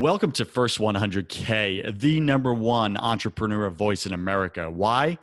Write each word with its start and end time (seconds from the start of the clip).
Welcome 0.00 0.32
to 0.32 0.46
First 0.46 0.78
100K, 0.78 2.00
the 2.00 2.20
number 2.20 2.54
one 2.54 2.96
entrepreneur 2.96 3.68
voice 3.68 4.06
in 4.06 4.14
America. 4.14 4.70
Why? 4.70 5.18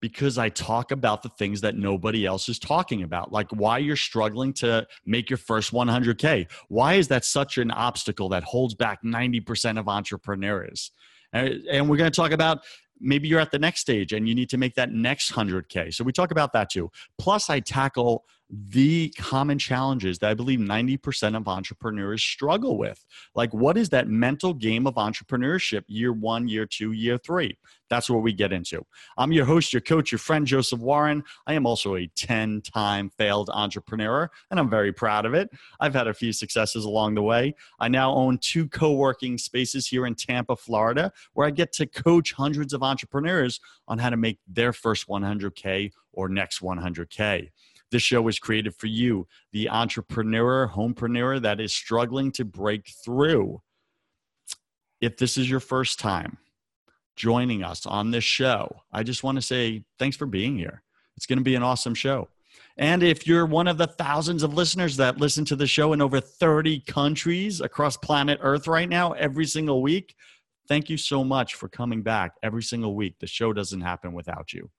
Because 0.00 0.38
I 0.38 0.48
talk 0.48 0.90
about 0.90 1.22
the 1.22 1.28
things 1.28 1.60
that 1.60 1.76
nobody 1.76 2.24
else 2.24 2.48
is 2.48 2.58
talking 2.58 3.02
about, 3.02 3.30
like 3.30 3.50
why 3.50 3.76
you're 3.76 3.94
struggling 3.94 4.54
to 4.54 4.86
make 5.04 5.28
your 5.28 5.36
first 5.36 5.70
100K. 5.70 6.50
Why 6.68 6.94
is 6.94 7.08
that 7.08 7.26
such 7.26 7.58
an 7.58 7.70
obstacle 7.72 8.30
that 8.30 8.42
holds 8.42 8.72
back 8.72 9.02
90% 9.04 9.78
of 9.78 9.86
entrepreneurs? 9.86 10.92
And 11.34 11.90
we're 11.90 11.98
going 11.98 12.10
to 12.10 12.16
talk 12.16 12.32
about 12.32 12.60
maybe 12.98 13.28
you're 13.28 13.38
at 13.38 13.50
the 13.50 13.58
next 13.58 13.80
stage 13.80 14.14
and 14.14 14.26
you 14.26 14.34
need 14.34 14.48
to 14.48 14.56
make 14.56 14.76
that 14.76 14.92
next 14.92 15.30
100K. 15.32 15.92
So 15.92 16.04
we 16.04 16.12
talk 16.12 16.30
about 16.30 16.54
that 16.54 16.70
too. 16.70 16.90
Plus, 17.18 17.50
I 17.50 17.60
tackle 17.60 18.24
the 18.54 19.08
common 19.16 19.58
challenges 19.58 20.18
that 20.18 20.30
I 20.30 20.34
believe 20.34 20.58
90% 20.58 21.36
of 21.36 21.48
entrepreneurs 21.48 22.22
struggle 22.22 22.76
with. 22.76 23.02
Like, 23.34 23.52
what 23.54 23.78
is 23.78 23.88
that 23.90 24.08
mental 24.08 24.52
game 24.52 24.86
of 24.86 24.94
entrepreneurship 24.96 25.84
year 25.86 26.12
one, 26.12 26.46
year 26.48 26.66
two, 26.66 26.92
year 26.92 27.16
three? 27.16 27.56
That's 27.88 28.10
what 28.10 28.22
we 28.22 28.32
get 28.32 28.52
into. 28.52 28.84
I'm 29.16 29.32
your 29.32 29.46
host, 29.46 29.72
your 29.72 29.80
coach, 29.80 30.12
your 30.12 30.18
friend, 30.18 30.46
Joseph 30.46 30.80
Warren. 30.80 31.24
I 31.46 31.54
am 31.54 31.66
also 31.66 31.96
a 31.96 32.06
10 32.08 32.62
time 32.62 33.10
failed 33.16 33.48
entrepreneur, 33.52 34.30
and 34.50 34.60
I'm 34.60 34.68
very 34.68 34.92
proud 34.92 35.24
of 35.24 35.32
it. 35.32 35.50
I've 35.80 35.94
had 35.94 36.06
a 36.06 36.14
few 36.14 36.32
successes 36.32 36.84
along 36.84 37.14
the 37.14 37.22
way. 37.22 37.54
I 37.80 37.88
now 37.88 38.12
own 38.12 38.38
two 38.38 38.68
co 38.68 38.92
working 38.92 39.38
spaces 39.38 39.86
here 39.86 40.06
in 40.06 40.14
Tampa, 40.14 40.56
Florida, 40.56 41.10
where 41.32 41.46
I 41.46 41.50
get 41.50 41.72
to 41.74 41.86
coach 41.86 42.32
hundreds 42.32 42.74
of 42.74 42.82
entrepreneurs 42.82 43.60
on 43.88 43.98
how 43.98 44.10
to 44.10 44.16
make 44.16 44.38
their 44.46 44.72
first 44.72 45.08
100K 45.08 45.90
or 46.12 46.28
next 46.28 46.60
100K. 46.60 47.48
This 47.92 48.02
show 48.02 48.22
was 48.22 48.38
created 48.38 48.74
for 48.74 48.86
you, 48.86 49.28
the 49.52 49.68
entrepreneur, 49.68 50.66
homepreneur 50.66 51.42
that 51.42 51.60
is 51.60 51.74
struggling 51.74 52.32
to 52.32 52.44
break 52.44 52.88
through. 53.04 53.60
If 55.02 55.18
this 55.18 55.36
is 55.36 55.50
your 55.50 55.60
first 55.60 56.00
time 56.00 56.38
joining 57.16 57.62
us 57.62 57.84
on 57.84 58.10
this 58.10 58.24
show, 58.24 58.82
I 58.90 59.02
just 59.02 59.22
want 59.22 59.36
to 59.36 59.42
say 59.42 59.84
thanks 59.98 60.16
for 60.16 60.24
being 60.24 60.56
here. 60.56 60.82
It's 61.18 61.26
going 61.26 61.38
to 61.38 61.44
be 61.44 61.54
an 61.54 61.62
awesome 61.62 61.94
show. 61.94 62.28
And 62.78 63.02
if 63.02 63.26
you're 63.26 63.44
one 63.44 63.68
of 63.68 63.76
the 63.76 63.88
thousands 63.88 64.42
of 64.42 64.54
listeners 64.54 64.96
that 64.96 65.18
listen 65.18 65.44
to 65.44 65.56
the 65.56 65.66
show 65.66 65.92
in 65.92 66.00
over 66.00 66.18
30 66.18 66.80
countries 66.86 67.60
across 67.60 67.98
planet 67.98 68.38
Earth 68.40 68.66
right 68.66 68.88
now, 68.88 69.12
every 69.12 69.44
single 69.44 69.82
week, 69.82 70.14
thank 70.66 70.88
you 70.88 70.96
so 70.96 71.22
much 71.22 71.56
for 71.56 71.68
coming 71.68 72.00
back 72.00 72.32
every 72.42 72.62
single 72.62 72.96
week. 72.96 73.16
The 73.20 73.26
show 73.26 73.52
doesn't 73.52 73.82
happen 73.82 74.14
without 74.14 74.54
you. 74.54 74.70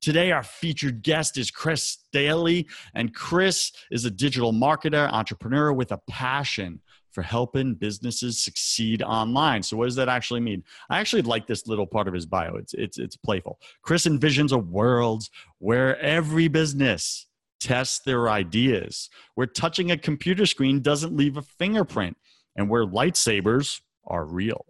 Today, 0.00 0.32
our 0.32 0.42
featured 0.42 1.02
guest 1.02 1.36
is 1.36 1.50
Chris 1.50 1.98
Dayley, 2.10 2.66
and 2.94 3.14
Chris 3.14 3.70
is 3.90 4.06
a 4.06 4.10
digital 4.10 4.50
marketer, 4.50 5.12
entrepreneur 5.12 5.74
with 5.74 5.92
a 5.92 6.00
passion 6.08 6.80
for 7.12 7.20
helping 7.20 7.74
businesses 7.74 8.38
succeed 8.38 9.02
online. 9.02 9.62
So, 9.62 9.76
what 9.76 9.84
does 9.84 9.96
that 9.96 10.08
actually 10.08 10.40
mean? 10.40 10.64
I 10.88 11.00
actually 11.00 11.20
like 11.22 11.46
this 11.46 11.66
little 11.66 11.86
part 11.86 12.08
of 12.08 12.14
his 12.14 12.24
bio. 12.24 12.54
It's 12.54 12.72
it's 12.72 12.98
it's 12.98 13.16
playful. 13.16 13.60
Chris 13.82 14.06
envisions 14.06 14.52
a 14.52 14.58
world 14.58 15.24
where 15.58 15.98
every 16.00 16.48
business 16.48 17.26
tests 17.58 17.98
their 17.98 18.30
ideas, 18.30 19.10
where 19.34 19.46
touching 19.46 19.90
a 19.90 19.98
computer 19.98 20.46
screen 20.46 20.80
doesn't 20.80 21.14
leave 21.14 21.36
a 21.36 21.42
fingerprint, 21.42 22.16
and 22.56 22.70
where 22.70 22.86
lightsabers 22.86 23.82
are 24.06 24.24
real 24.24 24.64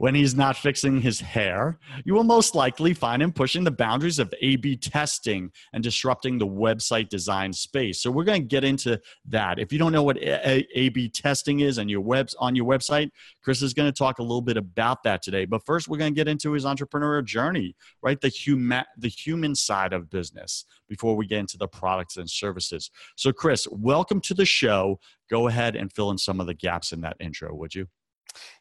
when 0.00 0.14
he's 0.14 0.34
not 0.34 0.56
fixing 0.56 0.98
his 0.98 1.20
hair, 1.20 1.78
you 2.06 2.14
will 2.14 2.24
most 2.24 2.54
likely 2.54 2.94
find 2.94 3.22
him 3.22 3.30
pushing 3.30 3.64
the 3.64 3.70
boundaries 3.70 4.18
of 4.18 4.32
A 4.40 4.56
B 4.56 4.74
testing 4.74 5.52
and 5.74 5.84
disrupting 5.84 6.38
the 6.38 6.46
website 6.46 7.10
design 7.10 7.52
space. 7.52 8.00
So 8.00 8.10
we're 8.10 8.24
going 8.24 8.40
to 8.40 8.48
get 8.48 8.64
into 8.64 8.98
that. 9.28 9.58
If 9.58 9.74
you 9.74 9.78
don't 9.78 9.92
know 9.92 10.02
what 10.02 10.16
A 10.22 10.88
B 10.94 11.10
testing 11.10 11.60
is 11.60 11.78
on 11.78 11.90
your 11.90 12.00
webs 12.00 12.34
on 12.38 12.56
your 12.56 12.64
website, 12.64 13.10
Chris 13.44 13.60
is 13.60 13.74
going 13.74 13.92
to 13.92 13.98
talk 13.98 14.20
a 14.20 14.22
little 14.22 14.40
bit 14.40 14.56
about 14.56 15.02
that 15.02 15.20
today. 15.20 15.44
But 15.44 15.66
first 15.66 15.86
we're 15.86 15.98
going 15.98 16.14
to 16.14 16.18
get 16.18 16.28
into 16.28 16.52
his 16.52 16.64
entrepreneurial 16.64 17.22
journey, 17.22 17.76
right? 18.00 18.18
The 18.18 18.28
human 18.28 18.84
the 18.96 19.08
human 19.08 19.54
side 19.54 19.92
of 19.92 20.08
business 20.08 20.64
before 20.88 21.14
we 21.14 21.26
get 21.26 21.40
into 21.40 21.58
the 21.58 21.68
products 21.68 22.16
and 22.16 22.30
services. 22.30 22.90
So 23.16 23.32
Chris, 23.32 23.68
welcome 23.70 24.22
to 24.22 24.32
the 24.32 24.46
show. 24.46 24.98
Go 25.28 25.48
ahead 25.48 25.76
and 25.76 25.92
fill 25.92 26.10
in 26.10 26.16
some 26.16 26.40
of 26.40 26.46
the 26.46 26.54
gaps 26.54 26.90
in 26.92 27.02
that 27.02 27.18
intro, 27.20 27.54
would 27.54 27.74
you? 27.74 27.86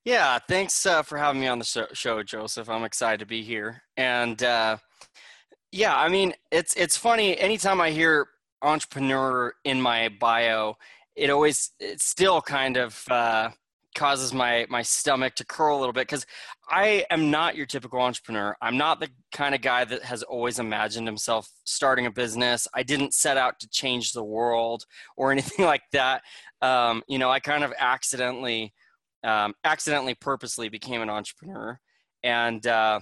Yeah, 0.05 0.39
thanks 0.47 0.85
uh, 0.85 1.03
for 1.03 1.17
having 1.17 1.41
me 1.41 1.47
on 1.47 1.59
the 1.59 1.87
show, 1.93 2.23
Joseph. 2.23 2.69
I'm 2.69 2.83
excited 2.83 3.19
to 3.19 3.25
be 3.25 3.43
here. 3.43 3.83
And 3.97 4.41
uh, 4.41 4.77
yeah, 5.71 5.95
I 5.95 6.09
mean, 6.09 6.33
it's 6.51 6.73
it's 6.75 6.97
funny. 6.97 7.37
Anytime 7.37 7.81
I 7.81 7.91
hear 7.91 8.27
entrepreneur 8.61 9.53
in 9.63 9.81
my 9.81 10.09
bio, 10.19 10.75
it 11.15 11.29
always 11.29 11.71
it 11.79 12.01
still 12.01 12.41
kind 12.41 12.77
of 12.77 13.03
uh, 13.09 13.49
causes 13.95 14.33
my 14.33 14.65
my 14.69 14.81
stomach 14.81 15.35
to 15.35 15.45
curl 15.45 15.77
a 15.77 15.79
little 15.79 15.93
bit 15.93 16.07
because 16.07 16.25
I 16.69 17.05
am 17.09 17.29
not 17.29 17.55
your 17.55 17.65
typical 17.65 17.99
entrepreneur. 17.99 18.55
I'm 18.61 18.77
not 18.77 18.99
the 18.99 19.09
kind 19.31 19.53
of 19.53 19.61
guy 19.61 19.85
that 19.85 20.03
has 20.03 20.23
always 20.23 20.59
imagined 20.59 21.07
himself 21.07 21.49
starting 21.65 22.05
a 22.05 22.11
business. 22.11 22.67
I 22.73 22.83
didn't 22.83 23.13
set 23.13 23.37
out 23.37 23.59
to 23.59 23.69
change 23.69 24.13
the 24.13 24.23
world 24.23 24.85
or 25.17 25.31
anything 25.33 25.65
like 25.65 25.83
that. 25.91 26.21
Um, 26.61 27.03
you 27.07 27.19
know, 27.19 27.29
I 27.29 27.39
kind 27.39 27.63
of 27.63 27.73
accidentally 27.77 28.73
um, 29.23 29.53
accidentally 29.63 30.15
purposely 30.15 30.69
became 30.69 31.01
an 31.01 31.09
entrepreneur. 31.09 31.79
And 32.23 32.65
uh, 32.67 32.99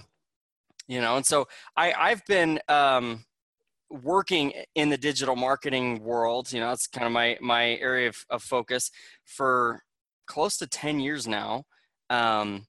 you 0.88 1.00
know 1.00 1.16
and 1.16 1.24
so 1.24 1.46
i 1.76 1.92
i've 1.92 2.24
been 2.26 2.58
um, 2.68 3.24
working 3.90 4.52
in 4.74 4.88
the 4.88 4.96
digital 4.96 5.36
marketing 5.36 6.02
world 6.02 6.52
you 6.52 6.60
know 6.60 6.72
it's 6.72 6.86
kind 6.86 7.06
of 7.06 7.12
my 7.12 7.36
my 7.40 7.76
area 7.76 8.08
of, 8.08 8.24
of 8.30 8.42
focus 8.42 8.90
for 9.24 9.82
close 10.26 10.58
to 10.58 10.66
10 10.66 11.00
years 11.00 11.26
now. 11.26 11.64
Um, 12.10 12.66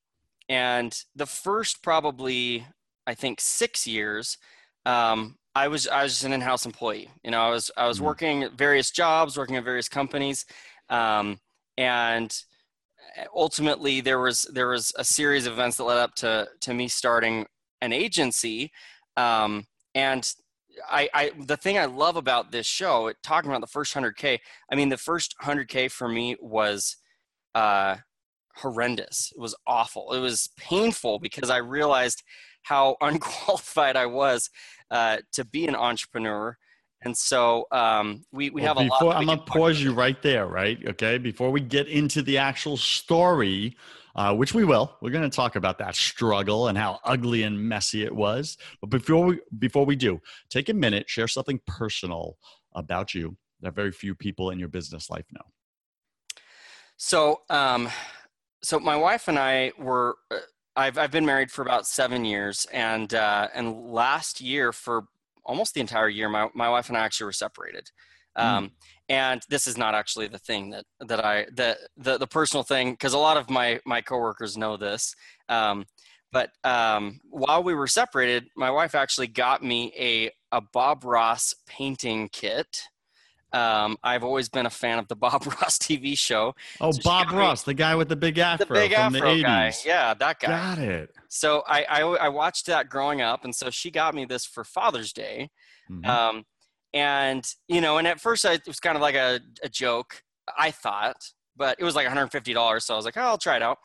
and 0.47 0.97
the 1.15 1.25
first 1.25 1.83
probably 1.83 2.65
i 3.07 3.13
think 3.13 3.39
six 3.41 3.87
years 3.87 4.37
um, 4.85 5.35
i 5.55 5.67
was 5.67 5.87
i 5.87 6.03
was 6.03 6.23
an 6.23 6.33
in-house 6.33 6.65
employee. 6.65 7.09
You 7.23 7.31
know 7.31 7.41
i 7.41 7.49
was 7.49 7.71
i 7.77 7.87
was 7.87 7.97
mm-hmm. 7.97 8.05
working 8.05 8.49
various 8.55 8.91
jobs 8.91 9.37
working 9.37 9.55
at 9.55 9.63
various 9.63 9.89
companies 9.89 10.45
um, 10.89 11.39
and 11.77 12.35
ultimately 13.35 14.01
there 14.01 14.19
was 14.19 14.43
there 14.53 14.67
was 14.67 14.93
a 14.97 15.03
series 15.03 15.45
of 15.45 15.53
events 15.53 15.77
that 15.77 15.83
led 15.83 15.97
up 15.97 16.15
to 16.15 16.47
to 16.61 16.73
me 16.73 16.87
starting 16.87 17.45
an 17.81 17.93
agency 17.93 18.71
um, 19.17 19.65
and 19.95 20.33
I, 20.89 21.09
I 21.13 21.31
the 21.37 21.57
thing 21.57 21.77
I 21.77 21.85
love 21.85 22.15
about 22.15 22.51
this 22.51 22.65
show, 22.67 23.11
talking 23.23 23.49
about 23.49 23.61
the 23.61 23.67
first 23.67 23.93
100k. 23.93 24.39
I 24.71 24.75
mean, 24.75 24.89
the 24.89 24.97
first 24.97 25.35
100k 25.43 25.91
for 25.91 26.07
me 26.07 26.35
was 26.39 26.97
uh, 27.55 27.97
horrendous. 28.55 29.33
It 29.35 29.41
was 29.41 29.55
awful. 29.67 30.13
It 30.13 30.19
was 30.19 30.49
painful 30.57 31.19
because 31.19 31.49
I 31.49 31.57
realized 31.57 32.23
how 32.63 32.97
unqualified 33.01 33.95
I 33.95 34.05
was 34.05 34.49
uh, 34.91 35.17
to 35.33 35.45
be 35.45 35.67
an 35.67 35.75
entrepreneur. 35.75 36.57
And 37.01 37.15
so 37.15 37.65
um, 37.71 38.23
we, 38.31 38.49
we 38.49 38.61
well, 38.61 38.75
have 38.75 38.85
a 38.85 38.89
before, 38.89 39.09
lot. 39.09 39.17
I'm 39.17 39.25
going 39.25 39.39
to 39.39 39.45
pause 39.45 39.81
you 39.81 39.93
right 39.93 40.21
there, 40.21 40.47
right? 40.47 40.77
Okay. 40.85 41.17
Before 41.17 41.49
we 41.49 41.61
get 41.61 41.87
into 41.87 42.21
the 42.21 42.37
actual 42.37 42.75
story, 42.75 43.77
uh, 44.15 44.35
which 44.35 44.53
we 44.53 44.65
will, 44.65 44.97
we're 45.01 45.11
going 45.11 45.29
to 45.29 45.33
talk 45.33 45.55
about 45.55 45.77
that 45.77 45.95
struggle 45.95 46.67
and 46.67 46.77
how 46.77 46.99
ugly 47.05 47.43
and 47.43 47.57
messy 47.57 48.03
it 48.03 48.13
was. 48.13 48.57
But 48.81 48.89
before 48.89 49.25
we, 49.27 49.39
before 49.59 49.85
we 49.85 49.95
do, 49.95 50.19
take 50.49 50.67
a 50.67 50.73
minute, 50.73 51.09
share 51.09 51.27
something 51.27 51.61
personal 51.65 52.37
about 52.75 53.13
you 53.13 53.37
that 53.61 53.75
very 53.75 53.91
few 53.91 54.15
people 54.15 54.51
in 54.51 54.59
your 54.59 54.67
business 54.67 55.09
life 55.09 55.25
know. 55.31 55.45
So, 56.97 57.41
um, 57.49 57.89
so 58.61 58.77
my 58.79 58.97
wife 58.97 59.29
and 59.29 59.39
I 59.39 59.71
were, 59.77 60.17
uh, 60.31 60.39
I've, 60.75 60.97
I've 60.97 61.11
been 61.11 61.25
married 61.25 61.49
for 61.49 61.61
about 61.61 61.87
seven 61.87 62.25
years 62.25 62.67
and, 62.73 63.13
uh, 63.13 63.47
and 63.53 63.89
last 63.89 64.41
year 64.41 64.73
for 64.73 65.05
almost 65.45 65.73
the 65.73 65.81
entire 65.81 66.09
year, 66.09 66.29
my, 66.29 66.47
my 66.53 66.69
wife 66.69 66.89
and 66.89 66.97
I 66.97 67.01
actually 67.01 67.25
were 67.25 67.33
separated. 67.33 67.89
Hmm. 68.35 68.45
Um, 68.45 68.65
mm. 68.65 68.71
And 69.09 69.41
this 69.49 69.65
is 69.65 69.77
not 69.77 69.95
actually 69.95 70.27
the 70.27 70.37
thing 70.37 70.69
that, 70.69 70.85
that 70.99 71.25
I, 71.25 71.45
the, 71.51 71.77
the, 71.97 72.17
the 72.19 72.27
personal 72.27 72.63
thing, 72.63 72.91
because 72.91 73.13
a 73.13 73.17
lot 73.17 73.37
of 73.37 73.49
my, 73.49 73.79
my 73.85 74.01
coworkers 74.01 74.55
know 74.55 74.77
this. 74.77 75.15
Um, 75.49 75.85
but 76.31 76.51
um, 76.63 77.19
while 77.29 77.63
we 77.63 77.73
were 77.73 77.87
separated, 77.87 78.49
my 78.55 78.69
wife 78.69 78.93
actually 78.93 79.27
got 79.27 79.63
me 79.63 79.91
a, 79.97 80.31
a 80.55 80.61
Bob 80.61 81.03
Ross 81.03 81.55
painting 81.67 82.29
kit. 82.31 82.83
Um, 83.51 83.97
I've 84.03 84.23
always 84.23 84.49
been 84.49 84.65
a 84.65 84.69
fan 84.69 84.99
of 84.99 85.07
the 85.07 85.15
Bob 85.17 85.45
Ross 85.45 85.77
TV 85.77 86.17
show. 86.17 86.55
Oh, 86.79 86.91
so 86.91 87.01
Bob 87.03 87.31
Ross, 87.31 87.65
me, 87.65 87.71
the 87.71 87.75
guy 87.75 87.95
with 87.95 88.09
the 88.09 88.15
big 88.15 88.37
afro 88.37 88.65
the 88.65 88.73
big 88.73 88.93
from 88.93 89.15
afro 89.15 89.35
the 89.35 89.43
80s. 89.43 89.43
Guy. 89.43 89.73
Yeah, 89.85 90.13
that 90.13 90.39
guy. 90.39 90.47
Got 90.47 90.77
it. 90.79 91.09
So 91.29 91.63
I, 91.67 91.83
I, 91.83 92.01
I 92.01 92.29
watched 92.29 92.65
that 92.67 92.89
growing 92.89 93.21
up, 93.21 93.45
and 93.45 93.55
so 93.55 93.69
she 93.69 93.91
got 93.91 94.13
me 94.13 94.25
this 94.25 94.45
for 94.45 94.63
Father's 94.63 95.13
Day. 95.13 95.49
Mm-hmm. 95.89 96.09
Um, 96.09 96.43
and 96.93 97.45
you 97.67 97.81
know, 97.81 97.97
and 97.97 98.07
at 98.07 98.19
first 98.19 98.45
I, 98.45 98.53
it 98.53 98.67
was 98.67 98.79
kind 98.79 98.95
of 98.95 99.01
like 99.01 99.15
a, 99.15 99.39
a 99.63 99.69
joke, 99.69 100.23
I 100.57 100.71
thought, 100.71 101.17
but 101.55 101.77
it 101.79 101.83
was 101.83 101.95
like 101.95 102.07
$150, 102.07 102.81
so 102.81 102.93
I 102.93 102.97
was 102.97 103.05
like, 103.05 103.17
oh, 103.17 103.21
I'll 103.21 103.37
try 103.37 103.57
it 103.57 103.61
out. 103.61 103.77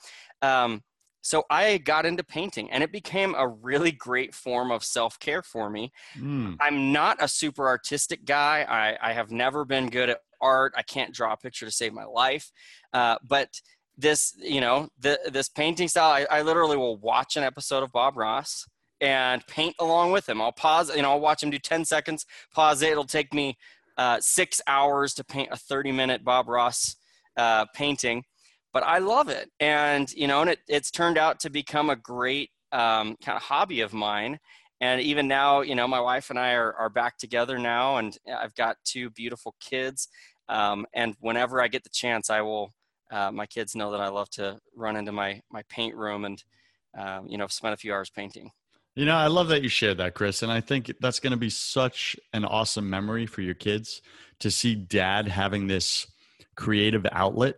Um, 0.42 0.82
so 1.24 1.44
I 1.48 1.78
got 1.78 2.04
into 2.04 2.22
painting 2.22 2.70
and 2.70 2.84
it 2.84 2.92
became 2.92 3.34
a 3.34 3.48
really 3.48 3.90
great 3.90 4.34
form 4.34 4.70
of 4.70 4.84
self 4.84 5.18
care 5.18 5.42
for 5.42 5.70
me. 5.70 5.90
Mm. 6.18 6.58
I'm 6.60 6.92
not 6.92 7.16
a 7.18 7.28
super 7.28 7.66
artistic 7.66 8.26
guy. 8.26 8.66
I, 8.68 9.10
I, 9.10 9.14
have 9.14 9.30
never 9.30 9.64
been 9.64 9.88
good 9.88 10.10
at 10.10 10.20
art. 10.42 10.74
I 10.76 10.82
can't 10.82 11.14
draw 11.14 11.32
a 11.32 11.36
picture 11.38 11.64
to 11.64 11.72
save 11.72 11.94
my 11.94 12.04
life. 12.04 12.52
Uh, 12.92 13.16
but 13.26 13.48
this 13.96 14.34
you 14.38 14.60
know 14.60 14.88
the, 14.98 15.18
this 15.30 15.48
painting 15.48 15.88
style 15.88 16.10
I, 16.10 16.38
I 16.38 16.42
literally 16.42 16.76
will 16.76 16.98
watch 16.98 17.36
an 17.36 17.44
episode 17.44 17.82
of 17.84 17.92
bob 17.92 18.16
ross 18.16 18.66
and 19.00 19.46
paint 19.46 19.76
along 19.78 20.10
with 20.10 20.28
him 20.28 20.42
i'll 20.42 20.50
pause 20.50 20.94
you 20.96 21.00
know 21.00 21.12
i'll 21.12 21.20
watch 21.20 21.44
him 21.44 21.50
do 21.50 21.60
10 21.60 21.84
seconds 21.84 22.26
pause 22.52 22.82
it 22.82 22.90
it'll 22.90 23.04
take 23.04 23.32
me 23.32 23.56
uh, 23.96 24.18
six 24.20 24.60
hours 24.66 25.14
to 25.14 25.22
paint 25.22 25.48
a 25.52 25.56
30 25.56 25.92
minute 25.92 26.24
bob 26.24 26.48
ross 26.48 26.96
uh, 27.36 27.66
painting 27.72 28.24
but 28.74 28.82
i 28.82 28.98
love 28.98 29.30
it. 29.30 29.50
And 29.60 30.12
you 30.12 30.26
know 30.26 30.42
and 30.42 30.50
it, 30.50 30.58
it's 30.68 30.90
turned 30.90 31.16
out 31.16 31.40
to 31.40 31.50
become 31.50 31.88
a 31.88 31.96
great 31.96 32.50
um, 32.72 33.16
kind 33.24 33.36
of 33.36 33.42
hobby 33.42 33.80
of 33.80 33.94
mine. 33.94 34.38
And 34.80 35.00
even 35.00 35.26
now 35.26 35.62
you 35.62 35.74
know 35.74 35.88
my 35.88 36.00
wife 36.00 36.28
and 36.28 36.38
i 36.38 36.52
are, 36.52 36.74
are 36.74 36.90
back 36.90 37.16
together 37.16 37.58
now 37.58 37.96
and 37.96 38.18
i've 38.38 38.54
got 38.54 38.76
two 38.84 39.08
beautiful 39.10 39.54
kids. 39.60 40.08
Um, 40.50 40.84
and 40.92 41.14
whenever 41.20 41.62
i 41.62 41.68
get 41.68 41.84
the 41.84 41.90
chance 41.90 42.28
i 42.28 42.42
will 42.42 42.70
uh, 43.10 43.30
my 43.30 43.46
kids 43.46 43.76
know 43.76 43.92
that 43.92 44.00
I 44.00 44.08
love 44.08 44.28
to 44.30 44.58
run 44.74 44.96
into 44.96 45.12
my 45.12 45.40
my 45.50 45.62
paint 45.68 45.94
room 45.94 46.24
and 46.24 46.42
um, 46.98 47.26
you 47.28 47.38
know 47.38 47.46
spend 47.46 47.74
a 47.74 47.76
few 47.76 47.92
hours 47.92 48.10
painting. 48.10 48.50
You 48.96 49.06
know, 49.06 49.16
I 49.16 49.26
love 49.26 49.48
that 49.48 49.62
you 49.62 49.68
shared 49.68 49.98
that, 49.98 50.14
Chris, 50.14 50.42
and 50.42 50.52
I 50.52 50.60
think 50.60 50.92
that's 51.00 51.18
going 51.18 51.32
to 51.32 51.36
be 51.36 51.50
such 51.50 52.16
an 52.32 52.44
awesome 52.44 52.88
memory 52.88 53.26
for 53.26 53.40
your 53.40 53.54
kids 53.54 54.02
to 54.38 54.50
see 54.50 54.76
dad 54.76 55.26
having 55.26 55.66
this 55.66 56.06
creative 56.54 57.04
outlet 57.10 57.56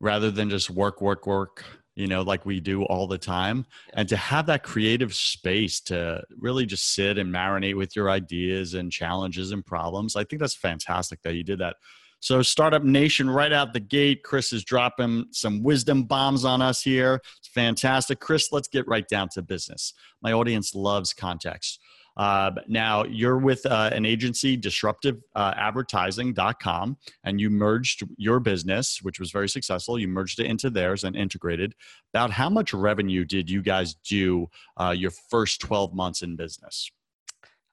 rather 0.00 0.30
than 0.30 0.50
just 0.50 0.70
work, 0.70 1.00
work, 1.00 1.26
work. 1.26 1.64
You 1.96 2.06
know, 2.06 2.22
like 2.22 2.46
we 2.46 2.60
do 2.60 2.84
all 2.84 3.06
the 3.06 3.18
time, 3.18 3.66
and 3.92 4.08
to 4.08 4.16
have 4.16 4.46
that 4.46 4.62
creative 4.62 5.12
space 5.12 5.80
to 5.82 6.22
really 6.38 6.64
just 6.64 6.94
sit 6.94 7.18
and 7.18 7.34
marinate 7.34 7.76
with 7.76 7.94
your 7.94 8.08
ideas 8.08 8.72
and 8.74 8.90
challenges 8.90 9.52
and 9.52 9.66
problems. 9.66 10.16
I 10.16 10.24
think 10.24 10.40
that's 10.40 10.54
fantastic 10.54 11.20
that 11.22 11.34
you 11.34 11.44
did 11.44 11.58
that. 11.58 11.76
So, 12.20 12.42
Startup 12.42 12.84
Nation, 12.84 13.30
right 13.30 13.52
out 13.52 13.72
the 13.72 13.80
gate, 13.80 14.22
Chris 14.22 14.52
is 14.52 14.62
dropping 14.62 15.26
some 15.32 15.62
wisdom 15.62 16.04
bombs 16.04 16.44
on 16.44 16.60
us 16.60 16.82
here. 16.82 17.20
It's 17.38 17.48
fantastic. 17.48 18.20
Chris, 18.20 18.52
let's 18.52 18.68
get 18.68 18.86
right 18.86 19.08
down 19.08 19.28
to 19.30 19.42
business. 19.42 19.94
My 20.22 20.32
audience 20.32 20.74
loves 20.74 21.14
context. 21.14 21.80
Uh, 22.20 22.52
now, 22.68 23.02
you're 23.04 23.38
with 23.38 23.64
uh, 23.64 23.88
an 23.94 24.04
agency, 24.04 24.54
disruptiveadvertising.com, 24.54 26.90
uh, 26.90 26.94
and 27.24 27.40
you 27.40 27.48
merged 27.48 28.02
your 28.18 28.38
business, 28.38 29.00
which 29.00 29.18
was 29.18 29.30
very 29.30 29.48
successful. 29.48 29.98
You 29.98 30.06
merged 30.06 30.38
it 30.38 30.44
into 30.44 30.68
theirs 30.68 31.04
and 31.04 31.16
integrated. 31.16 31.74
About 32.12 32.30
how 32.30 32.50
much 32.50 32.74
revenue 32.74 33.24
did 33.24 33.48
you 33.48 33.62
guys 33.62 33.94
do 33.94 34.50
uh, 34.78 34.94
your 34.94 35.12
first 35.30 35.62
12 35.62 35.94
months 35.94 36.20
in 36.20 36.36
business? 36.36 36.90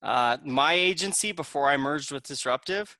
Uh, 0.01 0.37
my 0.45 0.71
agency, 0.71 1.33
before 1.33 1.67
I 1.67 1.75
merged 1.75 2.13
with 2.13 2.23
Disruptive, 2.23 2.97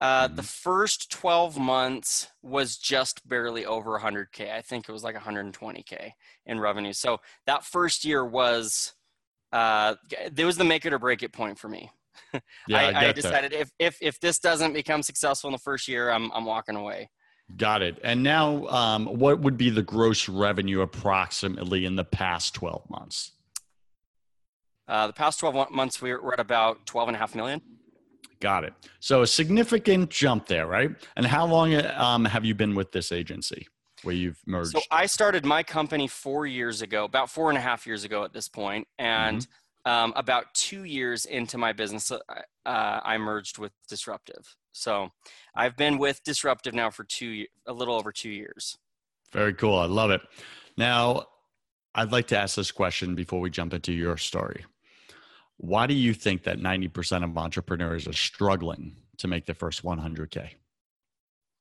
uh, 0.00 0.28
the 0.28 0.34
mm-hmm. 0.34 0.42
first 0.42 1.10
12 1.10 1.58
months 1.58 2.28
was 2.40 2.76
just 2.76 3.28
barely 3.28 3.66
over 3.66 3.98
100K. 3.98 4.52
I 4.52 4.60
think 4.60 4.88
it 4.88 4.92
was 4.92 5.02
like 5.02 5.16
120K 5.16 6.12
in 6.46 6.60
revenue. 6.60 6.92
So 6.92 7.18
that 7.46 7.64
first 7.64 8.04
year 8.04 8.24
was, 8.24 8.92
uh, 9.54 9.94
there 10.32 10.46
was 10.46 10.56
the 10.56 10.64
make 10.64 10.84
it 10.84 10.92
or 10.92 10.98
break 10.98 11.22
it 11.22 11.32
point 11.32 11.58
for 11.58 11.68
me. 11.68 11.90
Yeah, 12.66 12.78
I, 12.78 12.90
I, 12.90 13.08
I 13.08 13.12
decided 13.12 13.52
if, 13.52 13.70
if, 13.78 13.96
if 14.00 14.18
this 14.18 14.40
doesn't 14.40 14.72
become 14.72 15.04
successful 15.04 15.46
in 15.46 15.52
the 15.52 15.58
first 15.58 15.86
year, 15.86 16.10
I'm, 16.10 16.32
I'm 16.32 16.44
walking 16.44 16.74
away. 16.74 17.10
Got 17.56 17.82
it. 17.82 17.98
And 18.02 18.24
now, 18.24 18.66
um, 18.66 19.06
what 19.06 19.38
would 19.38 19.56
be 19.56 19.70
the 19.70 19.82
gross 19.82 20.28
revenue 20.28 20.80
approximately 20.80 21.84
in 21.84 21.94
the 21.94 22.04
past 22.04 22.54
12 22.54 22.90
months? 22.90 23.32
Uh, 24.88 25.06
the 25.06 25.12
past 25.12 25.38
12 25.38 25.70
months, 25.70 26.02
we 26.02 26.12
we're 26.12 26.32
at 26.32 26.40
about 26.40 26.86
12 26.86 27.10
and 27.10 27.16
a 27.16 27.20
half 27.20 27.36
million. 27.36 27.60
Got 28.40 28.64
it. 28.64 28.74
So 28.98 29.22
a 29.22 29.26
significant 29.26 30.10
jump 30.10 30.46
there, 30.46 30.66
right? 30.66 30.90
And 31.16 31.26
how 31.26 31.46
long 31.46 31.72
um, 31.74 32.24
have 32.24 32.44
you 32.44 32.54
been 32.56 32.74
with 32.74 32.90
this 32.90 33.12
agency 33.12 33.68
where 34.04 34.14
you've 34.14 34.40
merged? 34.46 34.72
So 34.72 34.80
I 34.90 35.06
started 35.06 35.44
my 35.44 35.62
company 35.62 36.06
four 36.06 36.46
years 36.46 36.82
ago, 36.82 37.04
about 37.04 37.30
four 37.30 37.48
and 37.48 37.58
a 37.58 37.60
half 37.60 37.86
years 37.86 38.04
ago 38.04 38.24
at 38.24 38.32
this 38.32 38.48
point, 38.48 38.86
and 38.98 39.40
mm-hmm. 39.40 39.90
um, 39.90 40.12
about 40.16 40.54
two 40.54 40.84
years 40.84 41.24
into 41.24 41.58
my 41.58 41.72
business, 41.72 42.10
uh, 42.10 42.18
uh, 42.66 43.00
I 43.02 43.18
merged 43.18 43.58
with 43.58 43.72
Disruptive. 43.88 44.56
So 44.72 45.10
I've 45.54 45.76
been 45.76 45.98
with 45.98 46.22
Disruptive 46.24 46.74
now 46.74 46.90
for 46.90 47.04
two, 47.04 47.46
a 47.66 47.72
little 47.72 47.94
over 47.94 48.12
two 48.12 48.30
years. 48.30 48.76
Very 49.32 49.54
cool. 49.54 49.78
I 49.78 49.86
love 49.86 50.10
it. 50.10 50.20
Now, 50.76 51.26
I'd 51.94 52.12
like 52.12 52.26
to 52.28 52.38
ask 52.38 52.56
this 52.56 52.72
question 52.72 53.14
before 53.14 53.40
we 53.40 53.50
jump 53.50 53.72
into 53.72 53.92
your 53.92 54.16
story. 54.16 54.64
Why 55.58 55.86
do 55.86 55.94
you 55.94 56.12
think 56.14 56.42
that 56.44 56.58
90% 56.58 57.22
of 57.22 57.38
entrepreneurs 57.38 58.08
are 58.08 58.12
struggling 58.12 58.96
to 59.18 59.28
make 59.28 59.46
the 59.46 59.54
first 59.54 59.84
100K? 59.84 60.50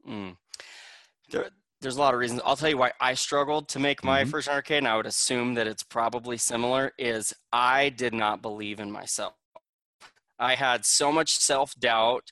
Mm. 0.10 0.36
There, 1.30 1.50
there's 1.84 1.98
a 1.98 2.00
lot 2.00 2.14
of 2.14 2.20
reasons. 2.20 2.42
I'll 2.46 2.56
tell 2.56 2.70
you 2.70 2.78
why 2.78 2.94
I 3.00 3.14
struggled 3.14 3.68
to 3.70 3.80
make 3.80 4.04
my 4.04 4.22
mm-hmm. 4.22 4.32
first 4.32 4.48
100K, 4.48 4.80
and 4.80 4.88
I 4.88 4.96
would 4.96 5.06
assume 5.06 5.54
that 5.56 5.68
it's 5.68 5.84
probably 5.84 6.38
similar, 6.38 6.94
is 6.98 7.34
I 7.52 7.90
did 7.90 8.14
not 8.14 8.42
believe 8.42 8.80
in 8.80 8.90
myself. 8.90 9.34
I 10.40 10.56
had 10.56 10.86
so 10.86 11.12
much 11.12 11.38
self 11.38 11.76
doubt. 11.76 12.32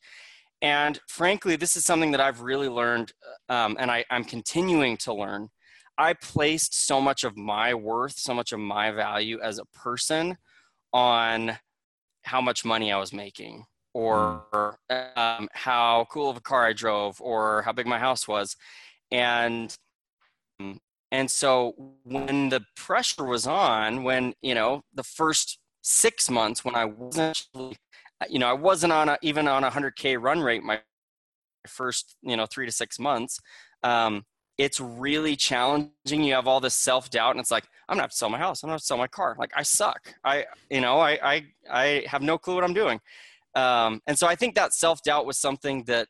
And 0.62 1.00
frankly, 1.08 1.56
this 1.56 1.76
is 1.76 1.86
something 1.86 2.12
that 2.12 2.22
I've 2.22 2.42
really 2.42 2.70
learned, 2.70 3.14
um, 3.50 3.76
and 3.80 3.92
I, 3.92 4.06
I'm 4.10 4.24
continuing 4.24 4.96
to 4.98 5.14
learn. 5.14 5.50
I 5.98 6.14
placed 6.14 6.88
so 6.88 7.02
much 7.02 7.24
of 7.24 7.36
my 7.36 7.74
worth, 7.74 8.18
so 8.18 8.34
much 8.34 8.54
of 8.54 8.60
my 8.60 8.92
value 8.92 9.40
as 9.42 9.60
a 9.60 9.66
person 9.66 10.38
on 10.94 11.58
how 12.24 12.42
much 12.42 12.64
money 12.64 12.92
I 12.92 12.98
was 12.98 13.12
making 13.12 13.66
or 13.94 14.46
mm. 14.54 15.18
um, 15.18 15.50
how 15.54 16.06
cool 16.10 16.30
of 16.30 16.38
a 16.38 16.42
car 16.42 16.66
I 16.66 16.74
drove 16.74 17.20
or 17.20 17.64
how 17.64 17.74
big 17.74 17.88
my 17.88 18.00
house 18.00 18.28
was. 18.28 18.56
And 19.12 19.76
and 21.12 21.30
so 21.30 21.76
when 22.04 22.50
the 22.50 22.64
pressure 22.76 23.26
was 23.26 23.46
on, 23.46 24.04
when 24.04 24.34
you 24.42 24.56
know 24.56 24.84
the 24.94 25.04
first 25.04 25.60
six 25.82 26.30
months 26.30 26.64
when 26.64 26.76
I 26.76 26.86
wasn't, 26.86 27.48
you 28.30 28.40
know, 28.40 28.48
I 28.48 28.54
wasn't 28.54 28.94
on 28.94 29.10
a, 29.10 29.18
even 29.22 29.48
on 29.48 29.64
a 29.64 29.70
hundred 29.70 29.96
k 29.96 30.16
run 30.18 30.40
rate 30.42 30.64
my 30.64 30.82
first 31.68 32.16
you 32.22 32.36
know 32.36 32.46
three 32.46 32.66
to 32.66 32.72
six 32.72 33.00
months. 33.00 33.40
Um, 33.84 34.24
it's 34.58 34.80
really 34.80 35.36
challenging. 35.36 36.24
You 36.24 36.34
have 36.34 36.48
all 36.48 36.60
this 36.60 36.76
self 36.76 37.10
doubt, 37.10 37.32
and 37.32 37.40
it's 37.40 37.52
like 37.52 37.66
I'm 37.90 37.96
gonna 37.96 38.04
have 38.04 38.12
to 38.12 38.18
sell 38.18 38.30
my 38.30 38.38
house. 38.38 38.64
I'm 38.64 38.68
gonna 38.68 38.76
have 38.76 38.82
to 38.82 38.86
sell 38.86 38.98
my 38.98 39.08
car. 39.08 39.36
Like 39.38 39.52
I 39.56 39.64
suck. 39.64 40.14
I 40.24 40.46
you 40.70 40.82
know 40.82 41.00
I 41.00 41.20
I 41.24 41.46
I 41.70 42.04
have 42.08 42.22
no 42.22 42.38
clue 42.38 42.56
what 42.56 42.64
I'm 42.64 42.74
doing. 42.74 43.00
Um, 43.56 44.02
and 44.08 44.18
so 44.18 44.28
I 44.28 44.36
think 44.36 44.56
that 44.56 44.74
self 44.74 45.04
doubt 45.04 45.26
was 45.26 45.38
something 45.38 45.84
that 45.86 46.08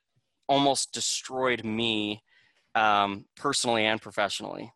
almost 0.48 0.92
destroyed 0.92 1.64
me 1.64 2.22
um, 2.76 3.26
personally 3.36 3.86
and 3.86 4.02
professionally. 4.02 4.72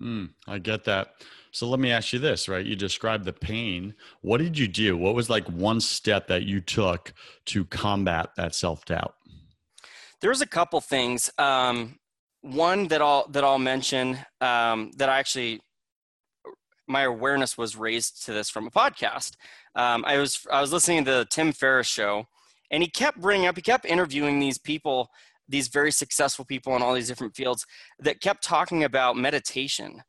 Mm, 0.00 0.30
I 0.46 0.58
get 0.58 0.84
that. 0.84 1.14
So 1.50 1.68
let 1.68 1.80
me 1.80 1.90
ask 1.90 2.12
you 2.12 2.18
this, 2.18 2.48
right? 2.48 2.64
You 2.64 2.76
described 2.76 3.24
the 3.24 3.32
pain. 3.32 3.94
What 4.20 4.38
did 4.38 4.56
you 4.56 4.68
do? 4.68 4.96
What 4.96 5.14
was 5.14 5.28
like 5.28 5.46
one 5.48 5.80
step 5.80 6.28
that 6.28 6.44
you 6.44 6.60
took 6.60 7.12
to 7.46 7.64
combat 7.64 8.30
that 8.36 8.54
self 8.54 8.84
doubt? 8.84 9.14
There 10.20 10.30
was 10.30 10.40
a 10.40 10.46
couple 10.46 10.80
things. 10.80 11.30
Um, 11.38 11.98
one 12.42 12.88
that 12.88 13.02
I'll 13.02 13.28
that 13.28 13.44
I'll 13.44 13.58
mention 13.58 14.18
um, 14.40 14.92
that 14.96 15.08
I 15.08 15.18
actually 15.18 15.60
my 16.86 17.02
awareness 17.02 17.58
was 17.58 17.76
raised 17.76 18.24
to 18.24 18.32
this 18.32 18.48
from 18.48 18.66
a 18.66 18.70
podcast. 18.70 19.36
Um, 19.74 20.04
I 20.06 20.18
was 20.18 20.46
I 20.50 20.60
was 20.60 20.72
listening 20.72 21.04
to 21.04 21.10
the 21.10 21.26
Tim 21.28 21.52
Ferriss 21.52 21.86
show, 21.86 22.26
and 22.70 22.82
he 22.82 22.88
kept 22.88 23.20
bringing 23.20 23.46
up, 23.46 23.56
he 23.56 23.62
kept 23.62 23.84
interviewing 23.84 24.38
these 24.38 24.58
people, 24.58 25.08
these 25.48 25.68
very 25.68 25.90
successful 25.90 26.44
people 26.44 26.76
in 26.76 26.82
all 26.82 26.94
these 26.94 27.08
different 27.08 27.34
fields 27.34 27.64
that 27.98 28.20
kept 28.20 28.42
talking 28.42 28.84
about 28.84 29.16
meditation, 29.16 30.02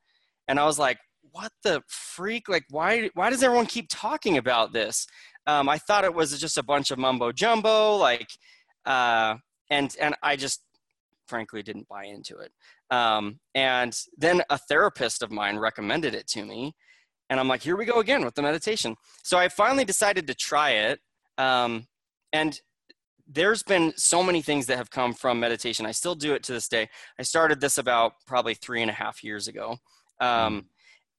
and 0.48 0.60
I 0.60 0.66
was 0.66 0.80
like, 0.80 0.98
what 1.32 1.52
the 1.64 1.82
freak? 1.88 2.50
Like, 2.50 2.66
why 2.70 3.10
why 3.14 3.30
does 3.30 3.44
everyone 3.44 3.66
keep 3.66 3.88
talking 3.90 4.38
about 4.38 4.74
this? 4.74 5.08
Um, 5.48 5.70
I 5.70 5.78
thought 5.78 6.04
it 6.04 6.14
was 6.14 6.40
just 6.40 6.58
a 6.58 6.64
bunch 6.64 6.92
of 6.92 7.00
mumbo 7.00 7.32
jumbo, 7.32 7.96
like, 7.96 8.30
uh, 8.86 9.36
and 9.70 9.96
and 10.00 10.16
I 10.22 10.36
just 10.36 10.62
frankly 11.28 11.64
didn't 11.64 11.88
buy 11.88 12.06
into 12.06 12.38
it. 12.38 12.52
Um, 12.92 13.40
and 13.54 13.96
then 14.18 14.42
a 14.50 14.58
therapist 14.58 15.22
of 15.22 15.32
mine 15.32 15.58
recommended 15.58 16.16
it 16.16 16.28
to 16.30 16.44
me. 16.44 16.74
And 17.30 17.40
I'm 17.40 17.48
like, 17.48 17.62
here 17.62 17.78
we 17.78 17.86
go 17.86 18.00
again 18.00 18.26
with 18.26 18.34
the 18.34 18.42
meditation. 18.42 18.96
So 19.24 19.38
I 19.38 19.50
finally 19.50 19.86
decided 19.86 20.26
to 20.28 20.34
try 20.34 20.72
it. 20.72 21.00
Um, 21.38 21.86
and 22.34 22.60
there's 23.32 23.62
been 23.62 23.94
so 23.96 24.24
many 24.24 24.42
things 24.42 24.66
that 24.66 24.78
have 24.78 24.90
come 24.90 25.14
from 25.14 25.40
meditation. 25.40 25.86
I 25.86 25.92
still 25.92 26.16
do 26.16 26.34
it 26.34 26.44
to 26.44 26.52
this 26.52 26.68
day. 26.68 26.90
I 27.20 27.24
started 27.24 27.62
this 27.62 27.78
about 27.78 28.14
probably 28.26 28.56
three 28.56 28.82
and 28.82 28.90
a 28.90 28.94
half 28.94 29.24
years 29.24 29.48
ago. 29.48 29.78
Um, 30.20 30.66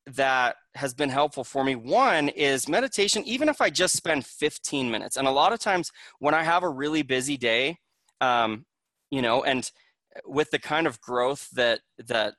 mm. 0.09 0.15
that 0.17 0.57
has 0.75 0.93
been 0.93 1.09
helpful 1.09 1.45
for 1.45 1.65
me. 1.65 1.77
One 1.77 2.29
is 2.29 2.69
meditation, 2.69 3.23
even 3.25 3.49
if 3.49 3.61
I 3.61 3.71
just 3.71 3.97
spend 3.97 4.27
15 4.27 4.91
minutes. 4.91 5.17
And 5.17 5.27
a 5.29 5.31
lot 5.31 5.53
of 5.53 5.61
times 5.61 5.93
when 6.19 6.35
I 6.35 6.43
have 6.43 6.65
a 6.65 6.69
really 6.69 7.03
busy 7.03 7.37
day, 7.37 7.79
um, 8.21 8.67
you 9.11 9.23
know, 9.23 9.45
and 9.45 9.71
with 10.27 10.51
the 10.51 10.59
kind 10.59 10.87
of 10.87 11.01
growth 11.01 11.49
that 11.53 11.81
that 12.07 12.35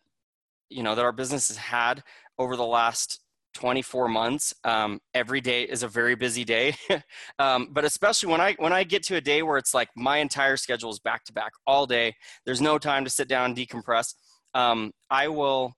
you 0.69 0.83
know 0.83 0.95
that 0.95 1.05
our 1.05 1.11
business 1.11 1.47
has 1.47 1.57
had 1.57 2.03
over 2.37 2.55
the 2.55 2.65
last 2.65 3.19
24 3.53 4.07
months 4.07 4.53
um, 4.63 4.99
every 5.13 5.41
day 5.41 5.63
is 5.63 5.83
a 5.83 5.87
very 5.87 6.15
busy 6.15 6.43
day 6.43 6.73
um, 7.39 7.67
but 7.71 7.83
especially 7.83 8.31
when 8.31 8.41
i 8.41 8.55
when 8.59 8.73
i 8.73 8.83
get 8.83 9.03
to 9.03 9.15
a 9.15 9.21
day 9.21 9.41
where 9.43 9.57
it's 9.57 9.73
like 9.73 9.89
my 9.95 10.17
entire 10.17 10.55
schedule 10.55 10.89
is 10.89 10.99
back 10.99 11.23
to 11.23 11.33
back 11.33 11.51
all 11.67 11.85
day 11.85 12.13
there's 12.45 12.61
no 12.61 12.77
time 12.77 13.03
to 13.03 13.09
sit 13.09 13.27
down 13.27 13.45
and 13.51 13.57
decompress 13.57 14.13
um, 14.53 14.91
I 15.09 15.27
will 15.27 15.73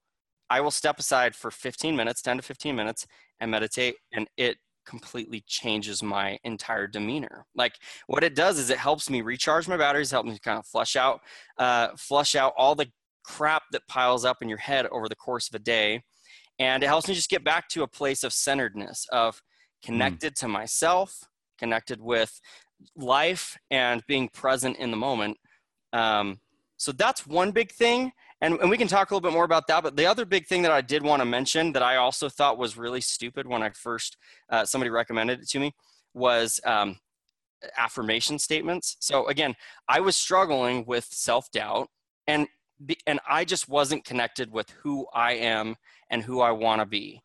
I 0.50 0.62
will 0.62 0.72
step 0.72 1.00
aside 1.00 1.36
for 1.36 1.50
15 1.50 1.96
minutes, 1.96 2.22
10 2.22 2.38
to 2.38 2.44
15 2.44 2.76
minutes, 2.76 3.08
and 3.40 3.50
meditate, 3.50 3.96
and 4.12 4.28
it 4.38 4.58
completely 4.86 5.44
changes 5.48 6.04
my 6.04 6.38
entire 6.44 6.88
demeanor. 6.88 7.46
Like 7.56 7.76
what 8.08 8.24
it 8.24 8.36
does 8.36 8.60
is 8.60 8.70
it 8.70 8.78
helps 8.78 9.10
me 9.10 9.22
recharge 9.22 9.68
my 9.68 9.78
batteries, 9.78 10.12
help 10.12 10.26
me 10.26 10.38
kind 10.44 10.60
of 10.60 10.66
flush 10.66 10.96
out, 10.96 11.22
uh, 11.58 11.90
flush 11.98 12.36
out 12.36 12.54
all 12.58 12.76
the 12.76 12.92
crap 13.24 13.64
that 13.72 13.88
piles 13.88 14.26
up 14.26 14.42
in 14.42 14.50
your 14.50 14.58
head 14.58 14.86
over 14.88 15.08
the 15.08 15.16
course 15.16 15.48
of 15.48 15.56
a 15.56 15.60
day, 15.60 16.04
and 16.64 16.82
it 16.82 16.88
helps 16.88 17.10
me 17.10 17.14
just 17.14 17.30
get 17.30 17.44
back 17.44 17.68
to 17.68 17.84
a 17.84 17.88
place 17.88 18.24
of 18.24 18.32
centeredness, 18.32 19.06
of 19.12 19.42
hmm. 19.84 19.92
connected 19.92 20.34
mm. 20.34 20.40
to 20.40 20.48
myself, 20.48 21.20
connected 21.60 22.02
with 22.02 22.40
life, 22.96 23.58
and 23.70 24.02
being 24.08 24.30
present 24.30 24.78
in 24.78 24.90
the 24.90 24.98
moment. 24.98 25.38
Um, 25.92 26.40
so 26.78 26.94
that's 26.94 27.28
one 27.28 27.52
big 27.52 27.72
thing. 27.72 28.14
And, 28.40 28.60
and 28.62 28.70
we 28.70 28.78
can 28.78 28.88
talk 28.88 29.12
a 29.12 29.14
little 29.14 29.30
bit 29.30 29.34
more 29.34 29.44
about 29.44 29.68
that. 29.68 29.84
But 29.84 29.98
the 29.98 30.06
other 30.06 30.26
big 30.26 30.48
thing 30.48 30.62
that 30.62 30.72
I 30.72 30.80
did 30.80 31.04
want 31.04 31.22
to 31.22 31.26
mention 31.26 31.74
that 31.74 31.84
I 31.84 31.98
also 31.98 32.30
thought 32.30 32.58
was 32.58 32.78
really 32.78 33.02
stupid 33.02 33.46
when 33.46 33.62
I 33.62 33.70
first, 33.70 34.18
uh, 34.50 34.66
somebody 34.66 34.90
recommended 34.90 35.42
it 35.42 35.50
to 35.50 35.60
me 35.60 35.74
was 36.14 36.62
um, 36.66 36.98
affirmation 37.78 38.40
statements. 38.40 38.96
So 39.00 39.28
again, 39.28 39.56
I 39.90 40.00
was 40.00 40.16
struggling 40.16 40.86
with 40.86 41.06
self 41.06 41.52
doubt 41.52 41.90
and, 42.28 42.48
and 43.08 43.20
I 43.28 43.46
just 43.46 43.70
wasn't 43.70 44.06
connected 44.06 44.52
with 44.52 44.70
who 44.82 45.06
I 45.14 45.34
am 45.34 45.76
and 46.10 46.24
who 46.24 46.42
I 46.42 46.52
want 46.52 46.82
to 46.82 46.86
be. 46.86 47.22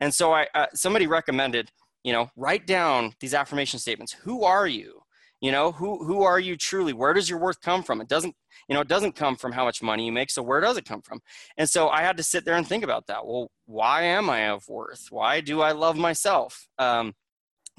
And 0.00 0.12
so 0.12 0.32
I, 0.32 0.46
uh, 0.54 0.66
somebody 0.74 1.06
recommended, 1.06 1.70
you 2.02 2.12
know, 2.12 2.30
write 2.36 2.66
down 2.66 3.14
these 3.20 3.34
affirmation 3.34 3.78
statements. 3.78 4.12
Who 4.12 4.44
are 4.44 4.66
you? 4.66 5.00
You 5.40 5.52
know, 5.52 5.72
who, 5.72 6.04
who 6.04 6.22
are 6.22 6.40
you 6.40 6.56
truly? 6.56 6.92
Where 6.92 7.12
does 7.12 7.28
your 7.28 7.38
worth 7.38 7.60
come 7.60 7.82
from? 7.82 8.00
It 8.00 8.08
doesn't 8.08 8.34
you 8.68 8.74
know 8.74 8.80
it 8.80 8.88
doesn't 8.88 9.14
come 9.14 9.36
from 9.36 9.52
how 9.52 9.64
much 9.64 9.82
money 9.82 10.06
you 10.06 10.12
make 10.12 10.30
so 10.30 10.42
where 10.42 10.60
does 10.60 10.76
it 10.76 10.84
come 10.84 11.02
from 11.02 11.20
and 11.56 11.68
so 11.68 11.88
i 11.88 12.02
had 12.02 12.16
to 12.16 12.22
sit 12.22 12.44
there 12.44 12.56
and 12.56 12.66
think 12.66 12.84
about 12.84 13.06
that 13.06 13.26
well 13.26 13.50
why 13.66 14.02
am 14.02 14.30
i 14.30 14.48
of 14.48 14.66
worth 14.68 15.06
why 15.10 15.40
do 15.40 15.60
i 15.60 15.72
love 15.72 15.96
myself 15.96 16.66
um, 16.78 17.14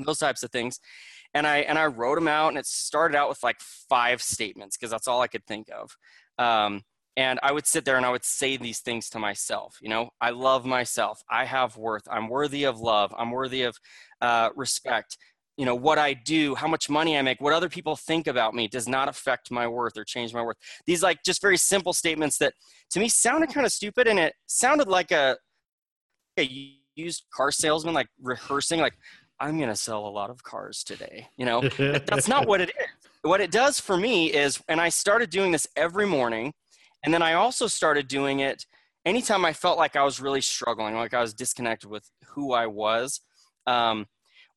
those 0.06 0.20
types 0.20 0.44
of 0.44 0.52
things 0.52 0.80
and 1.34 1.48
i 1.48 1.58
and 1.60 1.78
i 1.78 1.86
wrote 1.86 2.16
them 2.16 2.28
out 2.28 2.50
and 2.50 2.58
it 2.58 2.66
started 2.66 3.16
out 3.16 3.30
with 3.30 3.42
like 3.44 3.60
five 3.60 4.22
statements 4.22 4.78
because 4.78 4.92
that's 4.92 5.08
all 5.08 5.22
i 5.22 5.28
could 5.28 5.46
think 5.46 5.70
of 5.70 5.96
um, 6.38 6.82
and 7.18 7.40
i 7.44 7.52
would 7.52 7.66
sit 7.66 7.86
there 7.86 7.98
and 7.98 8.06
i 8.06 8.10
would 8.10 8.24
say 8.24 8.58
these 8.58 8.80
things 8.80 9.10
to 9.10 9.20
myself 9.20 9.78
you 9.82 9.90
know 9.90 10.10
i 10.22 10.30
love 10.30 10.66
myself. 10.66 11.24
I 11.30 11.46
have 11.46 11.78
worth. 11.78 12.04
I'm 12.10 12.30
worthy 12.30 12.64
of 12.66 12.80
love. 12.80 13.14
I'm 13.18 13.32
worthy 13.32 13.64
of 13.64 13.78
uh, 14.22 14.50
respect. 14.56 15.18
You 15.58 15.66
know 15.66 15.76
what 15.76 15.98
i 15.98 16.14
do 16.14 16.54
how 16.56 16.68
much 16.68 16.90
money 16.90 17.18
i 17.18 17.22
make 17.22 17.40
what 17.40 17.54
other 17.54 17.70
people 17.70 17.96
think 17.96 18.28
about 18.28 18.54
me 18.54 18.68
does 18.68 18.88
not 18.88 19.08
affect 19.08 19.52
my 19.52 19.68
worth 19.68 19.98
or 19.98 20.04
change 20.04 20.34
my 20.34 20.42
worth. 20.42 20.58
These 20.86 21.02
like 21.02 21.20
just 21.24 21.42
very 21.42 21.58
simple 21.58 21.94
statements 21.94 22.38
that 22.40 22.54
to 22.92 23.00
me 23.00 23.08
sounded 23.08 23.54
kind 23.54 23.66
of 23.66 23.72
stupid 23.72 24.08
and 24.08 24.20
it 24.20 24.34
sounded 24.48 24.88
like 24.90 25.12
a, 25.12 25.38
a 26.38 26.50
used 26.96 27.24
car 27.34 27.52
salesman 27.52 27.94
like 27.94 28.08
rehearsing 28.22 28.80
like 28.80 28.98
i'm 29.40 29.58
going 29.58 29.70
to 29.70 29.76
sell 29.76 30.08
a 30.08 30.10
lot 30.10 30.30
of 30.30 30.44
cars 30.44 30.84
today 30.84 31.28
you 31.38 31.46
know? 31.46 31.62
That's 32.06 32.28
not 32.28 32.48
what 32.48 32.62
it 32.62 32.70
is. 32.70 32.88
What 33.22 33.42
it 33.42 33.52
does 33.52 33.80
for 33.80 33.98
me 33.98 34.32
is 34.32 34.62
and 34.68 34.80
i 34.80 34.90
started 34.90 35.30
doing 35.30 35.52
this 35.52 35.68
every 35.76 36.06
morning 36.06 36.54
and 37.06 37.14
then 37.14 37.22
i 37.22 37.34
also 37.34 37.68
started 37.68 38.08
doing 38.08 38.42
it 38.42 38.66
anytime 39.06 39.46
i 39.46 39.54
felt 39.54 39.78
like 39.78 39.96
i 39.96 40.04
was 40.04 40.20
really 40.20 40.42
struggling 40.42 40.96
like 40.96 41.14
i 41.14 41.22
was 41.22 41.34
disconnected 41.34 41.90
with 41.90 42.10
who 42.26 42.52
i 42.52 42.68
was 42.68 43.22
um, 43.68 44.06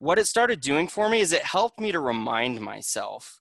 what 0.00 0.18
it 0.18 0.26
started 0.26 0.60
doing 0.60 0.86
for 0.86 1.08
me 1.08 1.20
is 1.20 1.32
it 1.32 1.42
helped 1.42 1.80
me 1.80 1.92
to 1.92 2.00
remind 2.00 2.60
myself 2.60 3.40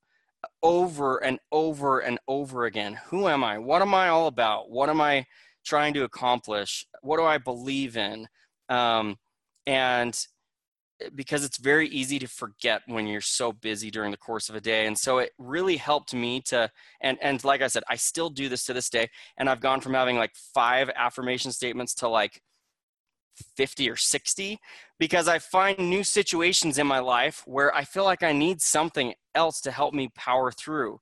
over 0.63 1.23
and 1.23 1.39
over 1.51 1.99
and 1.99 2.19
over 2.27 2.65
again 2.65 2.99
who 3.07 3.27
am 3.27 3.43
I? 3.43 3.57
What 3.57 3.81
am 3.81 3.93
I 3.93 4.09
all 4.09 4.27
about? 4.27 4.69
What 4.69 4.89
am 4.89 5.01
I 5.01 5.25
trying 5.65 5.93
to 5.95 6.03
accomplish? 6.03 6.85
What 7.01 7.17
do 7.17 7.23
I 7.23 7.37
believe 7.37 7.97
in? 7.97 8.27
Um, 8.69 9.17
and 9.65 10.17
because 11.15 11.43
it's 11.43 11.57
very 11.57 11.87
easy 11.89 12.17
to 12.19 12.27
forget 12.27 12.81
when 12.87 13.05
you're 13.05 13.21
so 13.21 13.51
busy 13.51 13.91
during 13.91 14.11
the 14.11 14.17
course 14.17 14.49
of 14.49 14.55
a 14.55 14.61
day 14.61 14.87
and 14.87 14.97
so 14.97 15.19
it 15.19 15.31
really 15.37 15.77
helped 15.77 16.13
me 16.13 16.41
to 16.41 16.69
and 17.01 17.17
and 17.21 17.43
like 17.43 17.61
i 17.61 17.67
said 17.67 17.83
i 17.89 17.95
still 17.95 18.29
do 18.29 18.49
this 18.49 18.63
to 18.63 18.73
this 18.73 18.89
day 18.89 19.07
and 19.37 19.47
i've 19.49 19.61
gone 19.61 19.79
from 19.79 19.93
having 19.93 20.17
like 20.17 20.33
five 20.53 20.89
affirmation 20.95 21.51
statements 21.51 21.93
to 21.93 22.07
like 22.07 22.41
50 23.55 23.89
or 23.89 23.95
60 23.95 24.59
because 24.99 25.27
I 25.27 25.39
find 25.39 25.77
new 25.77 26.03
situations 26.03 26.77
in 26.77 26.87
my 26.87 26.99
life 26.99 27.43
where 27.45 27.73
I 27.75 27.83
feel 27.83 28.03
like 28.03 28.23
I 28.23 28.31
need 28.31 28.61
something 28.61 29.13
else 29.35 29.61
to 29.61 29.71
help 29.71 29.93
me 29.93 30.09
power 30.15 30.51
through. 30.51 30.99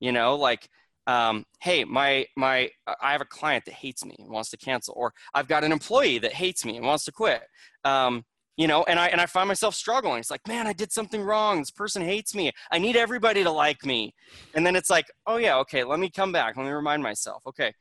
You 0.00 0.12
know, 0.12 0.36
like, 0.36 0.68
um, 1.06 1.44
hey, 1.60 1.84
my 1.84 2.26
my 2.36 2.70
I 3.00 3.12
have 3.12 3.20
a 3.20 3.26
client 3.26 3.64
that 3.64 3.74
hates 3.74 4.04
me 4.04 4.14
and 4.18 4.28
wants 4.28 4.50
to 4.50 4.56
cancel, 4.56 4.94
or 4.96 5.14
I've 5.34 5.48
got 5.48 5.64
an 5.64 5.72
employee 5.72 6.18
that 6.18 6.34
hates 6.34 6.64
me 6.64 6.76
and 6.76 6.86
wants 6.86 7.04
to 7.06 7.12
quit. 7.12 7.42
Um, 7.84 8.24
you 8.58 8.66
know, 8.66 8.84
and 8.88 8.98
I 8.98 9.06
and 9.06 9.20
I 9.20 9.26
find 9.26 9.46
myself 9.46 9.76
struggling. 9.76 10.18
It's 10.18 10.32
like, 10.32 10.46
man, 10.46 10.66
I 10.66 10.72
did 10.72 10.92
something 10.92 11.22
wrong. 11.22 11.60
This 11.60 11.70
person 11.70 12.02
hates 12.02 12.34
me. 12.34 12.50
I 12.72 12.78
need 12.78 12.96
everybody 12.96 13.44
to 13.44 13.50
like 13.50 13.86
me. 13.86 14.12
And 14.52 14.66
then 14.66 14.74
it's 14.74 14.90
like, 14.90 15.06
oh 15.28 15.36
yeah, 15.36 15.56
okay, 15.58 15.84
let 15.84 16.00
me 16.00 16.10
come 16.10 16.32
back. 16.32 16.56
Let 16.56 16.66
me 16.66 16.72
remind 16.72 17.00
myself, 17.00 17.44
okay, 17.46 17.72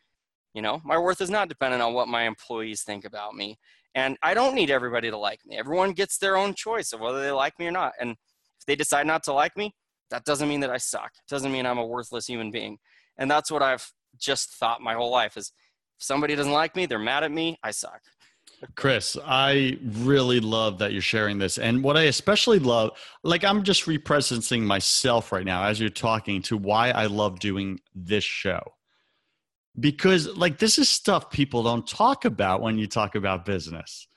you 0.54 0.62
know, 0.62 0.80
my 0.86 0.98
worth 1.00 1.20
is 1.20 1.32
not 1.32 1.50
dependent 1.50 1.82
on 1.82 1.96
what 1.96 2.08
my 2.08 2.24
employees 2.28 2.84
think 2.84 3.06
about 3.06 3.34
me. 3.34 3.58
And 3.96 4.18
I 4.22 4.36
don't 4.36 4.54
need 4.54 4.70
everybody 4.70 5.10
to 5.10 5.18
like 5.18 5.40
me. 5.48 5.58
Everyone 5.58 5.94
gets 5.94 6.20
their 6.20 6.38
own 6.38 6.54
choice 6.54 6.94
of 6.94 7.00
whether 7.00 7.24
they 7.24 7.32
like 7.32 7.58
me 7.58 7.66
or 7.66 7.72
not. 7.72 7.94
And 8.00 8.12
if 8.12 8.66
they 8.68 8.76
decide 8.76 9.08
not 9.08 9.24
to 9.24 9.34
like 9.34 9.58
me, 9.58 9.74
that 10.12 10.26
doesn't 10.26 10.48
mean 10.48 10.60
that 10.60 10.70
I 10.70 10.78
suck. 10.78 11.12
It 11.16 11.28
doesn't 11.28 11.52
mean 11.52 11.66
I'm 11.66 11.80
a 11.80 11.86
worthless 11.86 12.28
human 12.28 12.52
being. 12.52 12.78
And 13.18 13.32
that's 13.32 13.50
what 13.50 13.64
I've 13.64 13.92
just 14.20 14.54
thought 14.54 14.80
my 14.80 14.94
whole 14.94 15.12
life 15.12 15.38
is 15.38 15.52
if 15.98 16.04
somebody 16.04 16.36
doesn't 16.36 16.54
like 16.54 16.76
me, 16.76 16.86
they're 16.86 17.00
mad 17.00 17.24
at 17.24 17.32
me, 17.32 17.58
I 17.64 17.72
suck. 17.72 18.02
Chris, 18.76 19.16
I 19.24 19.78
really 19.84 20.40
love 20.40 20.80
that 20.80 20.92
you're 20.92 21.02
sharing 21.02 21.38
this. 21.38 21.58
And 21.58 21.84
what 21.84 21.96
I 21.96 22.04
especially 22.04 22.60
love, 22.60 22.98
like 23.24 23.44
I'm 23.44 23.64
just 23.64 23.86
representing 23.86 24.66
myself 24.66 25.32
right 25.32 25.46
now 25.46 25.64
as 25.64 25.80
you're 25.80 25.90
talking 25.90 26.42
to 26.44 26.58
why 26.58 26.90
I 26.90 27.06
love 27.06 27.40
doing 27.40 27.80
this 27.94 28.24
show. 28.24 28.62
Because 29.80 30.28
like 30.36 30.58
this 30.58 30.80
is 30.80 30.90
stuff 30.90 31.30
people 31.30 31.62
don't 31.62 31.88
talk 31.88 32.26
about 32.26 32.62
when 32.62 32.80
you 32.80 32.88
talk 32.88 33.14
about 33.14 33.46
business. 33.46 34.08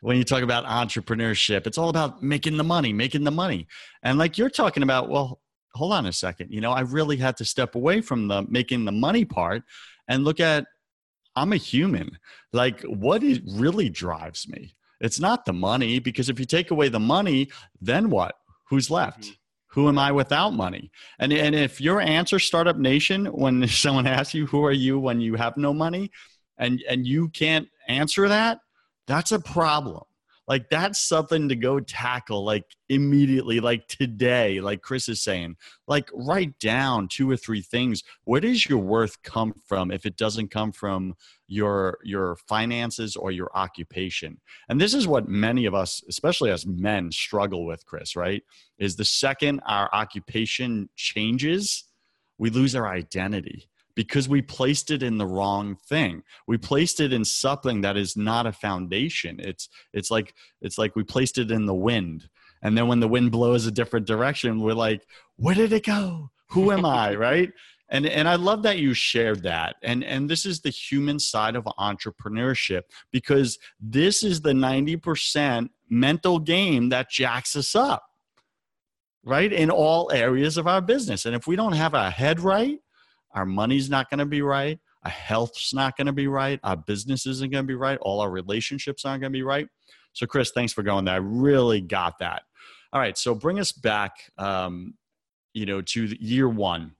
When 0.00 0.16
you 0.18 0.24
talk 0.24 0.42
about 0.42 0.64
entrepreneurship 0.66 1.66
it's 1.66 1.78
all 1.78 1.88
about 1.88 2.22
making 2.22 2.58
the 2.58 2.64
money 2.64 2.92
making 2.92 3.24
the 3.24 3.30
money. 3.30 3.66
And 4.02 4.18
like 4.18 4.36
you're 4.36 4.50
talking 4.50 4.82
about 4.82 5.08
well 5.08 5.40
hold 5.74 5.94
on 5.94 6.04
a 6.06 6.12
second. 6.12 6.52
You 6.52 6.60
know 6.60 6.72
i 6.72 6.80
really 6.80 7.16
had 7.16 7.38
to 7.38 7.44
step 7.44 7.74
away 7.74 8.02
from 8.02 8.28
the 8.28 8.42
making 8.50 8.84
the 8.84 8.92
money 8.92 9.24
part 9.24 9.62
and 10.08 10.24
look 10.24 10.40
at 10.40 10.66
i'm 11.40 11.52
a 11.52 11.56
human. 11.56 12.18
Like 12.52 12.80
what 12.82 13.22
really 13.22 13.88
drives 13.88 14.48
me 14.48 14.74
it's 15.00 15.20
not 15.20 15.44
the 15.44 15.52
money 15.52 15.98
because 15.98 16.28
if 16.28 16.40
you 16.40 16.46
take 16.46 16.70
away 16.70 16.88
the 16.88 17.00
money 17.00 17.48
then 17.80 18.10
what? 18.10 18.34
Who's 18.70 18.90
left? 18.90 19.20
Mm-hmm 19.20 19.32
who 19.68 19.88
am 19.88 19.98
I 19.98 20.10
without 20.10 20.50
money? 20.50 20.90
And, 21.18 21.32
and 21.32 21.54
if 21.54 21.80
your 21.80 22.00
answer, 22.00 22.38
Startup 22.38 22.76
Nation, 22.76 23.26
when 23.26 23.68
someone 23.68 24.06
asks 24.06 24.34
you, 24.34 24.46
who 24.46 24.64
are 24.64 24.72
you 24.72 24.98
when 24.98 25.20
you 25.20 25.36
have 25.36 25.56
no 25.56 25.72
money, 25.72 26.10
and, 26.58 26.82
and 26.88 27.06
you 27.06 27.28
can't 27.28 27.68
answer 27.86 28.28
that, 28.28 28.58
that's 29.06 29.30
a 29.30 29.38
problem. 29.38 30.02
Like 30.48 30.70
that's 30.70 30.98
something 30.98 31.50
to 31.50 31.56
go 31.56 31.78
tackle 31.78 32.42
like 32.42 32.64
immediately, 32.88 33.60
like 33.60 33.86
today, 33.86 34.60
like 34.60 34.80
Chris 34.80 35.08
is 35.08 35.22
saying. 35.22 35.56
Like 35.86 36.08
write 36.14 36.58
down 36.58 37.08
two 37.08 37.30
or 37.30 37.36
three 37.36 37.60
things. 37.60 38.02
Where 38.24 38.40
does 38.40 38.66
your 38.66 38.78
worth 38.78 39.22
come 39.22 39.52
from 39.66 39.90
if 39.90 40.06
it 40.06 40.16
doesn't 40.16 40.50
come 40.50 40.72
from 40.72 41.14
your 41.48 41.98
your 42.02 42.36
finances 42.48 43.14
or 43.14 43.30
your 43.30 43.50
occupation? 43.54 44.40
And 44.70 44.80
this 44.80 44.94
is 44.94 45.06
what 45.06 45.28
many 45.28 45.66
of 45.66 45.74
us, 45.74 46.02
especially 46.08 46.50
as 46.50 46.66
men, 46.66 47.12
struggle 47.12 47.66
with, 47.66 47.84
Chris, 47.84 48.16
right? 48.16 48.42
Is 48.78 48.96
the 48.96 49.04
second 49.04 49.60
our 49.66 49.90
occupation 49.92 50.88
changes, 50.96 51.84
we 52.38 52.48
lose 52.48 52.74
our 52.74 52.88
identity 52.88 53.68
because 53.98 54.28
we 54.28 54.40
placed 54.40 54.92
it 54.92 55.02
in 55.02 55.18
the 55.18 55.26
wrong 55.26 55.76
thing. 55.88 56.22
We 56.46 56.56
placed 56.56 57.00
it 57.00 57.12
in 57.12 57.24
something 57.24 57.80
that 57.80 57.96
is 57.96 58.16
not 58.16 58.46
a 58.46 58.52
foundation. 58.52 59.40
It's 59.40 59.68
it's 59.92 60.08
like 60.08 60.34
it's 60.60 60.78
like 60.78 60.94
we 60.94 61.02
placed 61.02 61.36
it 61.36 61.50
in 61.50 61.66
the 61.66 61.74
wind. 61.74 62.28
And 62.62 62.78
then 62.78 62.86
when 62.86 63.00
the 63.00 63.08
wind 63.08 63.32
blows 63.32 63.66
a 63.66 63.72
different 63.72 64.06
direction, 64.06 64.60
we're 64.60 64.74
like, 64.74 65.04
where 65.34 65.56
did 65.56 65.72
it 65.72 65.84
go? 65.84 66.30
Who 66.50 66.70
am 66.70 66.86
I? 66.86 67.12
right? 67.26 67.50
And 67.88 68.06
and 68.06 68.28
I 68.28 68.36
love 68.36 68.62
that 68.62 68.78
you 68.78 68.94
shared 68.94 69.42
that. 69.42 69.74
And 69.82 70.04
and 70.04 70.30
this 70.30 70.46
is 70.46 70.60
the 70.60 70.70
human 70.70 71.18
side 71.18 71.56
of 71.56 71.64
entrepreneurship 71.64 72.82
because 73.10 73.58
this 73.80 74.22
is 74.22 74.42
the 74.42 74.52
90% 74.52 75.70
mental 75.90 76.38
game 76.38 76.90
that 76.90 77.10
jacks 77.10 77.56
us 77.56 77.74
up. 77.74 78.04
Right? 79.24 79.52
In 79.52 79.70
all 79.70 80.12
areas 80.12 80.56
of 80.56 80.68
our 80.68 80.80
business. 80.80 81.26
And 81.26 81.34
if 81.34 81.48
we 81.48 81.56
don't 81.56 81.72
have 81.72 81.96
our 81.96 82.12
head 82.12 82.38
right, 82.38 82.78
our 83.32 83.46
money's 83.46 83.90
not 83.90 84.10
going 84.10 84.18
to 84.18 84.26
be 84.26 84.42
right. 84.42 84.78
Our 85.04 85.10
health's 85.10 85.72
not 85.72 85.96
going 85.96 86.06
to 86.06 86.12
be 86.12 86.28
right. 86.28 86.58
Our 86.64 86.76
business 86.76 87.26
isn't 87.26 87.52
going 87.52 87.64
to 87.64 87.68
be 87.68 87.74
right. 87.74 87.98
All 88.02 88.20
our 88.20 88.30
relationships 88.30 89.04
aren't 89.04 89.20
going 89.20 89.32
to 89.32 89.36
be 89.36 89.42
right. 89.42 89.68
So, 90.12 90.26
Chris, 90.26 90.50
thanks 90.50 90.72
for 90.72 90.82
going 90.82 91.04
there. 91.04 91.14
I 91.14 91.18
really 91.18 91.80
got 91.80 92.18
that. 92.18 92.42
All 92.92 93.00
right. 93.00 93.16
So, 93.16 93.34
bring 93.34 93.60
us 93.60 93.72
back, 93.72 94.12
um, 94.38 94.94
you 95.52 95.66
know, 95.66 95.80
to 95.82 96.24
year 96.24 96.48
one. 96.48 96.92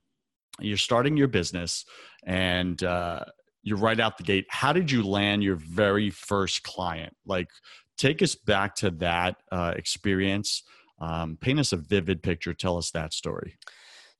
You're 0.61 0.77
starting 0.77 1.17
your 1.17 1.27
business 1.27 1.85
and, 2.25 2.81
uh, 2.83 3.25
you're 3.63 3.77
right 3.77 3.99
out 3.99 4.17
the 4.17 4.23
gate. 4.23 4.45
How 4.49 4.73
did 4.73 4.89
you 4.89 5.03
land 5.03 5.43
your 5.43 5.55
very 5.55 6.09
first 6.09 6.63
client? 6.63 7.15
Like, 7.25 7.49
take 7.97 8.21
us 8.21 8.35
back 8.35 8.75
to 8.75 8.89
that 8.91 9.35
uh, 9.51 9.73
experience. 9.75 10.63
Um, 10.99 11.37
paint 11.39 11.59
us 11.59 11.71
a 11.71 11.77
vivid 11.77 12.23
picture. 12.23 12.53
Tell 12.53 12.77
us 12.77 12.91
that 12.91 13.13
story. 13.13 13.57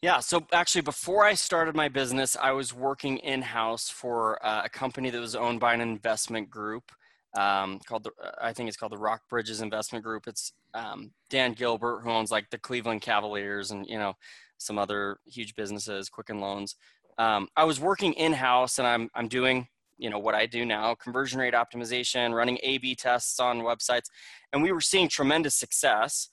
Yeah, 0.01 0.21
so 0.21 0.47
actually, 0.53 0.81
before 0.81 1.25
I 1.25 1.33
started 1.33 1.75
my 1.75 1.89
business, 1.89 2.37
I 2.41 2.53
was 2.53 2.73
working 2.73 3.17
in 3.17 3.41
house 3.41 3.89
for 3.89 4.43
uh, 4.45 4.61
a 4.63 4.69
company 4.69 5.09
that 5.09 5.19
was 5.19 5.35
owned 5.35 5.59
by 5.59 5.73
an 5.73 5.81
investment 5.81 6.49
group 6.49 6.91
um, 7.37 7.79
called 7.85 8.05
the, 8.05 8.11
uh, 8.23 8.31
I 8.41 8.53
think 8.53 8.69
it's 8.69 8.77
called 8.77 8.93
the 8.93 8.97
Rock 8.97 9.23
Bridges 9.29 9.59
Investment 9.59 10.05
Group. 10.05 10.25
It's 10.25 10.53
um, 10.73 11.11
Dan 11.29 11.51
Gilbert 11.51 11.99
who 12.01 12.11
owns 12.11 12.31
like 12.31 12.49
the 12.49 12.57
Cleveland 12.57 13.01
Cavaliers 13.01 13.71
and 13.71 13.85
you 13.87 13.97
know 13.99 14.13
some 14.57 14.77
other 14.77 15.17
huge 15.25 15.53
businesses, 15.55 16.07
Quicken 16.07 16.39
Loans. 16.39 16.77
Um, 17.17 17.49
I 17.57 17.65
was 17.65 17.81
working 17.81 18.13
in 18.13 18.31
house, 18.31 18.79
and 18.79 18.87
I'm 18.87 19.09
I'm 19.15 19.27
doing 19.27 19.67
you 19.97 20.09
know 20.09 20.19
what 20.19 20.33
I 20.33 20.45
do 20.45 20.65
now: 20.65 20.95
conversion 20.95 21.41
rate 21.41 21.53
optimization, 21.53 22.33
running 22.33 22.57
A/B 22.63 22.95
tests 22.95 23.37
on 23.37 23.59
websites, 23.59 24.09
and 24.53 24.63
we 24.63 24.71
were 24.71 24.81
seeing 24.81 25.09
tremendous 25.09 25.55
success. 25.55 26.29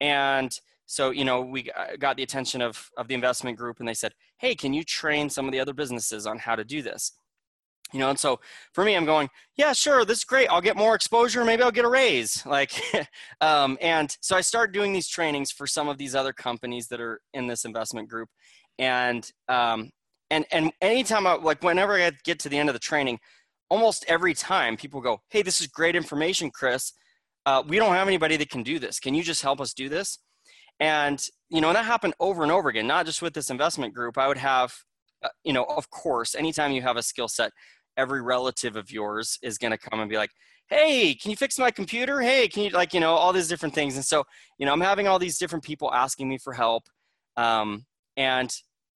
And 0.00 0.58
so 0.90 1.10
you 1.10 1.24
know 1.24 1.40
we 1.40 1.70
got 2.00 2.16
the 2.16 2.22
attention 2.24 2.60
of 2.60 2.90
of 2.96 3.06
the 3.06 3.14
investment 3.14 3.56
group 3.56 3.78
and 3.78 3.88
they 3.88 3.94
said 3.94 4.12
hey 4.38 4.56
can 4.56 4.74
you 4.74 4.82
train 4.82 5.30
some 5.30 5.46
of 5.46 5.52
the 5.52 5.60
other 5.60 5.72
businesses 5.72 6.26
on 6.26 6.36
how 6.36 6.56
to 6.56 6.64
do 6.64 6.82
this? 6.82 7.12
You 7.92 8.00
know 8.00 8.10
and 8.10 8.18
so 8.18 8.40
for 8.72 8.84
me 8.84 8.96
i'm 8.96 9.04
going 9.04 9.28
yeah 9.56 9.72
sure 9.72 10.04
this 10.04 10.18
is 10.18 10.24
great. 10.24 10.48
I'll 10.48 10.60
get 10.60 10.76
more 10.76 10.96
exposure. 10.96 11.44
Maybe 11.44 11.62
i'll 11.62 11.70
get 11.70 11.84
a 11.84 11.88
raise. 11.88 12.44
Like 12.46 12.72
um, 13.40 13.78
and 13.80 14.16
so 14.20 14.36
i 14.36 14.40
start 14.40 14.72
doing 14.72 14.92
these 14.92 15.06
trainings 15.06 15.52
for 15.52 15.64
some 15.64 15.88
of 15.88 15.96
these 15.96 16.16
other 16.16 16.32
companies 16.32 16.88
that 16.88 17.00
are 17.00 17.20
in 17.34 17.46
this 17.46 17.64
investment 17.64 18.08
group. 18.08 18.28
And 18.76 19.30
um, 19.48 19.90
and 20.28 20.44
and 20.50 20.72
anytime 20.80 21.24
i 21.24 21.34
like 21.34 21.62
whenever 21.62 21.94
i 21.94 22.10
get 22.24 22.40
to 22.40 22.48
the 22.48 22.58
end 22.58 22.68
of 22.68 22.72
the 22.72 22.80
training 22.80 23.20
almost 23.68 24.04
every 24.08 24.34
time 24.34 24.76
people 24.76 25.00
go 25.00 25.20
hey 25.28 25.42
this 25.42 25.60
is 25.60 25.68
great 25.68 25.94
information 25.94 26.50
chris. 26.50 26.92
Uh, 27.46 27.62
we 27.66 27.76
don't 27.78 27.94
have 27.94 28.06
anybody 28.06 28.36
that 28.36 28.50
can 28.50 28.62
do 28.62 28.78
this. 28.78 29.00
Can 29.00 29.14
you 29.14 29.22
just 29.22 29.40
help 29.40 29.60
us 29.62 29.72
do 29.72 29.88
this 29.88 30.18
and, 30.80 31.22
you 31.50 31.60
know, 31.60 31.68
and 31.68 31.76
that 31.76 31.84
happened 31.84 32.14
over 32.18 32.42
and 32.42 32.50
over 32.50 32.70
again, 32.70 32.86
not 32.86 33.04
just 33.04 33.20
with 33.20 33.34
this 33.34 33.50
investment 33.50 33.94
group. 33.94 34.16
I 34.16 34.26
would 34.26 34.38
have, 34.38 34.72
uh, 35.22 35.28
you 35.44 35.52
know, 35.52 35.64
of 35.64 35.90
course, 35.90 36.34
anytime 36.34 36.72
you 36.72 36.80
have 36.80 36.96
a 36.96 37.02
skill 37.02 37.28
set, 37.28 37.52
every 37.98 38.22
relative 38.22 38.76
of 38.76 38.90
yours 38.90 39.38
is 39.42 39.58
going 39.58 39.72
to 39.72 39.78
come 39.78 40.00
and 40.00 40.08
be 40.08 40.16
like, 40.16 40.30
hey, 40.70 41.14
can 41.14 41.30
you 41.30 41.36
fix 41.36 41.58
my 41.58 41.70
computer? 41.70 42.20
Hey, 42.20 42.48
can 42.48 42.62
you, 42.62 42.70
like, 42.70 42.94
you 42.94 43.00
know, 43.00 43.12
all 43.12 43.32
these 43.32 43.48
different 43.48 43.74
things. 43.74 43.96
And 43.96 44.04
so, 44.04 44.24
you 44.56 44.64
know, 44.64 44.72
I'm 44.72 44.80
having 44.80 45.06
all 45.06 45.18
these 45.18 45.36
different 45.36 45.64
people 45.64 45.92
asking 45.92 46.28
me 46.28 46.38
for 46.38 46.54
help. 46.54 46.84
Um, 47.36 47.84
and 48.16 48.50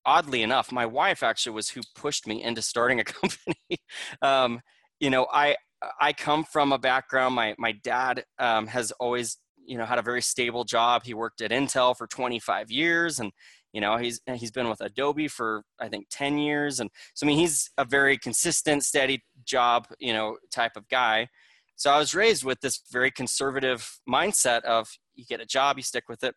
oddly 0.06 0.42
enough, 0.42 0.72
my 0.72 0.86
wife 0.86 1.22
actually 1.22 1.54
was 1.54 1.68
who 1.68 1.82
pushed 1.94 2.26
me 2.26 2.42
into 2.42 2.62
starting 2.62 3.00
a 3.00 3.04
company. 3.04 3.78
um, 4.22 4.60
you 5.00 5.10
know, 5.10 5.26
I, 5.30 5.56
I 6.00 6.14
come 6.14 6.44
from 6.44 6.72
a 6.72 6.78
background, 6.78 7.34
my, 7.34 7.54
my 7.58 7.72
dad 7.72 8.24
um, 8.38 8.68
has 8.68 8.90
always 8.92 9.36
you 9.66 9.78
know 9.78 9.84
had 9.84 9.98
a 9.98 10.02
very 10.02 10.22
stable 10.22 10.64
job. 10.64 11.04
He 11.04 11.14
worked 11.14 11.40
at 11.40 11.50
intel 11.50 11.96
for 11.96 12.06
25 12.06 12.70
years 12.70 13.20
and 13.20 13.32
you 13.74 13.80
know 13.80 13.98
he's 13.98 14.20
he's 14.36 14.52
been 14.52 14.70
with 14.70 14.80
adobe 14.80 15.28
for 15.28 15.62
i 15.80 15.88
think 15.88 16.06
10 16.10 16.38
years 16.38 16.80
and 16.80 16.88
so 17.12 17.26
i 17.26 17.28
mean 17.28 17.36
he's 17.36 17.70
a 17.76 17.84
very 17.84 18.16
consistent 18.16 18.84
steady 18.84 19.22
job 19.44 19.88
you 19.98 20.12
know 20.14 20.38
type 20.50 20.76
of 20.76 20.88
guy. 20.88 21.28
So 21.76 21.90
i 21.90 21.98
was 21.98 22.14
raised 22.14 22.44
with 22.44 22.60
this 22.60 22.80
very 22.90 23.10
conservative 23.10 23.98
mindset 24.08 24.62
of 24.62 24.88
you 25.16 25.24
get 25.28 25.40
a 25.40 25.46
job 25.46 25.76
you 25.76 25.82
stick 25.82 26.08
with 26.08 26.24
it. 26.24 26.34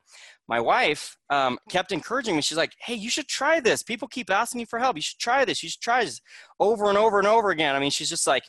My 0.47 0.59
wife 0.59 1.17
um, 1.31 1.57
kept 1.69 1.91
encouraging 1.91 2.35
me. 2.35 2.41
She's 2.41 2.57
like 2.57 2.73
hey 2.81 2.95
you 2.95 3.09
should 3.09 3.27
try 3.27 3.59
this. 3.59 3.83
People 3.83 4.07
keep 4.07 4.31
asking 4.31 4.59
me 4.59 4.65
for 4.65 4.79
help. 4.79 4.95
You 4.95 5.01
should 5.03 5.19
try 5.19 5.45
this. 5.45 5.61
You 5.61 5.69
should 5.69 5.81
try 5.81 6.03
this 6.03 6.19
over 6.59 6.89
and 6.89 6.97
over 6.97 7.19
and 7.19 7.27
over 7.27 7.51
again. 7.51 7.75
I 7.75 7.79
mean 7.79 7.91
she's 7.91 8.09
just 8.09 8.25
like 8.25 8.43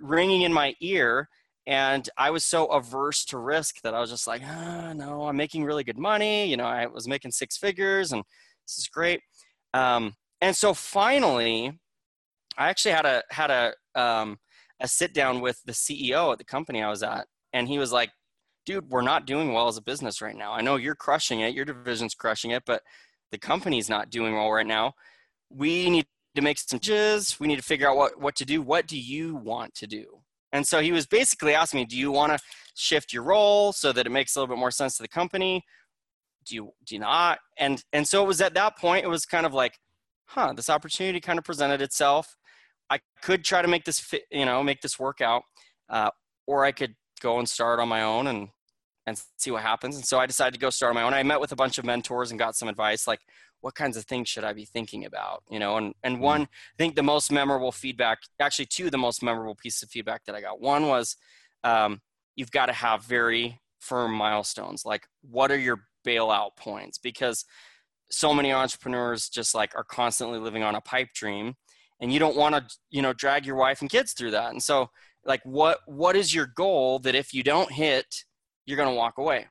ringing 0.00 0.42
in 0.42 0.52
my 0.52 0.74
ear 0.80 1.28
and 1.68 2.08
I 2.16 2.30
was 2.30 2.46
so 2.46 2.64
averse 2.68 3.26
to 3.26 3.36
risk 3.36 3.82
that 3.82 3.92
I 3.92 4.00
was 4.00 4.08
just 4.08 4.26
like, 4.26 4.40
oh, 4.42 4.94
no, 4.94 5.28
I'm 5.28 5.36
making 5.36 5.64
really 5.64 5.84
good 5.84 5.98
money. 5.98 6.46
You 6.46 6.56
know, 6.56 6.64
I 6.64 6.86
was 6.86 7.06
making 7.06 7.32
six 7.32 7.58
figures 7.58 8.10
and 8.10 8.24
this 8.66 8.78
is 8.78 8.88
great. 8.88 9.20
Um, 9.74 10.14
and 10.40 10.56
so 10.56 10.72
finally, 10.72 11.78
I 12.56 12.70
actually 12.70 12.92
had 12.92 13.04
a, 13.04 13.22
had 13.30 13.50
a, 13.50 13.74
um, 13.94 14.38
a 14.80 14.88
sit 14.88 15.12
down 15.12 15.42
with 15.42 15.60
the 15.66 15.72
CEO 15.72 16.32
at 16.32 16.38
the 16.38 16.44
company 16.44 16.82
I 16.82 16.88
was 16.88 17.02
at. 17.02 17.26
And 17.52 17.68
he 17.68 17.78
was 17.78 17.92
like, 17.92 18.12
dude, 18.64 18.88
we're 18.88 19.02
not 19.02 19.26
doing 19.26 19.52
well 19.52 19.68
as 19.68 19.76
a 19.76 19.82
business 19.82 20.22
right 20.22 20.36
now. 20.36 20.54
I 20.54 20.62
know 20.62 20.76
you're 20.76 20.94
crushing 20.94 21.40
it. 21.40 21.54
Your 21.54 21.66
division's 21.66 22.14
crushing 22.14 22.50
it, 22.52 22.62
but 22.64 22.80
the 23.30 23.38
company's 23.38 23.90
not 23.90 24.08
doing 24.08 24.32
well 24.32 24.50
right 24.50 24.66
now. 24.66 24.94
We 25.50 25.90
need 25.90 26.06
to 26.34 26.40
make 26.40 26.58
some 26.58 26.80
changes. 26.80 27.38
We 27.38 27.46
need 27.46 27.56
to 27.56 27.62
figure 27.62 27.90
out 27.90 27.96
what, 27.98 28.18
what 28.18 28.36
to 28.36 28.46
do. 28.46 28.62
What 28.62 28.86
do 28.86 28.98
you 28.98 29.36
want 29.36 29.74
to 29.74 29.86
do? 29.86 30.22
And 30.52 30.66
so 30.66 30.80
he 30.80 30.92
was 30.92 31.06
basically 31.06 31.54
asking 31.54 31.80
me, 31.80 31.86
do 31.86 31.96
you 31.96 32.10
want 32.10 32.32
to 32.32 32.38
shift 32.74 33.12
your 33.12 33.22
role 33.22 33.72
so 33.72 33.92
that 33.92 34.06
it 34.06 34.10
makes 34.10 34.34
a 34.34 34.40
little 34.40 34.54
bit 34.54 34.60
more 34.60 34.70
sense 34.70 34.96
to 34.96 35.02
the 35.02 35.08
company? 35.08 35.64
Do 36.46 36.54
you 36.54 36.70
do 36.86 36.94
you 36.94 37.00
not? 37.00 37.38
And 37.58 37.82
and 37.92 38.06
so 38.06 38.24
it 38.24 38.26
was 38.26 38.40
at 38.40 38.54
that 38.54 38.78
point 38.78 39.04
it 39.04 39.08
was 39.08 39.26
kind 39.26 39.44
of 39.44 39.52
like, 39.52 39.78
huh, 40.26 40.54
this 40.54 40.70
opportunity 40.70 41.20
kind 41.20 41.38
of 41.38 41.44
presented 41.44 41.82
itself. 41.82 42.36
I 42.90 43.00
could 43.22 43.44
try 43.44 43.60
to 43.60 43.68
make 43.68 43.84
this 43.84 44.00
fit, 44.00 44.22
you 44.30 44.46
know, 44.46 44.62
make 44.62 44.80
this 44.80 44.98
work 44.98 45.20
out, 45.20 45.42
uh, 45.90 46.10
or 46.46 46.64
I 46.64 46.72
could 46.72 46.94
go 47.20 47.38
and 47.38 47.48
start 47.48 47.80
on 47.80 47.88
my 47.88 48.02
own 48.02 48.26
and 48.28 48.48
and 49.06 49.20
see 49.36 49.50
what 49.50 49.62
happens. 49.62 49.96
And 49.96 50.04
so 50.04 50.18
I 50.18 50.26
decided 50.26 50.54
to 50.54 50.60
go 50.60 50.70
start 50.70 50.90
on 50.90 50.94
my 50.94 51.02
own. 51.02 51.14
I 51.14 51.22
met 51.22 51.40
with 51.40 51.52
a 51.52 51.56
bunch 51.56 51.78
of 51.78 51.84
mentors 51.84 52.30
and 52.30 52.38
got 52.38 52.56
some 52.56 52.68
advice, 52.68 53.06
like 53.06 53.20
what 53.60 53.74
kinds 53.74 53.96
of 53.96 54.04
things 54.04 54.28
should 54.28 54.44
I 54.44 54.52
be 54.52 54.64
thinking 54.64 55.04
about? 55.04 55.42
You 55.50 55.58
know, 55.58 55.76
and 55.76 55.94
and 56.02 56.14
mm-hmm. 56.14 56.24
one, 56.24 56.42
I 56.42 56.76
think 56.76 56.94
the 56.94 57.02
most 57.02 57.32
memorable 57.32 57.72
feedback, 57.72 58.18
actually 58.40 58.66
two, 58.66 58.90
the 58.90 58.98
most 58.98 59.22
memorable 59.22 59.54
pieces 59.54 59.82
of 59.82 59.90
feedback 59.90 60.24
that 60.26 60.34
I 60.34 60.40
got. 60.40 60.60
One 60.60 60.86
was, 60.86 61.16
um, 61.64 62.00
you've 62.36 62.50
got 62.50 62.66
to 62.66 62.72
have 62.72 63.04
very 63.04 63.60
firm 63.80 64.12
milestones. 64.12 64.84
Like, 64.84 65.06
what 65.22 65.50
are 65.50 65.58
your 65.58 65.84
bailout 66.06 66.56
points? 66.56 66.98
Because 66.98 67.44
so 68.10 68.32
many 68.32 68.52
entrepreneurs 68.52 69.28
just 69.28 69.54
like 69.54 69.74
are 69.76 69.84
constantly 69.84 70.38
living 70.38 70.62
on 70.62 70.74
a 70.74 70.80
pipe 70.80 71.08
dream, 71.14 71.54
and 72.00 72.12
you 72.12 72.18
don't 72.18 72.36
want 72.36 72.54
to, 72.54 72.76
you 72.90 73.02
know, 73.02 73.12
drag 73.12 73.44
your 73.44 73.56
wife 73.56 73.80
and 73.80 73.90
kids 73.90 74.12
through 74.12 74.30
that. 74.32 74.50
And 74.50 74.62
so, 74.62 74.90
like, 75.24 75.40
what 75.44 75.80
what 75.86 76.16
is 76.16 76.34
your 76.34 76.46
goal 76.46 77.00
that 77.00 77.14
if 77.14 77.34
you 77.34 77.42
don't 77.42 77.72
hit, 77.72 78.24
you're 78.66 78.76
going 78.76 78.88
to 78.88 78.94
walk 78.94 79.18
away? 79.18 79.46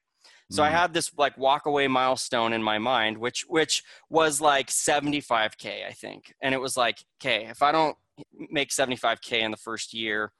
So 0.50 0.62
mm. 0.62 0.66
I 0.66 0.70
had 0.70 0.94
this 0.94 1.12
like 1.18 1.38
walk 1.38 1.66
away 1.66 1.88
milestone 1.88 2.54
in 2.54 2.64
my 2.64 2.78
mind, 2.78 3.18
which 3.18 3.46
which 3.48 3.84
was 4.10 4.40
like 4.40 4.68
75k, 4.68 5.86
I 5.86 5.92
think, 5.92 6.34
and 6.42 6.54
it 6.54 6.62
was 6.62 6.78
like, 6.78 7.04
okay, 7.22 7.48
if 7.48 7.62
I 7.62 7.72
don't 7.72 7.98
make 8.34 8.70
75k 8.70 9.42
in 9.42 9.52
the 9.52 9.58
first 9.58 9.94
year, 9.94 10.32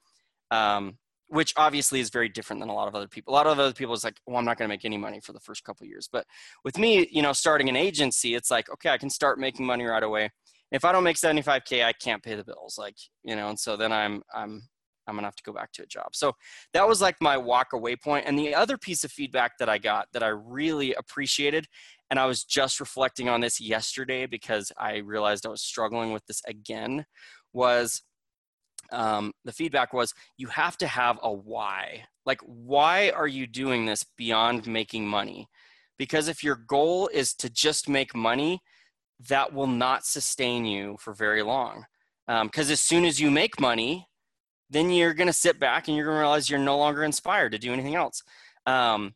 um, 0.52 0.98
which 1.28 1.54
obviously 1.58 2.00
is 2.00 2.10
very 2.10 2.30
different 2.30 2.62
than 2.62 2.70
a 2.70 2.74
lot 2.74 2.88
of 2.88 2.96
other 2.96 3.08
people. 3.08 3.34
A 3.34 3.36
lot 3.36 3.48
of 3.48 3.60
other 3.60 3.74
people 3.74 3.94
is 3.94 4.04
like, 4.04 4.18
well, 4.26 4.38
I'm 4.38 4.46
not 4.46 4.58
going 4.58 4.68
to 4.68 4.74
make 4.74 4.86
any 4.86 4.98
money 4.98 5.20
for 5.20 5.34
the 5.34 5.40
first 5.42 5.64
couple 5.64 5.86
years. 5.86 6.08
But 6.12 6.26
with 6.64 6.78
me, 6.78 7.08
you 7.12 7.22
know, 7.22 7.34
starting 7.34 7.68
an 7.68 7.76
agency, 7.76 8.34
it's 8.34 8.50
like, 8.50 8.70
okay, 8.70 8.90
I 8.90 8.98
can 8.98 9.10
start 9.10 9.40
making 9.40 9.66
money 9.66 9.84
right 9.84 10.04
away. 10.04 10.32
If 10.72 10.86
I 10.86 10.92
don't 10.92 11.04
make 11.04 11.18
75k, 11.18 11.84
I 11.84 11.94
can't 11.94 12.24
pay 12.24 12.36
the 12.36 12.44
bills. 12.44 12.78
Like, 12.78 12.96
you 13.24 13.36
know, 13.36 13.50
and 13.50 13.60
so 13.60 13.76
then 13.76 13.92
I'm 13.92 14.22
I'm 14.34 14.64
I'm 15.08 15.16
gonna 15.16 15.28
have 15.28 15.36
to 15.36 15.44
go 15.44 15.54
back 15.54 15.72
to 15.74 15.84
a 15.84 15.88
job. 15.88 16.10
So 16.14 16.34
that 16.74 16.88
was 16.88 17.02
like 17.02 17.16
my 17.22 17.38
walk 17.38 17.74
away 17.74 17.96
point. 17.96 18.26
And 18.28 18.38
the 18.38 18.54
other 18.54 18.78
piece 18.78 19.04
of 19.04 19.12
feedback 19.12 19.58
that 19.60 19.70
I 19.70 19.78
got 19.78 20.08
that 20.14 20.24
I 20.24 20.30
really 20.30 20.94
appreciated, 20.94 21.68
and 22.10 22.20
I 22.20 22.26
was 22.26 22.44
just 22.44 22.80
reflecting 22.80 23.30
on 23.30 23.42
this 23.42 23.60
yesterday 23.60 24.26
because 24.26 24.72
I 24.78 24.98
realized 24.98 25.46
I 25.46 25.50
was 25.50 25.62
struggling 25.62 26.14
with 26.14 26.26
this 26.26 26.42
again, 26.48 27.06
was 27.54 28.02
um, 28.92 29.34
the 29.44 29.52
feedback 29.52 29.94
was 29.94 30.14
you 30.38 30.48
have 30.48 30.78
to 30.78 30.88
have 30.88 31.20
a 31.22 31.32
why. 31.32 32.06
Like, 32.26 32.42
why 32.42 33.10
are 33.10 33.28
you 33.28 33.48
doing 33.48 33.86
this 33.86 34.06
beyond 34.18 34.68
making 34.68 35.08
money? 35.08 35.48
Because 35.98 36.28
if 36.28 36.44
your 36.44 36.56
goal 36.56 37.10
is 37.12 37.34
to 37.36 37.50
just 37.50 37.90
make 37.90 38.16
money, 38.16 38.62
that 39.30 39.54
will 39.54 39.68
not 39.68 40.06
sustain 40.06 40.66
you 40.66 40.98
for 41.00 41.14
very 41.14 41.42
long. 41.42 41.86
Because 42.28 42.68
um, 42.68 42.74
as 42.74 42.82
soon 42.82 43.06
as 43.06 43.20
you 43.20 43.32
make 43.32 43.60
money, 43.60 44.08
then 44.70 44.90
you're 44.90 45.14
going 45.14 45.28
to 45.28 45.34
sit 45.34 45.60
back 45.60 45.88
and 45.88 45.96
you're 45.96 46.06
going 46.06 46.18
to 46.18 46.22
realize 46.22 46.50
you're 46.50 46.60
no 46.60 46.78
longer 46.78 47.04
inspired 47.04 47.52
to 47.54 47.58
do 47.58 47.74
anything 47.74 47.96
else. 47.96 48.22
Um, 48.66 49.14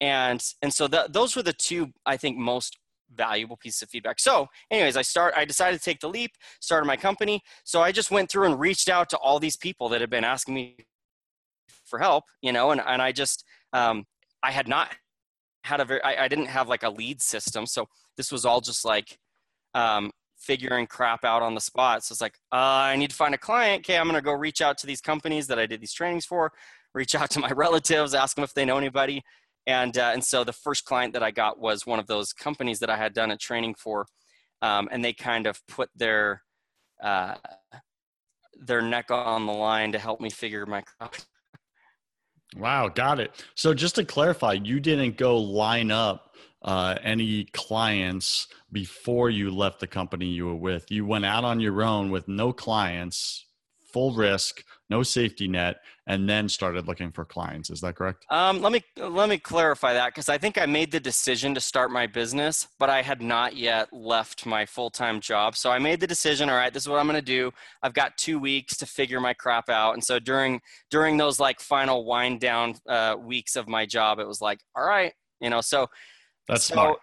and 0.00 0.44
and 0.60 0.72
so 0.72 0.86
those 0.86 1.36
were 1.36 1.42
the 1.42 1.52
two 1.52 1.92
I 2.04 2.16
think 2.16 2.36
most 2.36 2.78
valuable 3.14 3.56
pieces 3.56 3.82
of 3.82 3.90
feedback. 3.90 4.18
So, 4.18 4.48
anyways, 4.70 4.96
I 4.96 5.02
start. 5.02 5.34
I 5.36 5.44
decided 5.44 5.78
to 5.78 5.84
take 5.84 6.00
the 6.00 6.08
leap, 6.08 6.32
started 6.60 6.86
my 6.86 6.96
company. 6.96 7.42
So 7.64 7.80
I 7.80 7.92
just 7.92 8.10
went 8.10 8.30
through 8.30 8.46
and 8.46 8.58
reached 8.58 8.88
out 8.88 9.08
to 9.10 9.16
all 9.18 9.38
these 9.38 9.56
people 9.56 9.88
that 9.90 10.00
had 10.00 10.10
been 10.10 10.24
asking 10.24 10.54
me 10.54 10.76
for 11.84 11.98
help. 11.98 12.24
You 12.42 12.52
know, 12.52 12.70
and 12.70 12.80
and 12.80 13.00
I 13.00 13.12
just 13.12 13.44
um, 13.72 14.04
I 14.42 14.50
had 14.50 14.68
not 14.68 14.94
had 15.62 15.80
a 15.80 15.84
very 15.84 16.02
I, 16.02 16.24
I 16.24 16.28
didn't 16.28 16.46
have 16.46 16.68
like 16.68 16.82
a 16.82 16.90
lead 16.90 17.22
system. 17.22 17.66
So 17.66 17.86
this 18.16 18.30
was 18.30 18.44
all 18.44 18.60
just 18.60 18.84
like 18.84 19.18
um, 19.74 20.10
figuring 20.44 20.86
crap 20.86 21.24
out 21.24 21.42
on 21.42 21.54
the 21.54 21.60
spot. 21.60 22.04
So 22.04 22.12
it's 22.12 22.20
like, 22.20 22.38
uh, 22.52 22.56
I 22.92 22.96
need 22.96 23.10
to 23.10 23.16
find 23.16 23.34
a 23.34 23.38
client. 23.38 23.80
Okay, 23.80 23.96
I'm 23.96 24.04
going 24.04 24.14
to 24.16 24.22
go 24.22 24.32
reach 24.32 24.60
out 24.60 24.78
to 24.78 24.86
these 24.86 25.00
companies 25.00 25.46
that 25.48 25.58
I 25.58 25.66
did 25.66 25.80
these 25.80 25.92
trainings 25.92 26.26
for, 26.26 26.52
reach 26.94 27.14
out 27.14 27.30
to 27.30 27.40
my 27.40 27.50
relatives, 27.56 28.14
ask 28.14 28.36
them 28.36 28.44
if 28.44 28.54
they 28.54 28.64
know 28.64 28.78
anybody. 28.78 29.22
And, 29.66 29.96
uh, 29.96 30.10
and 30.12 30.22
so 30.22 30.44
the 30.44 30.52
first 30.52 30.84
client 30.84 31.14
that 31.14 31.22
I 31.22 31.30
got 31.30 31.58
was 31.58 31.86
one 31.86 31.98
of 31.98 32.06
those 32.06 32.32
companies 32.32 32.78
that 32.80 32.90
I 32.90 32.96
had 32.96 33.14
done 33.14 33.30
a 33.30 33.36
training 33.36 33.74
for. 33.76 34.06
Um, 34.60 34.88
and 34.92 35.04
they 35.04 35.12
kind 35.12 35.46
of 35.46 35.60
put 35.66 35.88
their, 35.96 36.42
uh, 37.02 37.34
their 38.58 38.82
neck 38.82 39.10
on 39.10 39.46
the 39.46 39.52
line 39.52 39.92
to 39.92 39.98
help 39.98 40.20
me 40.20 40.30
figure 40.30 40.66
my 40.66 40.82
craft. 40.82 41.26
Wow, 42.56 42.88
got 42.88 43.18
it. 43.18 43.44
So 43.56 43.74
just 43.74 43.96
to 43.96 44.04
clarify, 44.04 44.52
you 44.52 44.78
didn't 44.78 45.16
go 45.16 45.36
line 45.38 45.90
up 45.90 46.33
uh, 46.64 46.96
any 47.02 47.44
clients 47.52 48.48
before 48.72 49.30
you 49.30 49.50
left 49.50 49.80
the 49.80 49.86
company 49.86 50.26
you 50.26 50.46
were 50.46 50.54
with. 50.54 50.90
You 50.90 51.04
went 51.04 51.26
out 51.26 51.44
on 51.44 51.60
your 51.60 51.82
own 51.82 52.10
with 52.10 52.26
no 52.26 52.52
clients, 52.52 53.44
full 53.92 54.12
risk, 54.14 54.64
no 54.88 55.02
safety 55.02 55.46
net, 55.46 55.76
and 56.06 56.28
then 56.28 56.48
started 56.48 56.88
looking 56.88 57.12
for 57.12 57.26
clients. 57.26 57.68
Is 57.68 57.82
that 57.82 57.96
correct? 57.96 58.24
Um, 58.30 58.62
let 58.62 58.72
me 58.72 58.82
let 58.96 59.28
me 59.28 59.36
clarify 59.38 59.92
that 59.92 60.08
because 60.08 60.30
I 60.30 60.38
think 60.38 60.56
I 60.56 60.64
made 60.64 60.90
the 60.90 61.00
decision 61.00 61.54
to 61.54 61.60
start 61.60 61.90
my 61.90 62.06
business, 62.06 62.66
but 62.78 62.88
I 62.88 63.02
had 63.02 63.20
not 63.20 63.56
yet 63.56 63.92
left 63.92 64.46
my 64.46 64.64
full 64.64 64.90
time 64.90 65.20
job. 65.20 65.56
So 65.56 65.70
I 65.70 65.78
made 65.78 66.00
the 66.00 66.06
decision. 66.06 66.48
All 66.48 66.56
right, 66.56 66.72
this 66.72 66.84
is 66.84 66.88
what 66.88 66.98
I'm 66.98 67.06
going 67.06 67.20
to 67.20 67.22
do. 67.22 67.52
I've 67.82 67.94
got 67.94 68.16
two 68.16 68.38
weeks 68.38 68.76
to 68.78 68.86
figure 68.86 69.20
my 69.20 69.34
crap 69.34 69.68
out. 69.68 69.92
And 69.94 70.02
so 70.02 70.18
during 70.18 70.62
during 70.90 71.18
those 71.18 71.38
like 71.38 71.60
final 71.60 72.06
wind 72.06 72.40
down 72.40 72.76
uh, 72.88 73.16
weeks 73.18 73.54
of 73.54 73.68
my 73.68 73.84
job, 73.84 74.18
it 74.18 74.26
was 74.26 74.40
like, 74.40 74.60
all 74.74 74.84
right, 74.84 75.12
you 75.40 75.50
know. 75.50 75.60
So 75.60 75.88
that's 76.48 76.64
so, 76.64 76.74
smart. 76.74 76.98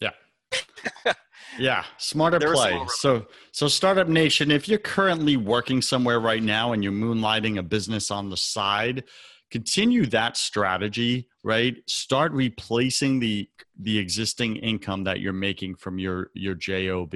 Yeah. 0.00 1.12
Yeah, 1.58 1.84
smarter 1.98 2.38
play. 2.38 2.80
So, 2.88 3.26
so 3.52 3.68
Startup 3.68 4.08
Nation, 4.08 4.50
if 4.50 4.68
you're 4.68 4.78
currently 4.78 5.36
working 5.36 5.80
somewhere 5.80 6.20
right 6.20 6.42
now 6.42 6.72
and 6.72 6.82
you're 6.82 6.92
moonlighting 6.92 7.58
a 7.58 7.62
business 7.62 8.10
on 8.10 8.28
the 8.28 8.36
side, 8.36 9.04
continue 9.50 10.06
that 10.06 10.36
strategy. 10.36 11.28
Right, 11.42 11.76
start 11.86 12.32
replacing 12.32 13.20
the 13.20 13.48
the 13.80 13.98
existing 13.98 14.56
income 14.56 15.04
that 15.04 15.20
you're 15.20 15.32
making 15.32 15.76
from 15.76 15.98
your 15.98 16.30
your 16.34 16.54
job 16.54 17.14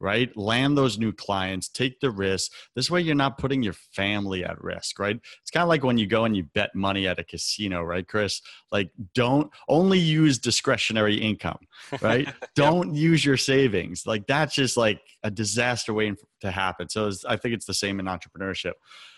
right? 0.00 0.34
Land 0.36 0.76
those 0.76 0.98
new 0.98 1.12
clients, 1.12 1.68
take 1.68 2.00
the 2.00 2.10
risk. 2.10 2.52
This 2.74 2.90
way, 2.90 3.00
you're 3.00 3.14
not 3.14 3.38
putting 3.38 3.62
your 3.62 3.72
family 3.72 4.44
at 4.44 4.62
risk, 4.62 4.98
right? 4.98 5.18
It's 5.42 5.50
kind 5.50 5.62
of 5.62 5.68
like 5.68 5.84
when 5.84 5.98
you 5.98 6.06
go 6.06 6.24
and 6.24 6.36
you 6.36 6.44
bet 6.44 6.74
money 6.74 7.06
at 7.06 7.18
a 7.18 7.24
casino, 7.24 7.82
right, 7.82 8.06
Chris? 8.06 8.42
Like, 8.70 8.90
don't 9.14 9.50
only 9.68 9.98
use 9.98 10.38
discretionary 10.38 11.16
income, 11.16 11.58
right? 12.00 12.28
don't 12.54 12.94
use 12.94 13.24
your 13.24 13.36
savings. 13.36 14.06
Like, 14.06 14.26
that's 14.26 14.54
just 14.54 14.76
like 14.76 15.00
a 15.22 15.30
disaster 15.30 15.94
waiting 15.94 16.16
to 16.40 16.50
happen. 16.50 16.88
So, 16.88 17.10
I 17.28 17.36
think 17.36 17.54
it's 17.54 17.66
the 17.66 17.74
same 17.74 18.00
in 18.00 18.06
entrepreneurship. 18.06 18.72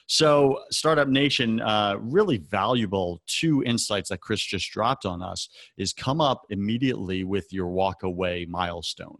So, 0.06 0.60
Startup 0.70 1.08
Nation, 1.08 1.60
uh, 1.60 1.96
really 1.98 2.38
valuable 2.38 3.20
two 3.26 3.62
insights 3.64 4.08
that 4.08 4.20
Chris 4.20 4.40
just 4.40 4.70
dropped 4.70 5.04
on 5.04 5.22
us 5.22 5.50
is 5.76 5.92
come 5.92 6.20
up 6.20 6.46
immediately 6.48 7.24
with 7.24 7.52
your 7.52 7.66
walk 7.66 8.04
away 8.04 8.46
milestone 8.48 9.18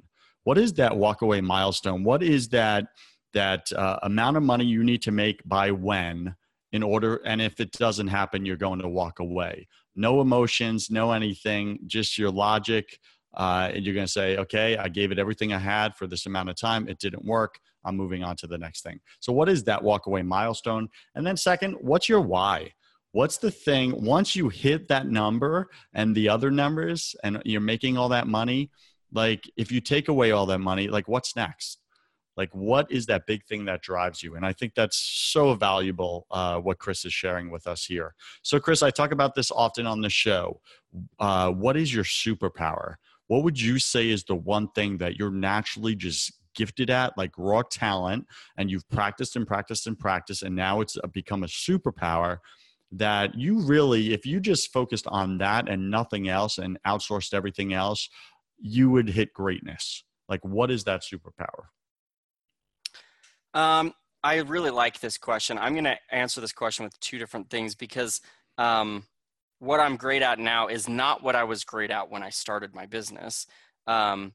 what 0.49 0.57
is 0.57 0.73
that 0.73 0.93
walkaway 0.93 1.43
milestone? 1.43 2.03
What 2.03 2.23
is 2.23 2.49
that 2.49 2.87
that 3.35 3.71
uh, 3.71 3.99
amount 4.03 4.39
of 4.39 4.43
money 4.43 4.65
you 4.65 4.83
need 4.83 5.03
to 5.03 5.13
make 5.13 5.43
by 5.45 5.71
when 5.71 6.35
in 6.73 6.83
order? 6.83 7.17
And 7.27 7.43
if 7.43 7.61
it 7.61 7.73
doesn't 7.73 8.09
happen, 8.09 8.47
you're 8.47 8.57
going 8.57 8.79
to 8.79 8.89
walk 8.89 9.19
away. 9.19 9.69
No 9.95 10.23
emotions, 10.23 10.91
no 10.91 11.13
anything, 11.13 11.81
just 11.87 12.17
your 12.17 12.31
logic. 12.31 12.99
Uh, 13.37 13.73
and 13.75 13.85
you're 13.85 13.95
going 13.95 14.07
to 14.07 14.11
say, 14.11 14.39
okay, 14.39 14.79
I 14.79 14.89
gave 14.89 15.13
it 15.13 15.19
everything 15.19 15.53
I 15.53 15.59
had 15.59 15.95
for 15.95 16.07
this 16.07 16.25
amount 16.25 16.49
of 16.49 16.57
time. 16.57 16.89
It 16.89 16.99
didn't 16.99 17.27
work. 17.27 17.59
I'm 17.85 17.99
moving 17.99 18.25
on 18.25 18.35
to 18.37 18.47
the 18.47 18.57
next 18.57 18.81
thing. 18.81 19.01
So, 19.21 19.35
what 19.35 19.51
is 19.51 19.65
that 19.65 19.83
walkaway 19.83 20.25
milestone? 20.25 20.89
And 21.15 21.27
then, 21.27 21.37
second, 21.37 21.75
what's 21.83 22.09
your 22.09 22.23
why? 22.23 22.73
What's 23.13 23.37
the 23.37 23.51
thing 23.51 24.03
once 24.03 24.35
you 24.35 24.49
hit 24.49 24.89
that 24.89 25.09
number 25.09 25.69
and 25.93 26.15
the 26.15 26.31
other 26.31 26.51
numbers 26.51 27.15
and 27.23 27.43
you're 27.45 27.61
making 27.61 27.99
all 27.99 28.09
that 28.09 28.27
money? 28.27 28.71
Like 29.12 29.51
if 29.57 29.73
you 29.73 29.81
take 29.81 30.09
away 30.09 30.31
all 30.33 30.47
that 30.47 30.59
money 30.59 30.88
like 30.88 31.09
what's 31.09 31.37
next? 31.37 31.79
Like 32.37 32.55
what 32.55 32.90
is 32.90 33.07
that 33.07 33.27
big 33.27 33.44
thing 33.47 33.64
that 33.64 33.83
drives 33.83 34.23
you? 34.23 34.37
And 34.37 34.47
i 34.47 34.53
think 34.53 34.75
that's 34.75 34.99
so 34.99 35.55
valuable 35.55 36.27
uh, 36.31 36.59
what 36.59 36.79
chris 36.79 37.05
is 37.05 37.12
sharing 37.12 37.51
with 37.51 37.66
us 37.66 37.85
here. 37.85 38.14
So 38.42 38.61
chris 38.61 38.83
i 38.83 38.90
talk 38.90 39.12
about 39.12 39.35
this 39.35 39.51
often 39.51 39.87
on 39.87 40.01
the 40.01 40.11
show. 40.11 40.61
Uh, 41.18 41.51
what 41.51 41.77
is 41.77 41.92
your 41.92 42.05
superpower? 42.05 42.94
What 43.27 43.44
would 43.44 43.61
you 43.61 43.79
say 43.79 44.09
is 44.09 44.25
the 44.25 44.35
one 44.35 44.68
thing 44.71 44.99
that 44.99 45.16
you're 45.16 45.31
naturally 45.31 45.94
just 45.94 46.33
gifted 46.55 46.90
at 46.90 47.16
like 47.16 47.31
raw 47.38 47.62
talent 47.62 48.27
and 48.57 48.71
you've 48.71 48.88
practiced 48.88 49.37
and 49.37 49.47
practiced 49.47 49.87
and 49.87 49.99
practiced 49.99 50.42
and 50.42 50.57
now 50.57 50.81
it's 50.81 50.97
become 51.12 51.44
a 51.44 51.47
superpower 51.47 52.38
that 52.90 53.35
you 53.35 53.61
really 53.61 54.12
if 54.12 54.27
you 54.27 54.40
just 54.40 54.73
focused 54.73 55.07
on 55.09 55.38
that 55.38 55.68
and 55.68 55.90
nothing 55.90 56.29
else 56.29 56.59
and 56.59 56.79
outsourced 56.87 57.33
everything 57.33 57.73
else 57.75 58.09
you 58.59 58.90
would 58.90 59.09
hit 59.09 59.33
greatness? 59.33 60.05
Like, 60.29 60.44
what 60.44 60.71
is 60.71 60.85
that 60.85 61.03
superpower? 61.03 61.66
Um, 63.55 63.94
I 64.23 64.37
really 64.37 64.71
like 64.71 65.01
this 65.01 65.16
question. 65.16 65.59
I'm 65.59 65.73
going 65.73 65.85
to 65.85 65.97
answer 66.11 66.40
this 66.40 66.53
question 66.53 66.85
with 66.85 66.99
two 67.01 67.18
different 67.18 67.51
things 67.51 67.75
because 67.75 68.21
um, 68.59 69.05
what 69.59 69.81
I'm 69.81 69.97
great 69.97 70.23
at 70.23 70.38
now 70.38 70.68
is 70.68 70.88
not 70.88 71.23
what 71.23 71.37
I 71.37 71.44
was 71.44 71.64
great 71.64 71.90
at 71.90 72.11
when 72.11 72.23
I 72.23 72.31
started 72.31 72.75
my 72.75 72.87
business. 72.87 73.47
Um, 73.87 74.35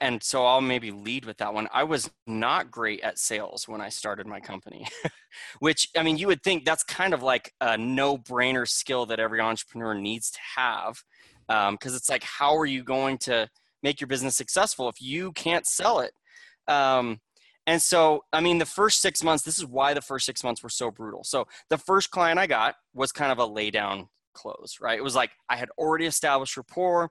and 0.00 0.22
so 0.22 0.46
I'll 0.46 0.62
maybe 0.62 0.90
lead 0.90 1.26
with 1.26 1.36
that 1.38 1.52
one. 1.52 1.68
I 1.72 1.84
was 1.84 2.10
not 2.26 2.70
great 2.70 3.00
at 3.02 3.18
sales 3.18 3.68
when 3.68 3.82
I 3.82 3.90
started 3.90 4.26
my 4.26 4.40
company, 4.40 4.86
which 5.58 5.90
I 5.96 6.02
mean, 6.02 6.16
you 6.16 6.26
would 6.28 6.42
think 6.42 6.64
that's 6.64 6.82
kind 6.82 7.12
of 7.12 7.22
like 7.22 7.52
a 7.60 7.76
no 7.76 8.16
brainer 8.16 8.66
skill 8.66 9.04
that 9.06 9.20
every 9.20 9.40
entrepreneur 9.40 9.94
needs 9.94 10.30
to 10.30 10.38
have 10.56 11.02
because 11.48 11.92
um, 11.92 11.96
it's 11.96 12.08
like 12.08 12.22
how 12.22 12.56
are 12.56 12.66
you 12.66 12.82
going 12.82 13.18
to 13.18 13.48
make 13.82 14.00
your 14.00 14.08
business 14.08 14.36
successful 14.36 14.88
if 14.88 15.00
you 15.00 15.32
can't 15.32 15.66
sell 15.66 16.00
it? 16.00 16.12
Um, 16.66 17.20
and 17.66 17.80
so 17.80 18.24
i 18.32 18.40
mean 18.40 18.58
the 18.58 18.66
first 18.66 19.00
six 19.00 19.22
months 19.22 19.42
this 19.42 19.58
is 19.58 19.66
why 19.66 19.94
the 19.94 20.00
first 20.00 20.26
six 20.26 20.44
months 20.44 20.62
were 20.62 20.68
so 20.68 20.90
brutal. 20.90 21.24
So 21.24 21.46
the 21.70 21.78
first 21.78 22.10
client 22.10 22.38
i 22.38 22.46
got 22.46 22.76
was 22.94 23.12
kind 23.12 23.32
of 23.32 23.38
a 23.38 23.46
lay 23.46 23.70
down 23.70 24.08
close 24.34 24.78
right? 24.80 24.98
It 24.98 25.04
was 25.04 25.14
like 25.14 25.30
i 25.48 25.56
had 25.56 25.68
already 25.78 26.06
established 26.06 26.56
rapport. 26.56 27.10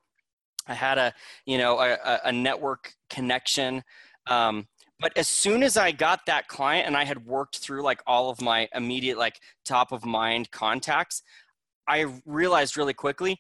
I 0.67 0.73
had 0.73 0.97
a 0.97 1.13
you 1.45 1.57
know 1.57 1.79
a, 1.79 2.19
a 2.25 2.31
network 2.31 2.93
connection. 3.09 3.83
Um, 4.27 4.67
but 4.99 5.11
as 5.17 5.27
soon 5.27 5.63
as 5.63 5.75
i 5.75 5.91
got 5.91 6.25
that 6.27 6.47
client 6.47 6.87
and 6.87 6.95
i 6.95 7.03
had 7.03 7.25
worked 7.25 7.57
through 7.57 7.81
like 7.81 8.01
all 8.07 8.29
of 8.29 8.39
my 8.41 8.69
immediate 8.73 9.17
like 9.17 9.39
top 9.65 9.91
of 9.91 10.05
mind 10.05 10.49
contacts 10.51 11.23
i 11.87 12.05
realized 12.25 12.77
really 12.77 12.93
quickly 12.93 13.37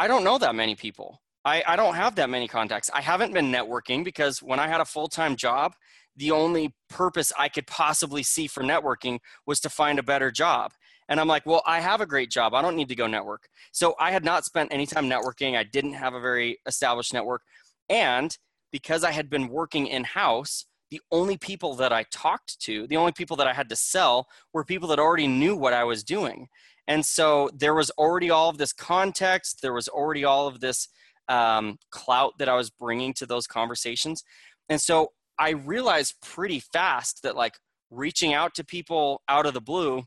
I 0.00 0.08
don't 0.08 0.24
know 0.24 0.38
that 0.38 0.54
many 0.54 0.74
people. 0.74 1.20
I, 1.44 1.62
I 1.66 1.76
don't 1.76 1.94
have 1.94 2.14
that 2.14 2.30
many 2.30 2.48
contacts. 2.48 2.88
I 2.94 3.02
haven't 3.02 3.34
been 3.34 3.52
networking 3.52 4.02
because 4.02 4.42
when 4.42 4.58
I 4.58 4.66
had 4.66 4.80
a 4.80 4.86
full 4.86 5.08
time 5.08 5.36
job, 5.36 5.74
the 6.16 6.30
only 6.30 6.74
purpose 6.88 7.34
I 7.38 7.50
could 7.50 7.66
possibly 7.66 8.22
see 8.22 8.46
for 8.46 8.62
networking 8.62 9.18
was 9.44 9.60
to 9.60 9.68
find 9.68 9.98
a 9.98 10.02
better 10.02 10.30
job. 10.30 10.72
And 11.10 11.20
I'm 11.20 11.28
like, 11.28 11.44
well, 11.44 11.62
I 11.66 11.80
have 11.80 12.00
a 12.00 12.06
great 12.06 12.30
job. 12.30 12.54
I 12.54 12.62
don't 12.62 12.76
need 12.76 12.88
to 12.88 12.94
go 12.94 13.06
network. 13.06 13.46
So 13.72 13.94
I 14.00 14.10
had 14.10 14.24
not 14.24 14.46
spent 14.46 14.72
any 14.72 14.86
time 14.86 15.04
networking. 15.04 15.54
I 15.54 15.64
didn't 15.64 15.92
have 15.92 16.14
a 16.14 16.20
very 16.20 16.60
established 16.66 17.12
network. 17.12 17.42
And 17.90 18.34
because 18.72 19.04
I 19.04 19.10
had 19.10 19.28
been 19.28 19.48
working 19.48 19.86
in 19.86 20.04
house, 20.04 20.64
the 20.90 21.02
only 21.12 21.36
people 21.36 21.74
that 21.74 21.92
I 21.92 22.04
talked 22.10 22.58
to, 22.60 22.86
the 22.86 22.96
only 22.96 23.12
people 23.12 23.36
that 23.36 23.46
I 23.46 23.52
had 23.52 23.68
to 23.68 23.76
sell 23.76 24.28
were 24.54 24.64
people 24.64 24.88
that 24.88 24.98
already 24.98 25.26
knew 25.26 25.56
what 25.56 25.74
I 25.74 25.84
was 25.84 26.02
doing. 26.02 26.48
And 26.88 27.04
so 27.04 27.50
there 27.54 27.74
was 27.74 27.90
already 27.90 28.30
all 28.30 28.48
of 28.48 28.58
this 28.58 28.72
context, 28.72 29.60
there 29.62 29.72
was 29.72 29.88
already 29.88 30.24
all 30.24 30.46
of 30.46 30.60
this 30.60 30.88
um, 31.28 31.78
clout 31.90 32.34
that 32.38 32.48
I 32.48 32.56
was 32.56 32.70
bringing 32.70 33.14
to 33.14 33.26
those 33.26 33.46
conversations. 33.46 34.24
And 34.68 34.80
so 34.80 35.12
I 35.38 35.50
realized 35.50 36.14
pretty 36.22 36.60
fast 36.60 37.22
that 37.22 37.36
like 37.36 37.54
reaching 37.90 38.34
out 38.34 38.54
to 38.54 38.64
people 38.64 39.22
out 39.28 39.46
of 39.46 39.54
the 39.54 39.60
blue 39.60 40.04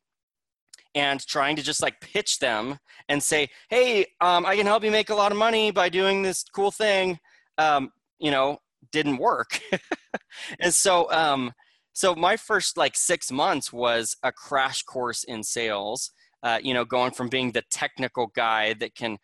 and 0.95 1.25
trying 1.25 1.55
to 1.55 1.63
just 1.63 1.81
like 1.81 1.99
pitch 2.01 2.39
them 2.39 2.77
and 3.09 3.21
say, 3.21 3.49
hey, 3.69 4.05
um, 4.21 4.45
I 4.45 4.55
can 4.55 4.65
help 4.65 4.83
you 4.83 4.91
make 4.91 5.09
a 5.09 5.15
lot 5.15 5.31
of 5.31 5.37
money 5.37 5.71
by 5.71 5.89
doing 5.89 6.21
this 6.21 6.43
cool 6.53 6.71
thing, 6.71 7.17
um, 7.57 7.91
you 8.19 8.29
know, 8.29 8.59
didn't 8.91 9.17
work. 9.17 9.59
and 10.59 10.73
so, 10.73 11.11
um, 11.11 11.53
so 11.93 12.15
my 12.15 12.37
first 12.37 12.77
like 12.77 12.95
six 12.95 13.31
months 13.31 13.71
was 13.71 14.15
a 14.23 14.31
crash 14.31 14.83
course 14.83 15.23
in 15.23 15.43
sales 15.43 16.11
uh, 16.43 16.59
you 16.61 16.73
know, 16.73 16.85
going 16.85 17.11
from 17.11 17.29
being 17.29 17.51
the 17.51 17.63
technical 17.71 18.27
guy 18.35 18.73
that 18.73 18.93
can 18.95 19.17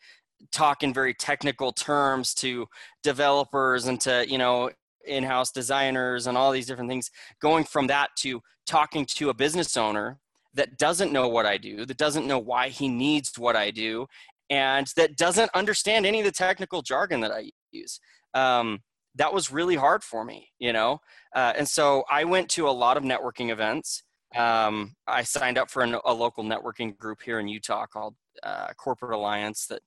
talk 0.52 0.84
in 0.84 0.94
very 0.94 1.14
technical 1.14 1.72
terms 1.72 2.34
to 2.34 2.66
developers 3.04 3.86
and 3.86 4.00
to, 4.02 4.26
you 4.28 4.38
know, 4.38 4.70
in-house 5.06 5.52
designers 5.52 6.28
and 6.28 6.38
all 6.38 6.52
these 6.52 6.66
different 6.66 6.90
things, 6.90 7.12
going 7.42 7.64
from 7.64 7.88
that 7.88 8.10
to 8.18 8.42
talking 8.66 9.06
to 9.06 9.30
a 9.30 9.34
business 9.34 9.76
owner 9.76 10.18
that 10.54 10.78
doesn't 10.78 11.12
know 11.12 11.28
what 11.28 11.46
I 11.46 11.58
do, 11.58 11.86
that 11.86 11.98
doesn't 11.98 12.28
know 12.28 12.40
why 12.40 12.70
he 12.70 12.88
needs 12.88 13.38
what 13.38 13.56
I 13.56 13.72
do, 13.72 14.08
and 14.50 14.88
that 14.96 15.18
doesn't 15.18 15.52
understand 15.54 16.06
any 16.06 16.20
of 16.20 16.26
the 16.26 16.32
technical 16.32 16.82
jargon 16.82 17.20
that 17.22 17.32
I 17.32 17.52
use. 17.72 18.00
Um, 18.34 18.80
that 19.16 19.34
was 19.34 19.52
really 19.52 19.76
hard 19.76 20.04
for 20.04 20.24
me, 20.24 20.50
you 20.60 20.72
know? 20.72 21.00
Uh, 21.36 21.54
and 21.58 21.68
so 21.68 22.04
I 22.10 22.24
went 22.24 22.50
to 22.52 22.68
a 22.68 22.72
lot 22.72 22.98
of 22.98 23.04
networking 23.04 23.50
events 23.50 24.04
um, 24.36 24.96
I 25.08 25.24
signed 25.24 25.58
up 25.58 25.72
for 25.72 25.84
a, 25.84 26.02
a, 26.06 26.14
local 26.14 26.44
networking 26.44 26.96
group 26.98 27.22
here 27.22 27.40
in 27.40 27.48
Utah 27.48 27.86
called 27.88 28.16
uh, 28.44 28.68
Corporate 28.78 29.14
Alliance 29.14 29.66
that 29.68 29.82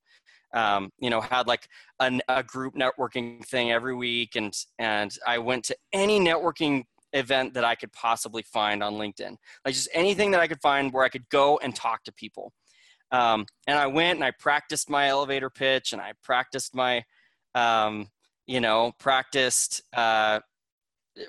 um, 0.52 0.90
you 0.98 1.10
know 1.10 1.20
had 1.20 1.46
like 1.46 1.68
a, 2.00 2.20
a, 2.28 2.42
group 2.42 2.74
networking 2.74 3.44
thing 3.46 3.70
every 3.70 3.94
week, 3.94 4.34
and 4.34 4.52
and 4.78 5.16
I 5.26 5.38
went 5.38 5.64
to 5.66 5.76
any 5.92 6.18
networking 6.18 6.84
event 7.12 7.54
that 7.54 7.64
I 7.64 7.74
could 7.74 7.92
possibly 7.92 8.42
find 8.42 8.82
on 8.82 8.94
LinkedIn. 8.94 9.36
Like 9.64 9.74
just 9.74 9.88
anything 9.92 10.32
that 10.32 10.40
I 10.40 10.48
could 10.48 10.60
find 10.60 10.92
where 10.92 11.04
I 11.04 11.08
could 11.08 11.28
go 11.28 11.58
and 11.62 11.74
talk 11.74 12.02
to 12.04 12.12
people. 12.12 12.52
Um, 13.12 13.46
and 13.66 13.78
I 13.78 13.86
went 13.86 14.16
and 14.16 14.24
I 14.24 14.30
practiced 14.30 14.88
my 14.88 15.08
elevator 15.08 15.50
pitch 15.50 15.92
and 15.92 16.00
I 16.00 16.14
practiced 16.24 16.74
my, 16.74 17.04
um, 17.54 18.08
you 18.46 18.60
know, 18.60 18.92
practiced 18.98 19.82
uh, 19.94 20.40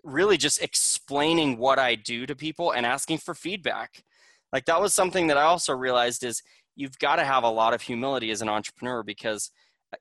really 0.03 0.37
just 0.37 0.61
explaining 0.61 1.57
what 1.57 1.79
I 1.79 1.95
do 1.95 2.25
to 2.25 2.35
people 2.35 2.71
and 2.71 2.85
asking 2.85 3.17
for 3.19 3.33
feedback. 3.33 4.03
Like 4.51 4.65
that 4.65 4.81
was 4.81 4.93
something 4.93 5.27
that 5.27 5.37
I 5.37 5.43
also 5.43 5.73
realized 5.73 6.23
is 6.23 6.41
you've 6.75 6.97
got 6.99 7.17
to 7.17 7.23
have 7.23 7.43
a 7.43 7.49
lot 7.49 7.73
of 7.73 7.81
humility 7.81 8.31
as 8.31 8.41
an 8.41 8.49
entrepreneur 8.49 9.03
because 9.03 9.51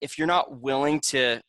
if 0.01 0.19
you're 0.19 0.27
not 0.27 0.61
willing 0.61 1.01
to 1.01 1.41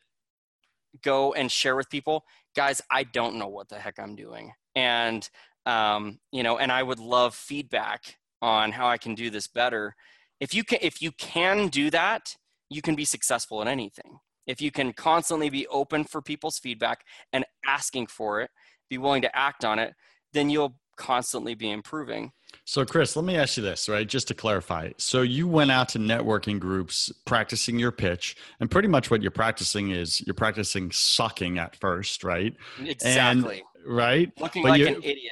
go 1.02 1.34
and 1.34 1.52
share 1.52 1.76
with 1.76 1.90
people, 1.90 2.24
guys, 2.56 2.82
I 2.92 3.04
don't 3.04 3.36
know 3.36 3.48
what 3.48 3.70
the 3.70 3.80
heck 3.80 4.00
I'm 4.00 4.16
doing. 4.16 4.54
And, 4.76 5.28
um, 5.66 6.20
you 6.32 6.44
know, 6.44 6.58
and 6.58 6.72
I 6.72 6.84
would 6.84 7.00
love 7.00 7.36
feedback 7.36 8.18
on 8.42 8.72
how 8.72 8.88
I 8.88 8.98
can 8.98 9.16
do 9.16 9.30
this 9.30 9.48
better. 9.48 9.96
If 10.40 10.54
you 10.54 10.64
can, 10.64 10.80
if 10.82 11.02
you 11.02 11.12
can 11.12 11.68
do 11.68 11.90
that, 11.92 12.36
you 12.70 12.82
can 12.82 12.96
be 12.96 13.06
successful 13.06 13.62
in 13.62 13.68
anything. 13.68 14.20
If 14.48 14.62
you 14.62 14.72
can 14.72 14.94
constantly 14.94 15.50
be 15.50 15.68
open 15.68 16.04
for 16.04 16.22
people's 16.22 16.60
feedback 16.60 17.06
and 17.32 17.46
asking 17.66 18.08
for 18.08 18.42
it, 18.42 18.50
be 18.90 18.98
willing 18.98 19.22
to 19.22 19.36
act 19.36 19.66
on 19.66 19.80
it, 19.80 19.94
then 20.34 20.50
you'll 20.50 20.76
constantly 20.98 21.56
be 21.56 21.72
improving. 21.72 22.32
So, 22.66 22.86
Chris, 22.86 23.16
let 23.16 23.26
me 23.26 23.36
ask 23.36 23.58
you 23.58 23.64
this, 23.64 23.90
right? 23.90 24.08
Just 24.08 24.28
to 24.28 24.34
clarify. 24.34 24.92
So, 24.98 25.22
you 25.22 25.48
went 25.48 25.72
out 25.72 25.90
to 25.90 26.00
networking 26.00 26.60
groups 26.60 27.12
practicing 27.26 27.80
your 27.80 27.92
pitch, 27.92 28.36
and 28.60 28.70
pretty 28.70 28.88
much 28.88 29.10
what 29.10 29.22
you're 29.22 29.32
practicing 29.32 29.92
is 29.92 30.22
you're 30.26 30.36
practicing 30.36 30.92
sucking 30.92 31.58
at 31.58 31.76
first, 31.78 32.24
right? 32.24 32.56
Exactly. 32.80 33.64
And, 33.86 33.92
right? 33.92 34.32
Looking 34.40 34.64
but 34.64 34.70
like 34.70 34.82
an 34.82 35.02
idiot. 35.04 35.32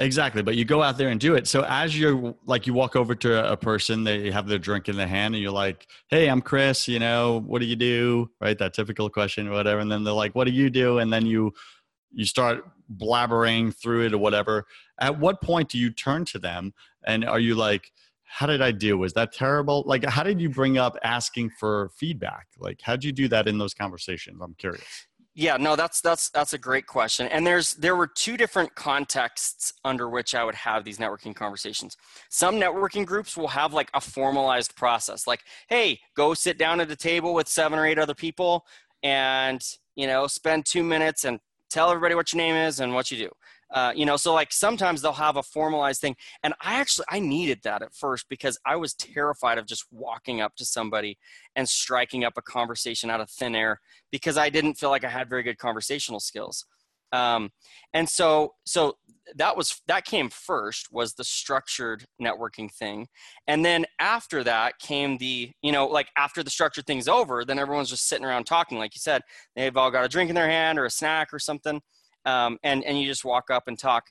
Exactly. 0.00 0.42
But 0.42 0.56
you 0.56 0.64
go 0.64 0.82
out 0.82 0.98
there 0.98 1.08
and 1.08 1.20
do 1.20 1.34
it. 1.34 1.46
So, 1.46 1.64
as 1.68 1.98
you're 1.98 2.34
like, 2.46 2.66
you 2.66 2.74
walk 2.74 2.96
over 2.96 3.14
to 3.14 3.52
a 3.52 3.56
person, 3.56 4.04
they 4.04 4.30
have 4.30 4.46
their 4.46 4.58
drink 4.58 4.88
in 4.88 4.96
their 4.96 5.06
hand, 5.06 5.34
and 5.34 5.42
you're 5.42 5.52
like, 5.52 5.86
hey, 6.08 6.28
I'm 6.28 6.42
Chris, 6.42 6.88
you 6.88 6.98
know, 6.98 7.42
what 7.46 7.60
do 7.60 7.66
you 7.66 7.76
do? 7.76 8.30
Right? 8.40 8.58
That 8.58 8.74
typical 8.74 9.08
question 9.10 9.48
or 9.48 9.52
whatever. 9.52 9.80
And 9.80 9.90
then 9.90 10.04
they're 10.04 10.14
like, 10.14 10.34
what 10.34 10.46
do 10.46 10.52
you 10.52 10.70
do? 10.70 10.98
And 10.98 11.12
then 11.12 11.26
you, 11.26 11.52
you 12.12 12.24
start 12.24 12.64
blabbering 12.92 13.74
through 13.74 14.06
it 14.06 14.12
or 14.12 14.18
whatever 14.18 14.66
at 15.00 15.18
what 15.18 15.40
point 15.40 15.68
do 15.68 15.78
you 15.78 15.90
turn 15.90 16.24
to 16.24 16.38
them 16.38 16.72
and 17.06 17.24
are 17.24 17.40
you 17.40 17.54
like 17.54 17.90
how 18.24 18.46
did 18.46 18.60
i 18.60 18.70
do 18.70 18.98
was 18.98 19.12
that 19.14 19.32
terrible 19.32 19.82
like 19.86 20.04
how 20.04 20.22
did 20.22 20.40
you 20.40 20.48
bring 20.48 20.76
up 20.76 20.96
asking 21.02 21.50
for 21.58 21.90
feedback 21.96 22.46
like 22.58 22.80
how 22.82 22.94
did 22.94 23.04
you 23.04 23.12
do 23.12 23.28
that 23.28 23.48
in 23.48 23.58
those 23.58 23.74
conversations 23.74 24.38
i'm 24.42 24.54
curious 24.54 25.06
yeah 25.34 25.56
no 25.56 25.74
that's 25.74 26.00
that's 26.00 26.30
that's 26.30 26.52
a 26.52 26.58
great 26.58 26.86
question 26.86 27.26
and 27.28 27.46
there's 27.46 27.74
there 27.74 27.96
were 27.96 28.06
two 28.06 28.36
different 28.36 28.74
contexts 28.74 29.72
under 29.84 30.08
which 30.08 30.34
i 30.34 30.44
would 30.44 30.54
have 30.54 30.84
these 30.84 30.98
networking 30.98 31.34
conversations. 31.34 31.96
Some 32.30 32.56
networking 32.56 33.04
groups 33.04 33.36
will 33.36 33.48
have 33.48 33.72
like 33.72 33.90
a 33.94 34.00
formalized 34.00 34.76
process 34.76 35.26
like 35.26 35.42
hey 35.68 35.98
go 36.16 36.34
sit 36.34 36.58
down 36.58 36.80
at 36.80 36.90
a 36.90 36.96
table 36.96 37.34
with 37.34 37.48
seven 37.48 37.78
or 37.78 37.86
eight 37.86 37.98
other 37.98 38.14
people 38.14 38.64
and 39.02 39.60
you 39.96 40.06
know 40.06 40.26
spend 40.26 40.64
two 40.66 40.82
minutes 40.82 41.24
and 41.24 41.38
tell 41.70 41.90
everybody 41.90 42.14
what 42.14 42.32
your 42.32 42.38
name 42.38 42.54
is 42.54 42.80
and 42.80 42.94
what 42.94 43.10
you 43.10 43.18
do 43.18 43.30
uh, 43.74 43.92
you 43.94 44.06
know 44.06 44.16
so 44.16 44.32
like 44.32 44.52
sometimes 44.52 45.02
they'll 45.02 45.12
have 45.12 45.36
a 45.36 45.42
formalized 45.42 46.00
thing 46.00 46.16
and 46.42 46.54
i 46.60 46.74
actually 46.74 47.04
i 47.10 47.18
needed 47.18 47.58
that 47.62 47.82
at 47.82 47.94
first 47.94 48.26
because 48.28 48.58
i 48.64 48.74
was 48.74 48.94
terrified 48.94 49.58
of 49.58 49.66
just 49.66 49.84
walking 49.90 50.40
up 50.40 50.54
to 50.56 50.64
somebody 50.64 51.18
and 51.56 51.68
striking 51.68 52.24
up 52.24 52.34
a 52.36 52.42
conversation 52.42 53.10
out 53.10 53.20
of 53.20 53.28
thin 53.28 53.54
air 53.54 53.80
because 54.10 54.38
i 54.38 54.48
didn't 54.48 54.74
feel 54.74 54.90
like 54.90 55.04
i 55.04 55.08
had 55.08 55.28
very 55.28 55.42
good 55.42 55.58
conversational 55.58 56.20
skills. 56.20 56.66
Um, 57.12 57.50
and 57.92 58.08
so 58.08 58.54
so 58.66 58.96
that 59.36 59.56
was 59.56 59.80
that 59.86 60.04
came 60.04 60.28
first 60.28 60.88
was 60.90 61.14
the 61.14 61.22
structured 61.22 62.04
networking 62.20 62.70
thing 62.70 63.06
and 63.46 63.64
then 63.64 63.86
after 64.00 64.42
that 64.44 64.78
came 64.80 65.16
the 65.18 65.52
you 65.62 65.72
know 65.72 65.86
like 65.86 66.08
after 66.16 66.42
the 66.42 66.50
structured 66.50 66.86
thing's 66.86 67.08
over 67.08 67.44
then 67.44 67.58
everyone's 67.58 67.88
just 67.88 68.08
sitting 68.08 68.26
around 68.26 68.44
talking 68.44 68.78
like 68.78 68.94
you 68.94 68.98
said 68.98 69.22
they've 69.56 69.76
all 69.76 69.90
got 69.90 70.04
a 70.04 70.08
drink 70.08 70.28
in 70.28 70.34
their 70.34 70.48
hand 70.48 70.78
or 70.78 70.84
a 70.84 70.90
snack 70.90 71.32
or 71.32 71.38
something 71.38 71.80
um, 72.24 72.58
and 72.62 72.84
and 72.84 73.00
you 73.00 73.06
just 73.06 73.24
walk 73.24 73.50
up 73.50 73.64
and 73.68 73.78
talk. 73.78 74.04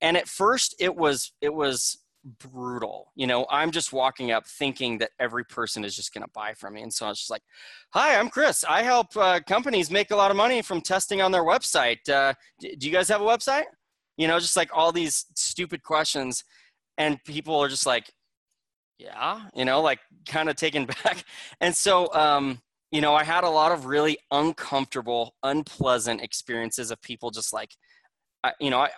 And 0.00 0.16
at 0.16 0.28
first 0.28 0.74
it 0.78 0.94
was 0.94 1.32
it 1.40 1.52
was 1.54 1.98
brutal. 2.40 3.12
You 3.14 3.26
know 3.26 3.46
i'm 3.50 3.70
just 3.70 3.92
walking 3.92 4.32
up 4.32 4.46
thinking 4.46 4.98
that 4.98 5.10
every 5.20 5.44
person 5.44 5.84
is 5.84 5.94
just 5.94 6.12
going 6.12 6.24
to 6.24 6.30
buy 6.34 6.54
from 6.54 6.74
me. 6.74 6.82
And 6.82 6.92
so 6.92 7.06
i 7.06 7.08
was 7.08 7.18
just 7.18 7.30
like 7.30 7.42
hi 7.90 8.18
i'm 8.18 8.28
chris. 8.28 8.64
I 8.68 8.82
help 8.82 9.16
uh, 9.16 9.40
companies 9.46 9.90
make 9.90 10.10
a 10.10 10.16
lot 10.16 10.30
of 10.30 10.36
money 10.36 10.62
from 10.62 10.80
testing 10.80 11.22
on 11.22 11.32
their 11.32 11.44
website. 11.44 12.08
Uh, 12.08 12.34
do 12.60 12.86
you 12.86 12.92
guys 12.92 13.08
have 13.08 13.20
a 13.20 13.24
website? 13.24 13.64
You 14.16 14.28
know 14.28 14.38
just 14.40 14.56
like 14.56 14.70
all 14.72 14.92
these 14.92 15.26
stupid 15.34 15.82
questions. 15.82 16.44
And 16.98 17.22
people 17.24 17.56
are 17.56 17.68
just 17.68 17.86
like 17.86 18.10
yeah 18.98 19.42
you 19.54 19.64
know 19.64 19.80
like 19.80 20.00
kind 20.26 20.48
of 20.48 20.56
taken 20.56 20.86
back. 21.04 21.24
And 21.60 21.74
so 21.76 22.12
um 22.12 22.60
you 22.90 23.00
know 23.00 23.14
i 23.14 23.24
had 23.24 23.44
a 23.44 23.50
lot 23.50 23.72
of 23.72 23.86
really 23.86 24.18
uncomfortable 24.30 25.34
unpleasant 25.42 26.20
experiences 26.20 26.90
of 26.90 27.00
people 27.02 27.30
just 27.30 27.52
like 27.52 27.70
I, 28.44 28.52
you 28.60 28.70
know 28.70 28.80
I, 28.80 28.90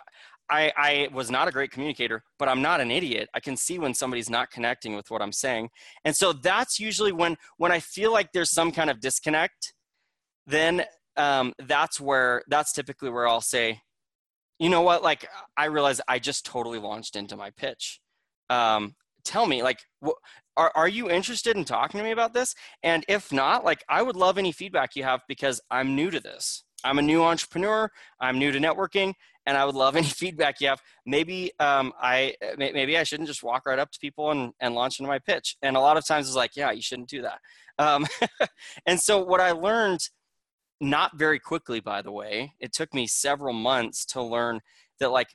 I 0.50 0.72
i 0.76 1.08
was 1.12 1.30
not 1.30 1.48
a 1.48 1.50
great 1.50 1.70
communicator 1.70 2.22
but 2.38 2.48
i'm 2.48 2.62
not 2.62 2.80
an 2.80 2.90
idiot. 2.90 3.28
I 3.34 3.40
can 3.40 3.56
see 3.56 3.78
when 3.78 3.94
somebody's 3.94 4.30
not 4.30 4.50
connecting 4.50 4.94
with 4.94 5.10
what 5.10 5.22
i'm 5.22 5.32
saying. 5.32 5.70
And 6.04 6.16
so 6.16 6.32
that's 6.32 6.78
usually 6.78 7.12
when 7.12 7.36
when 7.56 7.72
i 7.72 7.80
feel 7.80 8.12
like 8.12 8.32
there's 8.32 8.52
some 8.52 8.72
kind 8.72 8.90
of 8.90 9.00
disconnect 9.00 9.72
then 10.46 10.84
um, 11.16 11.52
that's 11.66 12.00
where 12.00 12.42
that's 12.48 12.72
typically 12.72 13.10
where 13.10 13.26
i'll 13.26 13.40
say 13.40 13.80
you 14.58 14.68
know 14.68 14.82
what? 14.82 15.02
Like 15.02 15.26
i 15.56 15.66
realize 15.66 16.00
i 16.08 16.18
just 16.18 16.44
totally 16.44 16.78
launched 16.78 17.16
into 17.16 17.36
my 17.36 17.50
pitch. 17.50 18.00
Um, 18.50 18.94
tell 19.28 19.46
me 19.46 19.62
like 19.62 19.80
wh- 20.04 20.18
are, 20.56 20.72
are 20.74 20.88
you 20.88 21.10
interested 21.10 21.56
in 21.56 21.64
talking 21.64 21.98
to 21.98 22.04
me 22.04 22.10
about 22.10 22.32
this? 22.32 22.54
And 22.82 23.04
if 23.08 23.30
not 23.30 23.64
like 23.64 23.84
i 23.88 24.02
would 24.02 24.16
love 24.16 24.38
any 24.38 24.52
feedback 24.52 24.96
you 24.96 25.04
have 25.04 25.20
because 25.28 25.60
i'm 25.70 25.94
new 25.94 26.10
to 26.10 26.18
this. 26.18 26.64
I'm 26.84 26.98
a 26.98 27.02
new 27.02 27.22
entrepreneur. 27.22 27.90
I'm 28.20 28.38
new 28.38 28.50
to 28.52 28.58
networking 28.58 29.12
and 29.44 29.56
i 29.56 29.64
would 29.64 29.74
love 29.74 29.96
any 30.02 30.06
feedback 30.06 30.60
you 30.60 30.68
have. 30.68 30.80
Maybe 31.04 31.52
um, 31.60 31.92
i 32.00 32.34
maybe 32.56 32.96
i 32.96 33.02
shouldn't 33.04 33.28
just 33.28 33.42
walk 33.42 33.66
right 33.66 33.78
up 33.78 33.90
to 33.92 33.98
people 34.00 34.30
and, 34.30 34.52
and 34.60 34.74
launch 34.74 34.98
into 34.98 35.08
my 35.08 35.18
pitch. 35.18 35.56
And 35.62 35.76
a 35.76 35.80
lot 35.80 35.98
of 35.98 36.06
times 36.06 36.26
it's 36.26 36.36
like 36.36 36.56
yeah 36.56 36.72
you 36.72 36.82
shouldn't 36.82 37.10
do 37.10 37.22
that. 37.22 37.40
Um, 37.78 38.06
and 38.86 38.98
so 38.98 39.22
what 39.22 39.40
i 39.40 39.52
learned 39.52 40.00
not 40.80 41.18
very 41.18 41.40
quickly 41.40 41.80
by 41.80 42.00
the 42.02 42.12
way 42.12 42.54
it 42.60 42.72
took 42.72 42.94
me 42.94 43.06
several 43.06 43.52
months 43.52 44.04
to 44.06 44.22
learn 44.22 44.60
that 45.00 45.10
like 45.10 45.28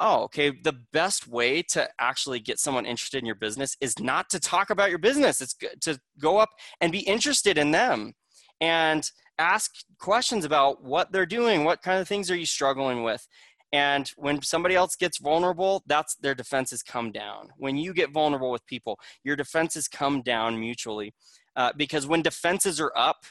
oh 0.00 0.22
okay 0.22 0.50
the 0.50 0.76
best 0.92 1.28
way 1.28 1.62
to 1.62 1.88
actually 1.98 2.40
get 2.40 2.58
someone 2.58 2.86
interested 2.86 3.18
in 3.18 3.26
your 3.26 3.34
business 3.34 3.76
is 3.80 3.98
not 3.98 4.28
to 4.28 4.40
talk 4.40 4.70
about 4.70 4.90
your 4.90 4.98
business 4.98 5.40
it's 5.40 5.56
to 5.80 5.98
go 6.18 6.38
up 6.38 6.50
and 6.80 6.92
be 6.92 7.00
interested 7.00 7.58
in 7.58 7.70
them 7.70 8.12
and 8.60 9.10
ask 9.38 9.72
questions 9.98 10.44
about 10.44 10.82
what 10.82 11.12
they're 11.12 11.26
doing 11.26 11.64
what 11.64 11.82
kind 11.82 12.00
of 12.00 12.08
things 12.08 12.30
are 12.30 12.36
you 12.36 12.46
struggling 12.46 13.02
with 13.02 13.26
and 13.72 14.12
when 14.16 14.40
somebody 14.42 14.74
else 14.74 14.96
gets 14.96 15.18
vulnerable 15.18 15.82
that's 15.86 16.14
their 16.16 16.34
defenses 16.34 16.82
come 16.82 17.12
down 17.12 17.48
when 17.56 17.76
you 17.76 17.92
get 17.92 18.12
vulnerable 18.12 18.50
with 18.50 18.66
people 18.66 18.98
your 19.24 19.36
defenses 19.36 19.88
come 19.88 20.22
down 20.22 20.58
mutually 20.58 21.12
uh, 21.56 21.72
because 21.76 22.06
when 22.06 22.22
defenses 22.22 22.80
are 22.80 22.92
up 22.96 23.24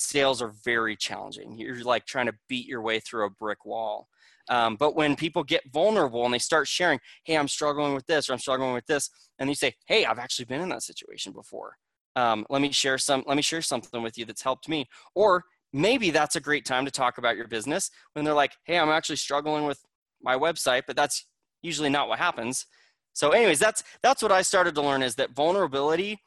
sales 0.00 0.40
are 0.40 0.52
very 0.64 0.96
challenging. 0.96 1.56
You're 1.58 1.82
like 1.82 2.06
trying 2.06 2.26
to 2.26 2.34
beat 2.48 2.66
your 2.66 2.82
way 2.82 3.00
through 3.00 3.26
a 3.26 3.30
brick 3.30 3.64
wall. 3.64 4.08
Um, 4.48 4.76
but 4.76 4.96
when 4.96 5.16
people 5.16 5.44
get 5.44 5.62
vulnerable 5.72 6.24
and 6.24 6.34
they 6.34 6.38
start 6.38 6.66
sharing, 6.66 6.98
hey, 7.24 7.36
I'm 7.36 7.48
struggling 7.48 7.94
with 7.94 8.06
this 8.06 8.28
or 8.28 8.32
I'm 8.32 8.38
struggling 8.38 8.72
with 8.72 8.86
this, 8.86 9.10
and 9.38 9.48
you 9.48 9.54
say, 9.54 9.74
hey, 9.86 10.04
I've 10.04 10.18
actually 10.18 10.46
been 10.46 10.60
in 10.60 10.68
that 10.70 10.82
situation 10.82 11.32
before. 11.32 11.76
Um, 12.16 12.46
let 12.50 12.60
me 12.60 12.72
share 12.72 12.98
some. 12.98 13.22
Let 13.26 13.36
me 13.36 13.42
share 13.42 13.62
something 13.62 14.02
with 14.02 14.18
you 14.18 14.24
that's 14.24 14.42
helped 14.42 14.68
me. 14.68 14.88
Or 15.14 15.44
maybe 15.72 16.10
that's 16.10 16.36
a 16.36 16.40
great 16.40 16.64
time 16.64 16.84
to 16.84 16.90
talk 16.90 17.18
about 17.18 17.36
your 17.36 17.46
business 17.46 17.90
when 18.14 18.24
they're 18.24 18.34
like, 18.34 18.52
hey, 18.64 18.78
I'm 18.78 18.88
actually 18.88 19.16
struggling 19.16 19.64
with 19.64 19.80
my 20.22 20.36
website, 20.36 20.82
but 20.86 20.96
that's 20.96 21.26
usually 21.62 21.88
not 21.88 22.08
what 22.08 22.18
happens. 22.18 22.66
So, 23.12 23.30
anyways, 23.30 23.58
that's 23.58 23.82
that's 24.02 24.22
what 24.22 24.32
I 24.32 24.42
started 24.42 24.74
to 24.76 24.82
learn 24.82 25.02
is 25.02 25.14
that 25.16 25.34
vulnerability 25.34 26.18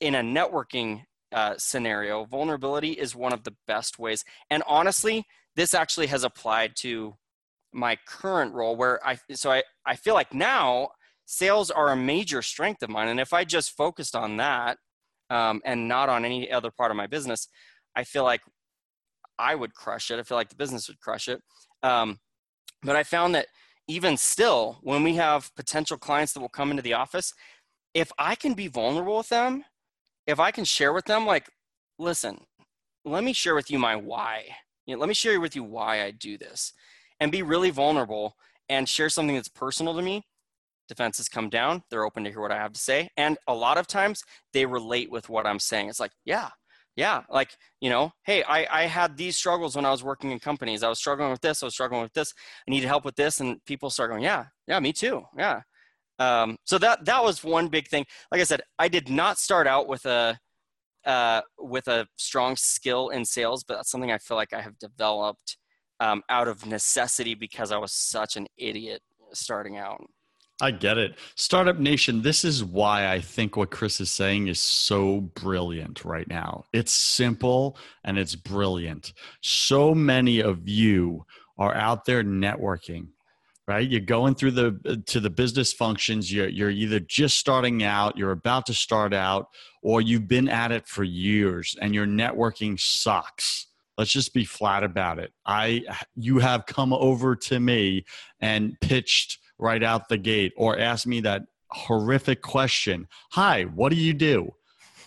in 0.00 0.14
a 0.14 0.20
networking 0.20 1.02
uh, 1.32 1.54
scenario, 1.58 2.24
vulnerability 2.24 2.92
is 2.92 3.16
one 3.16 3.32
of 3.32 3.44
the 3.44 3.54
best 3.66 3.98
ways. 3.98 4.24
And 4.50 4.62
honestly, 4.66 5.24
this 5.56 5.74
actually 5.74 6.06
has 6.08 6.24
applied 6.24 6.76
to 6.76 7.14
my 7.74 7.98
current 8.06 8.54
role 8.54 8.76
where 8.76 9.04
I, 9.06 9.18
so 9.32 9.50
I, 9.50 9.62
I 9.84 9.96
feel 9.96 10.14
like 10.14 10.32
now 10.32 10.88
sales 11.26 11.70
are 11.70 11.90
a 11.90 11.96
major 11.96 12.42
strength 12.42 12.82
of 12.82 12.90
mine. 12.90 13.08
And 13.08 13.20
if 13.20 13.32
I 13.32 13.44
just 13.44 13.76
focused 13.76 14.14
on 14.14 14.36
that 14.38 14.78
um, 15.30 15.60
and 15.64 15.88
not 15.88 16.08
on 16.08 16.24
any 16.24 16.50
other 16.50 16.70
part 16.70 16.90
of 16.90 16.96
my 16.96 17.06
business, 17.06 17.48
I 17.96 18.04
feel 18.04 18.24
like 18.24 18.42
I 19.38 19.54
would 19.54 19.74
crush 19.74 20.10
it. 20.10 20.18
I 20.18 20.22
feel 20.22 20.36
like 20.36 20.50
the 20.50 20.56
business 20.56 20.88
would 20.88 21.00
crush 21.00 21.28
it. 21.28 21.40
Um, 21.82 22.18
but 22.82 22.96
I 22.96 23.02
found 23.02 23.34
that 23.34 23.46
even 23.88 24.16
still, 24.16 24.78
when 24.82 25.02
we 25.02 25.16
have 25.16 25.54
potential 25.56 25.98
clients 25.98 26.32
that 26.32 26.40
will 26.40 26.48
come 26.48 26.70
into 26.70 26.82
the 26.82 26.94
office, 26.94 27.34
if 27.92 28.10
I 28.18 28.34
can 28.34 28.54
be 28.54 28.68
vulnerable 28.68 29.18
with 29.18 29.28
them 29.28 29.64
if 30.26 30.40
I 30.40 30.50
can 30.50 30.64
share 30.64 30.92
with 30.92 31.04
them, 31.04 31.26
like, 31.26 31.48
listen, 31.98 32.40
let 33.04 33.24
me 33.24 33.32
share 33.32 33.54
with 33.54 33.70
you 33.70 33.78
my 33.78 33.96
why. 33.96 34.44
You 34.86 34.94
know, 34.94 35.00
let 35.00 35.08
me 35.08 35.14
share 35.14 35.40
with 35.40 35.54
you 35.54 35.64
why 35.64 36.02
I 36.02 36.10
do 36.10 36.38
this. 36.38 36.72
And 37.20 37.32
be 37.32 37.42
really 37.42 37.70
vulnerable 37.70 38.34
and 38.68 38.88
share 38.88 39.08
something 39.08 39.36
that's 39.36 39.48
personal 39.48 39.94
to 39.94 40.02
me, 40.02 40.22
defenses 40.88 41.28
come 41.28 41.50
down. 41.50 41.82
They're 41.90 42.04
open 42.04 42.24
to 42.24 42.30
hear 42.30 42.40
what 42.40 42.52
I 42.52 42.56
have 42.56 42.72
to 42.72 42.80
say. 42.80 43.08
And 43.16 43.38
a 43.46 43.54
lot 43.54 43.78
of 43.78 43.86
times 43.86 44.22
they 44.52 44.66
relate 44.66 45.10
with 45.10 45.28
what 45.28 45.46
I'm 45.46 45.58
saying. 45.58 45.88
It's 45.88 46.00
like, 46.00 46.12
yeah, 46.24 46.50
yeah, 46.96 47.22
like, 47.28 47.50
you 47.80 47.90
know, 47.90 48.12
hey, 48.24 48.44
I, 48.44 48.66
I 48.70 48.86
had 48.86 49.16
these 49.16 49.36
struggles 49.36 49.74
when 49.74 49.84
I 49.84 49.90
was 49.90 50.04
working 50.04 50.30
in 50.30 50.38
companies. 50.38 50.82
I 50.82 50.88
was 50.88 50.98
struggling 50.98 51.30
with 51.30 51.40
this, 51.40 51.62
I 51.62 51.66
was 51.66 51.74
struggling 51.74 52.02
with 52.02 52.12
this. 52.12 52.32
I 52.66 52.70
needed 52.70 52.86
help 52.86 53.04
with 53.04 53.16
this. 53.16 53.40
And 53.40 53.64
people 53.64 53.90
start 53.90 54.10
going, 54.10 54.22
yeah, 54.22 54.44
yeah, 54.68 54.78
me 54.80 54.92
too. 54.92 55.22
Yeah. 55.36 55.62
Um, 56.18 56.56
so 56.64 56.78
that, 56.78 57.04
that 57.06 57.24
was 57.24 57.42
one 57.42 57.68
big 57.68 57.88
thing. 57.88 58.06
Like 58.30 58.40
I 58.40 58.44
said, 58.44 58.62
I 58.78 58.88
did 58.88 59.08
not 59.08 59.38
start 59.38 59.66
out 59.66 59.88
with 59.88 60.06
a, 60.06 60.38
uh, 61.04 61.40
with 61.58 61.88
a 61.88 62.06
strong 62.16 62.54
skill 62.56 63.08
in 63.08 63.24
sales, 63.24 63.64
but 63.64 63.74
that's 63.74 63.90
something 63.90 64.12
I 64.12 64.18
feel 64.18 64.36
like 64.36 64.52
I 64.52 64.60
have 64.60 64.78
developed 64.78 65.56
um, 66.00 66.22
out 66.28 66.48
of 66.48 66.66
necessity 66.66 67.34
because 67.34 67.72
I 67.72 67.78
was 67.78 67.92
such 67.92 68.36
an 68.36 68.46
idiot 68.56 69.02
starting 69.32 69.76
out. 69.76 70.04
I 70.60 70.70
get 70.70 70.98
it. 70.98 71.18
Startup 71.34 71.78
Nation, 71.78 72.22
this 72.22 72.44
is 72.44 72.62
why 72.62 73.08
I 73.08 73.20
think 73.20 73.56
what 73.56 73.72
Chris 73.72 74.00
is 74.00 74.10
saying 74.10 74.46
is 74.46 74.60
so 74.60 75.20
brilliant 75.20 76.04
right 76.04 76.28
now. 76.28 76.64
It's 76.72 76.92
simple 76.92 77.76
and 78.04 78.16
it's 78.16 78.36
brilliant. 78.36 79.14
So 79.40 79.94
many 79.94 80.40
of 80.40 80.68
you 80.68 81.26
are 81.58 81.74
out 81.74 82.04
there 82.04 82.22
networking, 82.22 83.08
right? 83.66 83.88
You're 83.88 84.00
going 84.00 84.36
through 84.36 84.52
the 84.52 85.02
to 85.06 85.18
the 85.18 85.30
business 85.30 85.72
functions. 85.72 86.32
You're 86.32 86.48
you're 86.48 86.70
either 86.70 87.00
just 87.00 87.36
starting 87.36 87.82
out, 87.82 88.16
you're 88.16 88.30
about 88.30 88.66
to 88.66 88.74
start 88.74 89.12
out, 89.12 89.48
or 89.82 90.00
you've 90.00 90.28
been 90.28 90.48
at 90.48 90.70
it 90.70 90.86
for 90.86 91.02
years 91.02 91.74
and 91.80 91.94
your 91.94 92.06
networking 92.06 92.78
sucks 92.78 93.66
let's 93.98 94.10
just 94.10 94.34
be 94.34 94.44
flat 94.44 94.82
about 94.82 95.18
it 95.18 95.32
i 95.46 95.82
you 96.14 96.38
have 96.38 96.66
come 96.66 96.92
over 96.92 97.34
to 97.36 97.60
me 97.60 98.04
and 98.40 98.74
pitched 98.80 99.38
right 99.58 99.82
out 99.82 100.08
the 100.08 100.18
gate 100.18 100.52
or 100.56 100.78
asked 100.78 101.06
me 101.06 101.20
that 101.20 101.42
horrific 101.74 102.40
question 102.42 103.06
Hi, 103.32 103.64
what 103.64 103.90
do 103.90 103.96
you 103.96 104.14
do? 104.14 104.50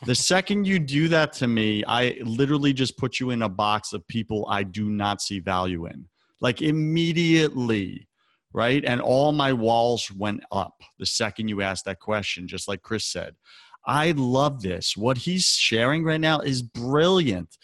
the 0.05 0.15
second 0.33 0.67
you 0.67 0.79
do 0.79 1.07
that 1.07 1.33
to 1.33 1.47
me, 1.47 1.83
I 1.87 2.17
literally 2.23 2.73
just 2.73 2.97
put 2.97 3.19
you 3.19 3.31
in 3.31 3.41
a 3.41 3.49
box 3.49 3.93
of 3.93 4.07
people 4.07 4.45
I 4.49 4.63
do 4.63 4.89
not 4.89 5.21
see 5.21 5.39
value 5.39 5.87
in. 5.87 6.05
Like 6.39 6.61
immediately, 6.61 8.07
right? 8.53 8.83
And 8.85 9.01
all 9.01 9.31
my 9.31 9.53
walls 9.53 10.11
went 10.11 10.43
up 10.51 10.81
the 10.99 11.05
second 11.05 11.47
you 11.47 11.61
asked 11.61 11.85
that 11.85 11.99
question, 11.99 12.47
just 12.47 12.67
like 12.67 12.83
Chris 12.83 13.05
said. 13.05 13.35
I 13.87 14.11
love 14.11 14.61
this. 14.61 14.95
What 14.97 15.17
he's 15.17 15.45
sharing 15.47 16.03
right 16.03 16.19
now 16.19 16.41
is 16.41 16.61
brilliant 16.61 17.57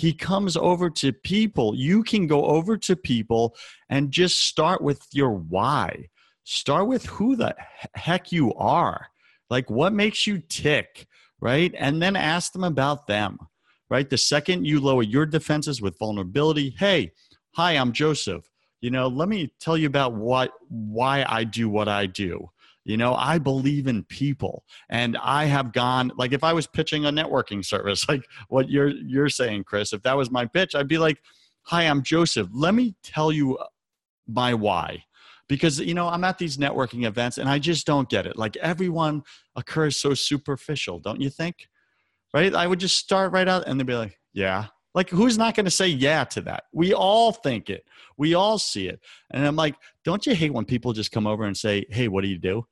he 0.00 0.14
comes 0.14 0.56
over 0.56 0.88
to 0.88 1.12
people. 1.12 1.74
You 1.74 2.02
can 2.02 2.26
go 2.26 2.46
over 2.46 2.78
to 2.78 2.96
people 2.96 3.54
and 3.90 4.10
just 4.10 4.40
start 4.46 4.80
with 4.80 5.06
your 5.12 5.32
why. 5.32 6.08
Start 6.44 6.86
with 6.86 7.04
who 7.04 7.36
the 7.36 7.54
heck 7.94 8.32
you 8.32 8.54
are. 8.54 9.08
Like 9.50 9.68
what 9.68 9.92
makes 9.92 10.26
you 10.26 10.38
tick, 10.38 11.06
right? 11.38 11.74
And 11.76 12.00
then 12.00 12.16
ask 12.16 12.54
them 12.54 12.64
about 12.64 13.08
them, 13.08 13.38
right? 13.90 14.08
The 14.08 14.16
second 14.16 14.64
you 14.64 14.80
lower 14.80 15.02
your 15.02 15.26
defenses 15.26 15.82
with 15.82 15.98
vulnerability, 15.98 16.74
hey, 16.78 17.12
hi, 17.52 17.72
I'm 17.72 17.92
Joseph. 17.92 18.48
You 18.80 18.90
know, 18.90 19.06
let 19.06 19.28
me 19.28 19.52
tell 19.60 19.76
you 19.76 19.86
about 19.86 20.14
what 20.14 20.52
why 20.70 21.26
I 21.28 21.44
do 21.44 21.68
what 21.68 21.88
I 21.88 22.06
do. 22.06 22.48
You 22.84 22.96
know, 22.96 23.14
I 23.14 23.38
believe 23.38 23.86
in 23.86 24.04
people 24.04 24.64
and 24.88 25.16
I 25.18 25.44
have 25.44 25.72
gone 25.72 26.12
like 26.16 26.32
if 26.32 26.42
I 26.42 26.52
was 26.52 26.66
pitching 26.66 27.04
a 27.04 27.12
networking 27.12 27.64
service, 27.74 28.08
like 28.08 28.24
what 28.48 28.70
you're 28.70 28.88
you're 28.88 29.28
saying, 29.28 29.64
Chris, 29.64 29.92
if 29.92 30.02
that 30.02 30.16
was 30.16 30.30
my 30.30 30.46
pitch, 30.46 30.74
I'd 30.74 30.88
be 30.88 30.98
like, 30.98 31.20
"Hi, 31.62 31.84
I'm 31.84 32.02
Joseph. 32.02 32.48
Let 32.52 32.74
me 32.74 32.94
tell 33.02 33.32
you 33.32 33.58
uh, 33.58 33.66
my 34.26 34.54
why." 34.54 35.04
Because 35.48 35.80
you 35.80 35.94
know, 35.94 36.08
I'm 36.08 36.24
at 36.24 36.38
these 36.38 36.56
networking 36.56 37.06
events 37.06 37.36
and 37.38 37.48
I 37.48 37.58
just 37.58 37.86
don't 37.86 38.08
get 38.08 38.26
it. 38.26 38.36
Like 38.36 38.56
everyone 38.58 39.22
occurs 39.56 39.96
so 39.96 40.14
superficial, 40.14 41.00
don't 41.00 41.20
you 41.20 41.28
think? 41.28 41.68
Right? 42.32 42.54
I 42.54 42.66
would 42.66 42.78
just 42.78 42.96
start 42.96 43.32
right 43.32 43.48
out 43.48 43.66
and 43.66 43.78
they'd 43.78 43.86
be 43.86 43.94
like, 43.94 44.18
"Yeah." 44.32 44.66
Like, 44.92 45.08
who's 45.08 45.38
not 45.38 45.54
going 45.54 45.66
to 45.66 45.70
say 45.70 45.86
yeah 45.86 46.24
to 46.24 46.40
that? 46.42 46.64
We 46.72 46.92
all 46.94 47.32
think 47.32 47.70
it. 47.70 47.84
We 48.16 48.34
all 48.34 48.58
see 48.58 48.88
it. 48.88 49.00
And 49.30 49.46
I'm 49.46 49.54
like, 49.54 49.76
don't 50.04 50.26
you 50.26 50.34
hate 50.34 50.52
when 50.52 50.64
people 50.64 50.92
just 50.92 51.12
come 51.12 51.28
over 51.28 51.44
and 51.44 51.56
say, 51.56 51.86
hey, 51.90 52.08
what 52.08 52.22
do 52.22 52.28
you 52.28 52.38
do? 52.38 52.66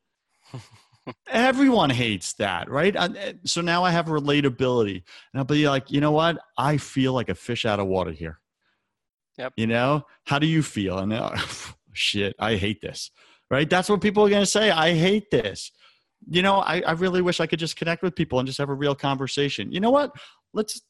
Everyone 1.29 1.91
hates 1.91 2.35
that, 2.35 2.71
right? 2.71 2.95
Eh, 2.95 3.35
so 3.45 3.61
now 3.61 3.85
I 3.85 3.91
have 3.91 4.07
relatability, 4.07 5.03
and 5.33 5.39
I'll 5.39 5.45
be 5.45 5.69
like, 5.69 5.91
you 5.91 6.01
know 6.01 6.13
what? 6.13 6.39
I 6.57 6.77
feel 6.77 7.13
like 7.13 7.29
a 7.29 7.35
fish 7.35 7.65
out 7.65 7.81
of 7.81 7.87
water 7.87 8.13
here. 8.13 8.41
Yep. 9.39 9.53
You 9.57 9.67
know, 9.67 10.05
how 10.27 10.39
do 10.39 10.47
you 10.47 10.63
feel? 10.63 10.99
And 10.99 11.13
uh, 11.13 11.37
shit, 11.93 12.35
I 12.39 12.57
hate 12.57 12.81
this. 12.81 13.11
Right? 13.51 13.69
That's 13.69 13.89
what 13.89 14.03
people 14.03 14.27
are 14.27 14.29
going 14.29 14.43
to 14.43 14.47
say. 14.47 14.71
I 14.71 14.95
hate 14.95 15.31
this. 15.31 15.73
You 16.29 16.43
know, 16.43 16.57
I, 16.57 16.83
I 16.83 16.93
really 16.93 17.23
wish 17.23 17.41
I 17.41 17.47
could 17.47 17.59
just 17.59 17.77
connect 17.77 18.03
with 18.03 18.15
people 18.15 18.39
and 18.39 18.47
just 18.47 18.59
have 18.59 18.69
a 18.69 18.75
real 18.75 18.95
conversation. 18.95 19.73
You 19.73 19.81
know 19.81 19.91
what? 19.91 20.13
Let's. 20.53 20.83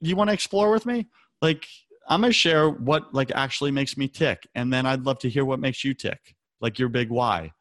You 0.00 0.16
want 0.16 0.28
to 0.28 0.34
explore 0.34 0.72
with 0.72 0.84
me? 0.84 1.06
Like, 1.40 1.66
I'm 2.08 2.20
going 2.22 2.30
to 2.30 2.36
share 2.36 2.68
what 2.68 3.14
like 3.14 3.30
actually 3.32 3.70
makes 3.70 3.96
me 3.96 4.08
tick, 4.08 4.48
and 4.56 4.72
then 4.72 4.86
I'd 4.86 5.06
love 5.06 5.20
to 5.20 5.28
hear 5.28 5.44
what 5.44 5.60
makes 5.60 5.84
you 5.84 5.94
tick. 5.94 6.34
Like 6.60 6.78
your 6.78 6.88
big 6.88 7.10
why 7.10 7.52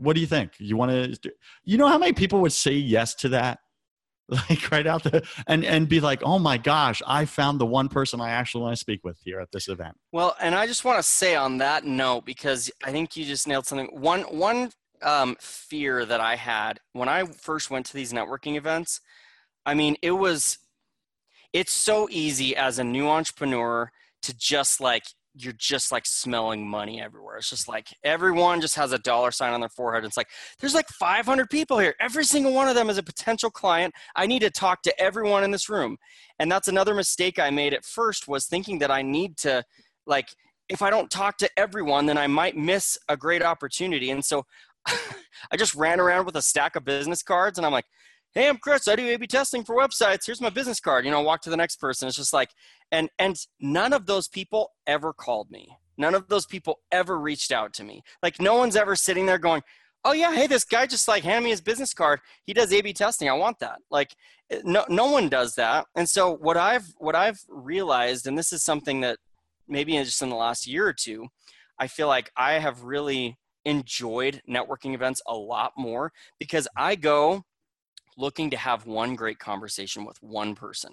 what 0.00 0.14
do 0.14 0.20
you 0.20 0.26
think? 0.26 0.52
You 0.58 0.76
want 0.76 0.90
to? 1.22 1.32
You 1.64 1.78
know 1.78 1.88
how 1.88 1.98
many 1.98 2.12
people 2.12 2.40
would 2.40 2.52
say 2.52 2.72
yes 2.72 3.14
to 3.16 3.30
that? 3.30 3.60
Like 4.48 4.70
right 4.70 4.86
out 4.86 5.02
there, 5.02 5.22
and 5.48 5.64
and 5.64 5.88
be 5.88 5.98
like, 5.98 6.22
oh 6.22 6.38
my 6.38 6.56
gosh, 6.56 7.02
I 7.04 7.24
found 7.24 7.60
the 7.60 7.66
one 7.66 7.88
person 7.88 8.20
I 8.20 8.30
actually 8.30 8.62
want 8.62 8.74
to 8.74 8.80
speak 8.80 9.00
with 9.02 9.18
here 9.24 9.40
at 9.40 9.50
this 9.50 9.66
event. 9.66 9.96
Well, 10.12 10.36
and 10.40 10.54
I 10.54 10.68
just 10.68 10.84
want 10.84 10.98
to 10.98 11.02
say 11.02 11.34
on 11.34 11.58
that 11.58 11.84
note 11.84 12.24
because 12.26 12.70
I 12.84 12.92
think 12.92 13.16
you 13.16 13.24
just 13.24 13.48
nailed 13.48 13.66
something. 13.66 13.88
One 13.90 14.20
one 14.22 14.70
um, 15.02 15.36
fear 15.40 16.04
that 16.04 16.20
I 16.20 16.36
had 16.36 16.78
when 16.92 17.08
I 17.08 17.24
first 17.24 17.72
went 17.72 17.86
to 17.86 17.94
these 17.94 18.12
networking 18.12 18.54
events. 18.54 19.00
I 19.66 19.74
mean, 19.74 19.96
it 20.00 20.12
was. 20.12 20.58
It's 21.52 21.72
so 21.72 22.06
easy 22.08 22.54
as 22.54 22.78
a 22.78 22.84
new 22.84 23.08
entrepreneur 23.08 23.90
to 24.22 24.36
just 24.36 24.80
like 24.80 25.06
you're 25.34 25.54
just 25.56 25.92
like 25.92 26.06
smelling 26.06 26.68
money 26.68 27.00
everywhere. 27.00 27.36
It's 27.36 27.50
just 27.50 27.68
like 27.68 27.88
everyone 28.02 28.60
just 28.60 28.74
has 28.74 28.92
a 28.92 28.98
dollar 28.98 29.30
sign 29.30 29.52
on 29.52 29.60
their 29.60 29.68
forehead. 29.68 30.04
It's 30.04 30.16
like 30.16 30.28
there's 30.58 30.74
like 30.74 30.88
500 30.88 31.48
people 31.48 31.78
here. 31.78 31.94
Every 32.00 32.24
single 32.24 32.52
one 32.52 32.68
of 32.68 32.74
them 32.74 32.90
is 32.90 32.98
a 32.98 33.02
potential 33.02 33.50
client. 33.50 33.94
I 34.16 34.26
need 34.26 34.40
to 34.40 34.50
talk 34.50 34.82
to 34.82 35.00
everyone 35.00 35.44
in 35.44 35.50
this 35.50 35.68
room. 35.68 35.98
And 36.38 36.50
that's 36.50 36.68
another 36.68 36.94
mistake 36.94 37.38
I 37.38 37.50
made 37.50 37.74
at 37.74 37.84
first 37.84 38.26
was 38.26 38.46
thinking 38.46 38.80
that 38.80 38.90
I 38.90 39.02
need 39.02 39.36
to 39.38 39.64
like 40.06 40.28
if 40.68 40.82
I 40.82 40.90
don't 40.90 41.10
talk 41.10 41.36
to 41.38 41.50
everyone 41.56 42.06
then 42.06 42.18
I 42.18 42.26
might 42.26 42.56
miss 42.56 42.98
a 43.08 43.16
great 43.16 43.42
opportunity. 43.42 44.10
And 44.10 44.24
so 44.24 44.44
I 44.86 45.56
just 45.56 45.74
ran 45.74 46.00
around 46.00 46.26
with 46.26 46.36
a 46.36 46.42
stack 46.42 46.74
of 46.74 46.84
business 46.84 47.22
cards 47.22 47.58
and 47.58 47.66
I'm 47.66 47.72
like, 47.72 47.86
hey 48.34 48.48
i'm 48.48 48.58
chris. 48.58 48.88
I 48.88 48.96
do 48.96 49.08
a 49.08 49.16
b 49.16 49.26
testing 49.26 49.64
for 49.64 49.76
websites. 49.76 50.26
Here's 50.26 50.40
my 50.40 50.50
business 50.50 50.80
card. 50.80 51.04
You 51.04 51.10
know 51.10 51.20
walk 51.20 51.42
to 51.42 51.50
the 51.50 51.56
next 51.56 51.76
person. 51.76 52.08
It's 52.08 52.16
just 52.16 52.32
like 52.32 52.50
and 52.92 53.08
and 53.18 53.36
none 53.60 53.92
of 53.92 54.06
those 54.06 54.28
people 54.28 54.70
ever 54.86 55.12
called 55.12 55.50
me. 55.50 55.68
None 55.98 56.14
of 56.14 56.28
those 56.28 56.46
people 56.46 56.80
ever 56.92 57.18
reached 57.18 57.52
out 57.52 57.72
to 57.74 57.84
me. 57.84 58.02
Like 58.22 58.40
no 58.40 58.54
one's 58.54 58.76
ever 58.76 58.96
sitting 58.96 59.26
there 59.26 59.38
going 59.38 59.62
oh 60.06 60.12
yeah 60.12 60.34
hey 60.34 60.46
this 60.46 60.64
guy 60.64 60.86
just 60.86 61.06
like 61.08 61.22
handed 61.22 61.44
me 61.44 61.50
his 61.50 61.60
business 61.60 61.92
card. 61.92 62.20
He 62.44 62.52
does 62.52 62.72
a 62.72 62.80
b 62.80 62.92
testing. 62.92 63.28
I 63.28 63.34
want 63.34 63.58
that. 63.60 63.78
Like 63.90 64.14
eh, 64.50 64.60
no, 64.64 64.84
no 64.88 65.10
one 65.10 65.28
does 65.28 65.54
that. 65.56 65.86
And 65.96 66.08
so 66.08 66.36
what 66.36 66.56
i've 66.56 66.86
what 66.98 67.14
i've 67.14 67.40
realized 67.48 68.26
and 68.26 68.38
this 68.38 68.52
is 68.52 68.62
something 68.62 69.00
that 69.00 69.18
maybe 69.70 69.92
just 69.92 70.20
in 70.20 70.28
the 70.28 70.36
last 70.36 70.66
year 70.66 70.86
or 70.86 70.92
two 70.92 71.26
i 71.78 71.86
feel 71.86 72.08
like 72.08 72.30
i 72.36 72.54
have 72.54 72.82
really 72.82 73.38
enjoyed 73.64 74.42
networking 74.48 74.94
events 74.94 75.22
a 75.26 75.34
lot 75.34 75.72
more 75.76 76.12
because 76.38 76.66
i 76.76 76.94
go 76.96 77.44
looking 78.20 78.50
to 78.50 78.56
have 78.56 78.86
one 78.86 79.14
great 79.16 79.38
conversation 79.38 80.04
with 80.04 80.16
one 80.22 80.54
person. 80.54 80.92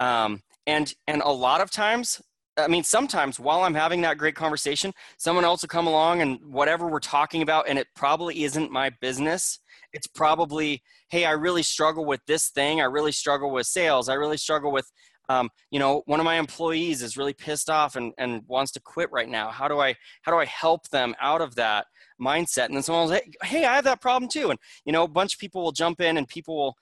Um, 0.00 0.42
and 0.66 0.94
and 1.06 1.22
a 1.22 1.30
lot 1.30 1.60
of 1.60 1.70
times, 1.70 2.20
I 2.56 2.68
mean, 2.68 2.84
sometimes 2.84 3.40
while 3.40 3.62
I'm 3.62 3.74
having 3.74 4.00
that 4.02 4.18
great 4.18 4.34
conversation, 4.34 4.92
someone 5.16 5.44
else 5.44 5.62
will 5.62 5.68
come 5.68 5.86
along 5.86 6.22
and 6.22 6.38
whatever 6.44 6.86
we're 6.86 7.00
talking 7.00 7.42
about, 7.42 7.68
and 7.68 7.78
it 7.78 7.88
probably 7.94 8.44
isn't 8.44 8.70
my 8.70 8.90
business. 9.00 9.58
It's 9.92 10.06
probably, 10.06 10.82
hey, 11.08 11.24
I 11.24 11.32
really 11.32 11.62
struggle 11.62 12.04
with 12.04 12.20
this 12.26 12.50
thing. 12.50 12.80
I 12.80 12.84
really 12.84 13.12
struggle 13.12 13.50
with 13.50 13.66
sales. 13.66 14.08
I 14.08 14.14
really 14.14 14.36
struggle 14.36 14.70
with 14.72 14.90
um, 15.28 15.50
you 15.70 15.78
know 15.78 16.02
one 16.06 16.20
of 16.20 16.24
my 16.24 16.36
employees 16.36 17.02
is 17.02 17.16
really 17.16 17.32
pissed 17.32 17.68
off 17.68 17.96
and, 17.96 18.12
and 18.18 18.42
wants 18.46 18.72
to 18.72 18.80
quit 18.80 19.10
right 19.12 19.28
now. 19.28 19.50
How 19.50 19.68
do 19.68 19.78
i 19.78 19.94
how 20.22 20.32
do 20.32 20.38
i 20.38 20.44
help 20.46 20.88
them 20.88 21.14
out 21.20 21.40
of 21.40 21.54
that 21.56 21.86
mindset? 22.20 22.66
And 22.66 22.74
then 22.74 22.82
someone 22.82 23.08
will 23.08 23.14
say 23.14 23.30
hey 23.42 23.64
i 23.64 23.74
have 23.74 23.84
that 23.84 24.00
problem 24.00 24.28
too. 24.28 24.50
And 24.50 24.58
you 24.84 24.92
know 24.92 25.04
a 25.04 25.08
bunch 25.08 25.34
of 25.34 25.40
people 25.40 25.62
will 25.62 25.72
jump 25.72 26.00
in 26.00 26.16
and 26.16 26.28
people 26.28 26.56
will 26.56 26.76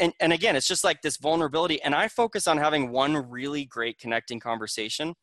and, 0.00 0.12
and 0.20 0.32
again 0.32 0.56
it's 0.56 0.68
just 0.68 0.84
like 0.84 1.02
this 1.02 1.16
vulnerability. 1.16 1.80
And 1.82 1.94
i 1.94 2.08
focus 2.08 2.46
on 2.46 2.58
having 2.58 2.90
one 2.90 3.16
really 3.16 3.64
great 3.64 3.98
connecting 3.98 4.40
conversation. 4.40 5.14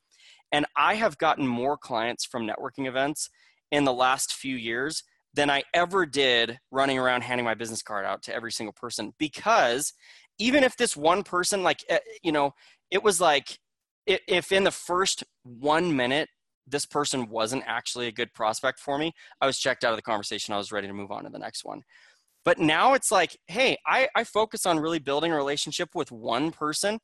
And 0.51 0.65
i 0.75 0.95
have 0.95 1.17
gotten 1.17 1.47
more 1.47 1.77
clients 1.77 2.25
from 2.25 2.47
networking 2.47 2.87
events 2.87 3.29
in 3.71 3.83
the 3.83 3.93
last 3.93 4.33
few 4.33 4.55
years 4.55 5.03
than 5.33 5.49
i 5.49 5.61
ever 5.73 6.05
did 6.05 6.59
running 6.71 6.97
around 6.97 7.21
handing 7.21 7.45
my 7.45 7.53
business 7.53 7.81
card 7.81 8.05
out 8.05 8.23
to 8.23 8.33
every 8.33 8.51
single 8.51 8.73
person 8.73 9.13
because 9.19 9.93
even 10.39 10.63
if 10.63 10.75
this 10.77 10.95
one 10.95 11.23
person 11.23 11.63
like 11.63 11.83
eh, 11.89 11.99
you 12.23 12.31
know 12.31 12.53
it 12.91 13.03
was 13.03 13.21
like 13.21 13.57
if 14.07 14.51
in 14.51 14.63
the 14.63 14.71
first 14.71 15.23
one 15.43 15.95
minute 15.95 16.29
this 16.67 16.85
person 16.85 17.29
wasn't 17.29 17.63
actually 17.65 18.07
a 18.07 18.11
good 18.11 18.33
prospect 18.33 18.79
for 18.79 18.97
me, 18.97 19.13
I 19.41 19.45
was 19.45 19.59
checked 19.59 19.83
out 19.83 19.91
of 19.91 19.97
the 19.97 20.03
conversation. 20.03 20.53
I 20.53 20.57
was 20.57 20.71
ready 20.71 20.87
to 20.87 20.93
move 20.93 21.11
on 21.11 21.23
to 21.23 21.29
the 21.29 21.39
next 21.39 21.63
one. 21.63 21.81
But 22.43 22.59
now 22.59 22.93
it's 22.93 23.11
like, 23.11 23.37
hey, 23.47 23.77
I, 23.87 24.07
I 24.15 24.23
focus 24.23 24.65
on 24.65 24.79
really 24.79 24.99
building 24.99 25.31
a 25.31 25.35
relationship 25.35 25.89
with 25.95 26.11
one 26.11 26.51
person 26.51 26.99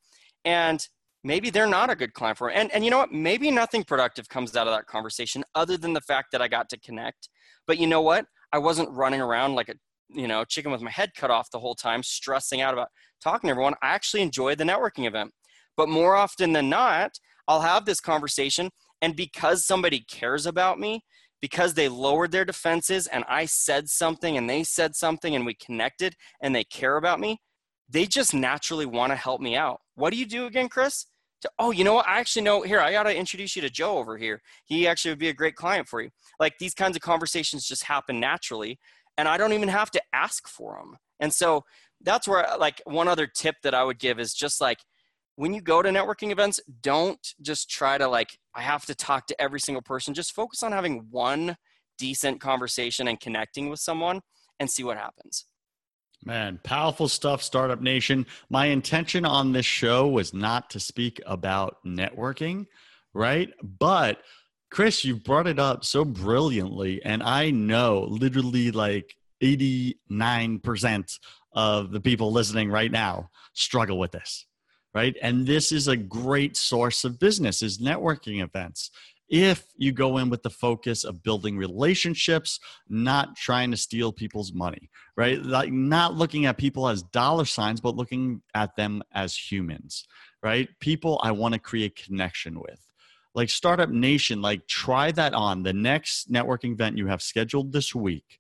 and 0.46 0.86
maybe 1.24 1.50
they're 1.50 1.68
not 1.68 1.90
a 1.90 1.96
good 1.96 2.14
client 2.14 2.38
for 2.38 2.48
me. 2.48 2.54
And, 2.56 2.72
and 2.72 2.84
you 2.84 2.92
know 2.92 3.00
what? 3.00 3.12
Maybe 3.12 3.50
nothing 3.50 3.84
productive 3.84 4.30
comes 4.30 4.56
out 4.56 4.68
of 4.68 4.74
that 4.74 4.86
conversation 4.86 5.44
other 5.56 5.78
than 5.78 5.94
the 5.94 6.02
fact 6.02 6.32
that 6.32 6.42
I 6.42 6.48
got 6.48 6.70
to 6.70 6.80
connect. 6.80 7.30
But 7.66 7.80
you 7.80 7.88
know 7.88 8.02
what? 8.02 8.26
I 8.54 8.60
wasn't 8.60 8.90
running 8.92 9.22
around 9.22 9.56
like 9.56 9.70
a 9.70 9.76
you 10.14 10.28
know 10.28 10.44
chicken 10.46 10.72
with 10.72 10.82
my 10.82 10.92
head 10.92 11.12
cut 11.16 11.32
off 11.32 11.52
the 11.52 11.60
whole 11.60 11.76
time, 11.76 12.04
stressing 12.04 12.62
out 12.62 12.74
about 12.74 12.90
talking 13.24 13.48
to 13.48 13.52
everyone. 13.52 13.76
I 13.82 13.90
actually 13.90 14.22
enjoyed 14.22 14.58
the 14.58 14.64
networking 14.64 15.08
event. 15.08 15.32
But 15.78 15.90
more 15.90 16.16
often 16.16 16.54
than 16.54 16.70
not, 16.70 17.12
I'll 17.48 17.62
have 17.62 17.86
this 17.86 18.00
conversation, 18.00 18.70
and 19.02 19.16
because 19.16 19.66
somebody 19.66 20.06
cares 20.10 20.46
about 20.46 20.80
me, 20.80 21.04
because 21.42 21.74
they 21.74 21.90
lowered 21.90 22.32
their 22.32 22.46
defenses 22.46 23.08
and 23.08 23.26
I 23.28 23.46
said 23.46 23.90
something 23.90 24.38
and 24.38 24.50
they 24.50 24.64
said 24.64 24.96
something 24.96 25.36
and 25.36 25.46
we 25.46 25.56
connected 25.56 26.16
and 26.42 26.56
they 26.56 26.64
care 26.64 26.98
about 26.98 27.20
me, 27.20 27.40
they 27.90 28.06
just 28.06 28.34
naturally 28.34 28.86
want 28.86 29.12
to 29.12 29.16
help 29.16 29.42
me 29.42 29.56
out. 29.56 29.80
What 29.96 30.12
do 30.12 30.18
you 30.18 30.26
do 30.26 30.46
again, 30.46 30.70
Chris? 30.70 31.08
Oh, 31.58 31.72
you 31.72 31.84
know 31.84 31.96
what? 31.96 32.08
I 32.08 32.20
actually 32.20 32.44
know. 32.44 32.62
Here, 32.62 32.80
I 32.80 32.92
got 32.92 33.04
to 33.04 33.18
introduce 33.18 33.56
you 33.56 33.64
to 33.64 33.70
Joe 33.70 33.98
over 33.98 34.16
here. 34.16 34.40
He 34.66 34.88
actually 34.88 35.12
would 35.12 35.20
be 35.20 35.30
a 35.30 35.34
great 35.34 35.56
client 35.56 35.88
for 35.88 36.00
you. 36.02 36.12
Like 36.40 36.54
these 36.60 36.76
kinds 36.76 36.96
of 36.96 37.02
conversations 37.02 37.68
just 37.68 37.84
happen 37.84 38.20
naturally, 38.20 38.78
and 39.22 39.28
I 39.28 39.38
don't 39.38 39.54
even 39.54 39.70
have 39.70 39.92
to 39.92 40.02
ask 40.14 40.48
for 40.48 40.78
them. 40.78 40.98
And 41.20 41.32
so 41.32 41.64
that's 42.02 42.28
where, 42.28 42.44
like, 42.58 42.82
one 42.86 43.08
other 43.08 43.28
tip 43.28 43.54
that 43.62 43.76
I 43.76 43.84
would 43.84 44.00
give 44.00 44.20
is 44.20 44.34
just 44.34 44.60
like 44.60 44.80
when 45.36 45.54
you 45.54 45.62
go 45.62 45.84
to 45.84 45.90
networking 45.90 46.32
events, 46.32 46.60
don't 46.82 47.20
just 47.40 47.70
try 47.70 48.00
to 48.00 48.08
like, 48.08 48.40
I 48.56 48.62
have 48.62 48.84
to 48.88 48.96
talk 48.96 49.28
to 49.28 49.40
every 49.40 49.60
single 49.60 49.84
person. 49.84 50.16
Just 50.16 50.34
focus 50.34 50.64
on 50.64 50.72
having 50.72 51.06
one 51.12 51.56
decent 52.00 52.42
conversation 52.42 53.08
and 53.08 53.20
connecting 53.20 53.70
with 53.70 53.80
someone 53.80 54.22
and 54.60 54.68
see 54.68 54.84
what 54.84 54.98
happens. 54.98 55.46
Man, 56.26 56.60
powerful 56.64 57.08
stuff, 57.08 57.44
Startup 57.44 57.80
Nation. 57.80 58.26
My 58.50 58.66
intention 58.66 59.24
on 59.24 59.52
this 59.52 59.68
show 59.68 60.08
was 60.08 60.34
not 60.34 60.72
to 60.72 60.80
speak 60.80 61.22
about 61.28 61.78
networking, 61.86 62.66
right? 63.14 63.52
But 63.62 64.24
Chris, 64.72 65.04
you 65.06 65.18
brought 65.18 65.48
it 65.48 65.60
up 65.60 65.84
so 65.86 66.06
brilliantly. 66.06 67.04
And 67.04 67.22
I 67.22 67.52
know 67.52 68.08
literally 68.10 68.72
like 68.72 69.16
89% 69.44 71.20
of 71.54 71.92
the 71.92 72.00
people 72.00 72.32
listening 72.32 72.72
right 72.72 72.92
now 72.92 73.30
struggle 73.54 74.00
with 74.00 74.12
this 74.12 74.46
right? 74.94 75.16
And 75.22 75.46
this 75.46 75.72
is 75.72 75.88
a 75.88 75.96
great 75.96 76.58
source 76.58 77.04
of 77.04 77.20
business 77.20 77.62
is 77.62 77.80
networking 77.80 78.44
events. 78.44 78.92
If 79.30 79.66
you 79.78 79.94
go 79.94 80.18
in 80.18 80.30
with 80.30 80.44
the 80.44 80.50
focus 80.50 81.06
of 81.06 81.24
building 81.24 81.58
relationships, 81.58 82.60
not 82.90 83.38
trying 83.38 83.72
to 83.72 83.78
steal 83.78 84.12
people's 84.12 84.52
money, 84.52 84.90
right? 85.16 85.42
Like 85.42 85.72
not 85.72 86.16
looking 86.16 86.46
at 86.46 86.58
people 86.58 86.90
as 86.90 87.04
dollar 87.04 87.46
signs, 87.46 87.80
but 87.80 87.96
looking 87.96 88.42
at 88.54 88.76
them 88.76 89.02
as 89.14 89.36
humans, 89.36 90.06
right? 90.44 90.68
People 90.82 91.22
I 91.24 91.32
want 91.32 91.54
to 91.54 91.60
create 91.60 91.96
connection 91.96 92.60
with 92.60 92.91
like 93.34 93.50
startup 93.50 93.90
nation 93.90 94.42
like 94.42 94.68
try 94.68 95.12
that 95.12 95.34
on. 95.34 95.64
The 95.64 95.74
next 95.74 96.32
networking 96.32 96.74
event 96.74 96.98
you 96.98 97.08
have 97.08 97.22
scheduled 97.22 97.72
this 97.72 97.96
week 97.96 98.40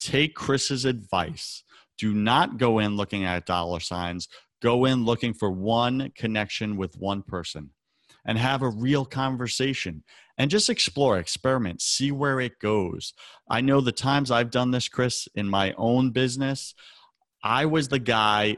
take 0.00 0.34
chris's 0.34 0.84
advice. 0.84 1.62
Do 1.96 2.12
not 2.12 2.58
go 2.58 2.78
in 2.78 2.96
looking 2.96 3.24
at 3.24 3.46
dollar 3.46 3.80
signs. 3.80 4.28
Go 4.60 4.84
in 4.84 5.04
looking 5.04 5.34
for 5.34 5.50
one 5.50 6.12
connection 6.16 6.76
with 6.76 6.96
one 6.98 7.22
person 7.22 7.70
and 8.26 8.38
have 8.38 8.62
a 8.62 8.68
real 8.68 9.04
conversation 9.04 10.02
and 10.36 10.50
just 10.50 10.70
explore, 10.70 11.18
experiment, 11.18 11.80
see 11.80 12.10
where 12.10 12.40
it 12.40 12.58
goes. 12.58 13.12
I 13.48 13.60
know 13.60 13.80
the 13.80 13.92
times 13.92 14.30
I've 14.30 14.50
done 14.50 14.70
this, 14.70 14.88
Chris, 14.88 15.28
in 15.34 15.48
my 15.48 15.74
own 15.76 16.10
business, 16.10 16.74
I 17.42 17.66
was 17.66 17.88
the 17.88 17.98
guy 17.98 18.56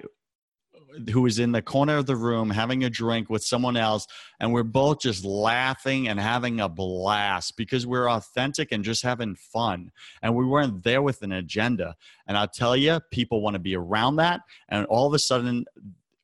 who 1.11 1.23
was 1.23 1.39
in 1.39 1.53
the 1.53 1.63
corner 1.63 1.97
of 1.97 2.07
the 2.07 2.17
room 2.17 2.51
having 2.51 2.85
a 2.85 2.91
drink 2.91 3.31
with 3.31 3.45
someone 3.45 3.77
else 3.77 4.07
and 4.41 4.53
we're 4.53 4.63
both 4.63 5.01
just 5.01 5.25
laughing 5.25 6.09
and 6.09 6.19
having 6.19 6.61
a 6.61 6.69
blast 6.69 7.57
because 7.57 7.87
we're 7.87 8.11
authentic 8.11 8.73
and 8.73 8.85
just 8.85 9.03
having 9.03 9.35
fun. 9.35 9.91
And 10.23 10.35
we 10.35 10.45
weren't 10.45 10.83
there 10.83 11.03
with 11.03 11.23
an 11.23 11.33
agenda. 11.33 11.97
And 12.27 12.37
i'll 12.37 12.49
tell 12.49 12.77
you 12.77 13.01
people 13.11 13.41
want 13.41 13.55
to 13.55 13.61
be 13.61 13.77
around 13.77 14.17
that. 14.17 14.41
And 14.69 14.87
all 14.87 15.07
of 15.07 15.15
a 15.15 15.19
sudden 15.19 15.65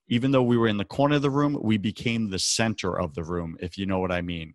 even 0.09 0.31
though 0.31 0.43
we 0.43 0.59
were 0.59 0.69
in 0.69 0.77
the 0.77 0.85
corner 0.85 1.17
of 1.17 1.23
the 1.23 1.31
room 1.31 1.59
we 1.63 1.79
became 1.79 2.29
the 2.29 2.39
center 2.39 2.99
of 2.99 3.15
the 3.15 3.25
room 3.25 3.57
if 3.61 3.79
you 3.79 3.87
know 3.87 3.99
what 3.99 4.13
i 4.13 4.21
mean 4.21 4.55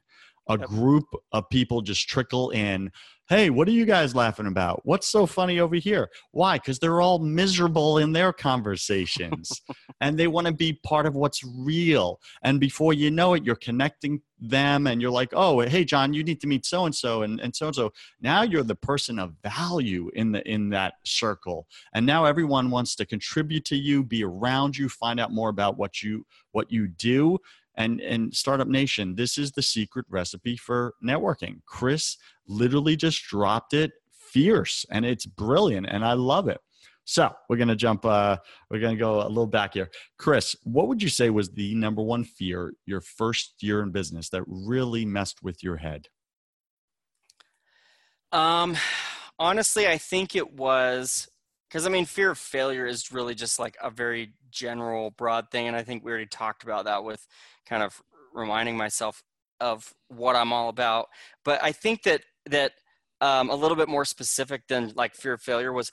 a 0.49 0.57
group 0.57 1.05
of 1.31 1.49
people 1.49 1.81
just 1.81 2.07
trickle 2.07 2.49
in 2.51 2.91
Hey, 3.29 3.49
what 3.49 3.67
are 3.67 3.71
you 3.71 3.83
guys 3.83 4.15
laughing 4.15 4.47
about? 4.47 4.79
What's 4.85 5.07
so 5.07 5.25
funny 5.25 5.59
over 5.59 5.75
here? 5.75 6.09
Why? 6.31 6.59
Because 6.59 6.79
they're 6.79 7.01
all 7.01 7.19
miserable 7.19 7.97
in 7.97 8.13
their 8.13 8.31
conversations 8.31 9.51
and 10.01 10.17
they 10.17 10.27
want 10.27 10.47
to 10.47 10.53
be 10.53 10.79
part 10.85 11.05
of 11.05 11.13
what's 11.13 11.43
real. 11.43 12.21
And 12.43 12.57
before 12.57 12.93
you 12.93 13.11
know 13.11 13.33
it, 13.33 13.43
you're 13.43 13.57
connecting 13.57 14.21
them 14.39 14.87
and 14.87 15.01
you're 15.01 15.11
like, 15.11 15.31
oh, 15.33 15.59
hey, 15.59 15.83
John, 15.83 16.13
you 16.13 16.23
need 16.23 16.39
to 16.39 16.47
meet 16.47 16.65
so 16.65 16.85
and 16.85 16.95
so 16.95 17.23
and 17.23 17.53
so 17.53 17.67
and 17.67 17.75
so. 17.75 17.91
Now 18.21 18.43
you're 18.43 18.63
the 18.63 18.75
person 18.75 19.19
of 19.19 19.33
value 19.43 20.09
in 20.13 20.31
the 20.31 20.49
in 20.49 20.69
that 20.69 20.93
circle. 21.03 21.67
And 21.93 22.05
now 22.05 22.23
everyone 22.23 22.69
wants 22.69 22.95
to 22.95 23.05
contribute 23.05 23.65
to 23.65 23.75
you, 23.75 24.05
be 24.05 24.23
around 24.23 24.77
you, 24.77 24.87
find 24.87 25.19
out 25.19 25.33
more 25.33 25.49
about 25.49 25.77
what 25.77 26.01
you 26.01 26.25
what 26.53 26.71
you 26.71 26.87
do 26.87 27.39
and 27.77 28.01
and 28.01 28.33
startup 28.35 28.67
nation 28.67 29.15
this 29.15 29.37
is 29.37 29.51
the 29.51 29.61
secret 29.61 30.05
recipe 30.09 30.57
for 30.57 30.95
networking. 31.03 31.61
Chris 31.65 32.17
literally 32.47 32.95
just 32.95 33.23
dropped 33.23 33.73
it 33.73 33.91
fierce 34.11 34.85
and 34.91 35.05
it's 35.05 35.25
brilliant 35.25 35.87
and 35.89 36.03
i 36.03 36.13
love 36.13 36.47
it. 36.47 36.59
So 37.05 37.31
we're 37.47 37.55
to 37.69 37.75
jump 37.75 38.05
uh 38.05 38.37
we're 38.69 38.79
to 38.79 38.95
go 38.95 39.21
a 39.21 39.29
little 39.29 39.47
back 39.47 39.73
here. 39.73 39.89
Chris 40.17 40.55
what 40.63 40.87
would 40.87 41.01
you 41.01 41.09
say 41.09 41.29
was 41.29 41.49
the 41.51 41.73
number 41.75 42.01
one 42.01 42.23
fear 42.23 42.73
your 42.85 43.01
first 43.01 43.55
year 43.61 43.81
in 43.81 43.91
business 43.91 44.29
that 44.29 44.43
really 44.47 45.05
messed 45.05 45.41
with 45.41 45.63
your 45.63 45.77
head? 45.77 46.07
Um 48.33 48.75
honestly 49.39 49.87
i 49.87 49.97
think 49.97 50.35
it 50.35 50.53
was 50.53 51.27
because 51.69 51.85
i 51.85 51.89
mean 51.89 52.05
fear 52.05 52.31
of 52.31 52.37
failure 52.37 52.85
is 52.85 53.11
really 53.11 53.35
just 53.35 53.59
like 53.59 53.77
a 53.81 53.89
very 53.89 54.33
general 54.49 55.11
broad 55.11 55.49
thing 55.51 55.67
and 55.67 55.75
i 55.75 55.83
think 55.83 56.03
we 56.03 56.11
already 56.11 56.25
talked 56.25 56.63
about 56.63 56.85
that 56.85 57.03
with 57.03 57.27
kind 57.67 57.83
of 57.83 58.01
reminding 58.33 58.77
myself 58.77 59.23
of 59.59 59.93
what 60.09 60.35
i'm 60.35 60.53
all 60.53 60.69
about 60.69 61.07
but 61.43 61.61
i 61.63 61.71
think 61.71 62.03
that 62.03 62.21
that 62.45 62.71
um, 63.19 63.49
a 63.49 63.55
little 63.55 63.75
bit 63.75 63.89
more 63.89 64.05
specific 64.05 64.61
than 64.69 64.93
like 64.95 65.15
fear 65.15 65.33
of 65.33 65.41
failure 65.41 65.73
was 65.73 65.91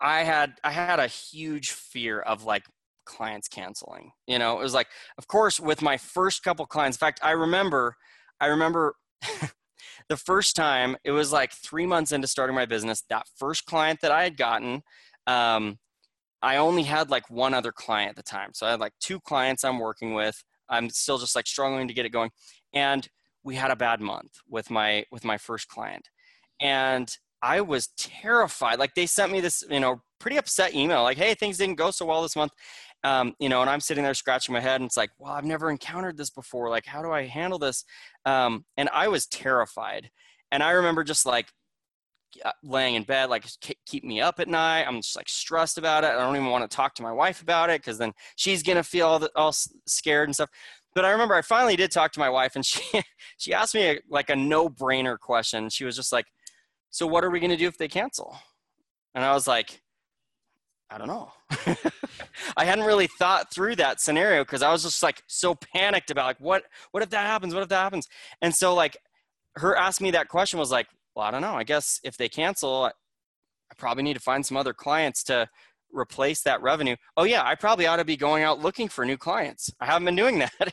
i 0.00 0.20
had 0.20 0.54
i 0.64 0.70
had 0.70 0.98
a 0.98 1.06
huge 1.06 1.70
fear 1.70 2.20
of 2.20 2.44
like 2.44 2.64
clients 3.04 3.48
canceling 3.48 4.12
you 4.26 4.38
know 4.38 4.58
it 4.58 4.62
was 4.62 4.74
like 4.74 4.86
of 5.18 5.26
course 5.26 5.60
with 5.60 5.82
my 5.82 5.96
first 5.96 6.42
couple 6.42 6.64
clients 6.64 6.96
in 6.96 7.00
fact 7.00 7.20
i 7.22 7.32
remember 7.32 7.96
i 8.40 8.46
remember 8.46 8.94
the 10.08 10.16
first 10.16 10.56
time 10.56 10.96
it 11.04 11.10
was 11.10 11.32
like 11.32 11.52
three 11.52 11.84
months 11.84 12.12
into 12.12 12.26
starting 12.26 12.56
my 12.56 12.64
business 12.64 13.02
that 13.10 13.26
first 13.36 13.66
client 13.66 14.00
that 14.00 14.12
i 14.12 14.22
had 14.22 14.36
gotten 14.36 14.82
um, 15.26 15.78
I 16.42 16.56
only 16.56 16.82
had 16.82 17.10
like 17.10 17.30
one 17.30 17.54
other 17.54 17.72
client 17.72 18.10
at 18.10 18.16
the 18.16 18.22
time. 18.22 18.50
So 18.52 18.66
I 18.66 18.70
had 18.70 18.80
like 18.80 18.94
two 19.00 19.20
clients 19.20 19.64
I'm 19.64 19.78
working 19.78 20.14
with. 20.14 20.42
I'm 20.72 20.90
still 20.90 21.18
just 21.18 21.36
like 21.36 21.46
struggling 21.46 21.86
to 21.86 21.94
get 21.94 22.06
it 22.06 22.10
going. 22.10 22.30
And 22.74 23.08
we 23.44 23.54
had 23.54 23.70
a 23.70 23.76
bad 23.76 24.00
month 24.00 24.32
with 24.48 24.70
my 24.70 25.04
with 25.12 25.24
my 25.24 25.38
first 25.38 25.68
client. 25.68 26.08
And 26.60 27.14
I 27.42 27.60
was 27.60 27.88
terrified. 27.96 28.78
Like 28.78 28.94
they 28.94 29.06
sent 29.06 29.32
me 29.32 29.40
this, 29.40 29.64
you 29.68 29.80
know, 29.80 30.02
pretty 30.18 30.36
upset 30.38 30.74
email, 30.74 31.02
like, 31.02 31.18
"Hey, 31.18 31.34
things 31.34 31.58
didn't 31.58 31.76
go 31.76 31.90
so 31.90 32.06
well 32.06 32.22
this 32.22 32.36
month," 32.36 32.52
um, 33.04 33.34
you 33.40 33.48
know. 33.48 33.60
And 33.60 33.70
I'm 33.70 33.80
sitting 33.80 34.04
there 34.04 34.14
scratching 34.14 34.52
my 34.52 34.60
head, 34.60 34.80
and 34.80 34.88
it's 34.88 34.96
like, 34.96 35.10
"Well, 35.18 35.32
I've 35.32 35.44
never 35.44 35.70
encountered 35.70 36.16
this 36.16 36.30
before. 36.30 36.70
Like, 36.70 36.86
how 36.86 37.02
do 37.02 37.10
I 37.12 37.26
handle 37.26 37.58
this?" 37.58 37.84
Um, 38.24 38.64
and 38.76 38.88
I 38.92 39.08
was 39.08 39.26
terrified. 39.26 40.10
And 40.52 40.62
I 40.62 40.72
remember 40.72 41.02
just 41.02 41.26
like 41.26 41.48
Uh, 42.44 42.50
laying 42.62 42.94
in 42.94 43.02
bed 43.02 43.28
like 43.28 43.44
keep 43.86 44.04
me 44.04 44.20
up 44.20 44.40
at 44.40 44.48
night. 44.48 44.84
I'm 44.84 44.96
just 44.96 45.16
like 45.16 45.28
stressed 45.28 45.76
about 45.76 46.02
it. 46.02 46.08
I 46.08 46.14
don't 46.14 46.34
even 46.34 46.48
want 46.48 46.68
to 46.68 46.74
talk 46.74 46.94
to 46.94 47.02
my 47.02 47.12
wife 47.12 47.42
about 47.42 47.68
it 47.68 47.80
because 47.80 47.98
then 47.98 48.12
she's 48.36 48.62
gonna 48.62 48.82
feel 48.82 49.06
all, 49.06 49.18
the, 49.18 49.30
all 49.36 49.52
scared 49.86 50.28
and 50.28 50.34
stuff. 50.34 50.48
But 50.94 51.04
i 51.04 51.10
remember 51.10 51.34
i 51.34 51.42
finally 51.42 51.76
did 51.76 51.90
talk 51.90 52.12
to 52.12 52.20
my 52.20 52.30
wife 52.30 52.52
and 52.54 52.64
she 52.66 53.02
she 53.36 53.52
asked 53.52 53.74
me 53.74 53.82
a, 53.82 54.00
like 54.08 54.30
a 54.30 54.36
no-brainer 54.36 55.18
question. 55.18 55.68
She 55.68 55.84
was 55.84 55.94
just 55.94 56.12
like 56.12 56.26
so 56.90 57.06
what 57.06 57.22
are 57.22 57.30
we 57.30 57.40
gonna 57.40 57.56
do 57.56 57.68
if 57.68 57.76
they 57.76 57.88
cancel? 57.88 58.36
And 59.14 59.24
i 59.24 59.34
was 59.34 59.46
like 59.46 59.82
i 60.90 60.98
don't 60.98 61.08
know. 61.08 61.32
I 62.56 62.64
hadn't 62.64 62.84
really 62.84 63.08
thought 63.18 63.52
through 63.52 63.76
that 63.76 64.00
scenario 64.00 64.42
because 64.42 64.62
i 64.62 64.72
was 64.72 64.82
just 64.82 65.02
like 65.02 65.22
so 65.26 65.54
panicked 65.54 66.10
about 66.10 66.26
like 66.26 66.40
what 66.40 66.64
what 66.92 67.02
if 67.02 67.10
that 67.10 67.26
happens? 67.26 67.52
What 67.52 67.62
if 67.62 67.68
that 67.68 67.82
happens? 67.82 68.08
And 68.40 68.54
so 68.54 68.74
like 68.74 68.96
her 69.56 69.76
asking 69.76 70.06
me 70.06 70.10
that 70.12 70.28
question 70.28 70.58
was 70.58 70.70
like 70.70 70.86
well, 71.14 71.26
I 71.26 71.30
don't 71.30 71.42
know. 71.42 71.54
I 71.54 71.64
guess 71.64 72.00
if 72.04 72.16
they 72.16 72.28
cancel, 72.28 72.84
I 72.84 73.74
probably 73.76 74.02
need 74.02 74.14
to 74.14 74.20
find 74.20 74.44
some 74.44 74.56
other 74.56 74.72
clients 74.72 75.22
to 75.24 75.48
replace 75.90 76.42
that 76.42 76.62
revenue. 76.62 76.96
Oh, 77.16 77.24
yeah, 77.24 77.42
I 77.44 77.54
probably 77.54 77.86
ought 77.86 77.96
to 77.96 78.04
be 78.04 78.16
going 78.16 78.42
out 78.44 78.60
looking 78.60 78.88
for 78.88 79.04
new 79.04 79.18
clients. 79.18 79.70
I 79.80 79.86
haven't 79.86 80.06
been 80.06 80.16
doing 80.16 80.38
that. 80.38 80.72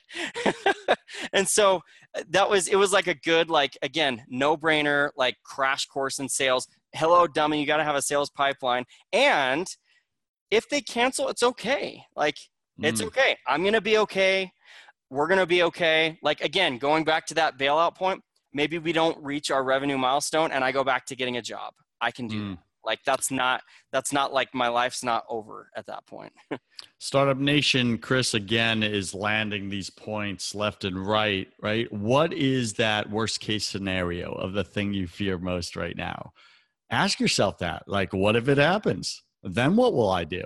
and 1.34 1.48
so 1.48 1.82
that 2.30 2.50
was 2.50 2.68
it 2.68 2.76
was 2.76 2.92
like 2.92 3.08
a 3.08 3.14
good 3.14 3.50
like 3.50 3.78
again 3.82 4.24
no 4.28 4.58
brainer 4.58 5.10
like 5.16 5.36
crash 5.44 5.86
course 5.86 6.20
in 6.20 6.28
sales 6.28 6.68
hello 6.94 7.28
dummy 7.28 7.60
you 7.60 7.68
got 7.68 7.78
to 7.78 7.84
have 7.84 7.96
a 7.96 8.02
sales 8.02 8.30
pipeline 8.30 8.84
and 9.14 9.68
if 10.50 10.68
they 10.70 10.82
cancel 10.82 11.30
it's 11.30 11.44
okay 11.44 12.02
like 12.16 12.36
it's 12.82 13.02
Mm. 13.02 13.08
okay 13.08 13.38
i'm 13.48 13.64
gonna 13.64 13.82
be 13.82 13.98
okay 14.00 14.52
we're 15.10 15.28
gonna 15.28 15.46
be 15.46 15.64
okay 15.64 16.18
like 16.24 16.42
again 16.42 16.78
going 16.78 17.04
back 17.04 17.26
to 17.28 17.34
that 17.36 17.58
bailout 17.58 17.96
point 17.96 18.22
maybe 18.54 18.78
we 18.80 18.92
don't 18.92 19.18
reach 19.24 19.52
our 19.52 19.64
revenue 19.64 19.98
milestone 19.98 20.52
and 20.52 20.64
i 20.64 20.72
go 20.72 20.84
back 20.84 21.06
to 21.06 21.16
getting 21.16 21.38
a 21.38 21.42
job 21.42 21.74
i 22.02 22.12
can 22.12 22.28
do 22.28 22.40
Mm. 22.40 22.50
that. 22.56 22.60
like 22.86 23.00
that's 23.06 23.30
not 23.32 23.62
that's 23.92 24.12
not 24.14 24.34
like 24.34 24.54
my 24.54 24.68
life's 24.70 25.04
not 25.04 25.24
over 25.30 25.70
at 25.76 25.86
that 25.88 26.06
point 26.08 26.34
Startup 27.02 27.38
Nation, 27.38 27.98
Chris 27.98 28.34
again 28.34 28.84
is 28.84 29.14
landing 29.14 29.70
these 29.70 29.90
points 29.90 30.54
left 30.54 30.84
and 30.84 31.08
right, 31.08 31.48
right? 31.62 31.90
What 31.94 32.34
is 32.34 32.74
that 32.74 33.10
worst 33.10 33.40
case 33.40 33.66
scenario 33.66 34.34
of 34.34 34.52
the 34.52 34.66
thing 34.66 34.94
you 34.94 35.08
fear 35.08 35.38
most 35.38 35.78
right 35.78 35.96
now? 35.96 36.34
Ask 36.90 37.20
yourself 37.22 37.58
that. 37.60 37.84
Like, 37.88 38.12
what 38.12 38.36
if 38.36 38.50
it 38.50 38.58
happens? 38.58 39.24
Then 39.44 39.78
what 39.78 39.94
will 39.94 40.10
I 40.10 40.26
do? 40.26 40.44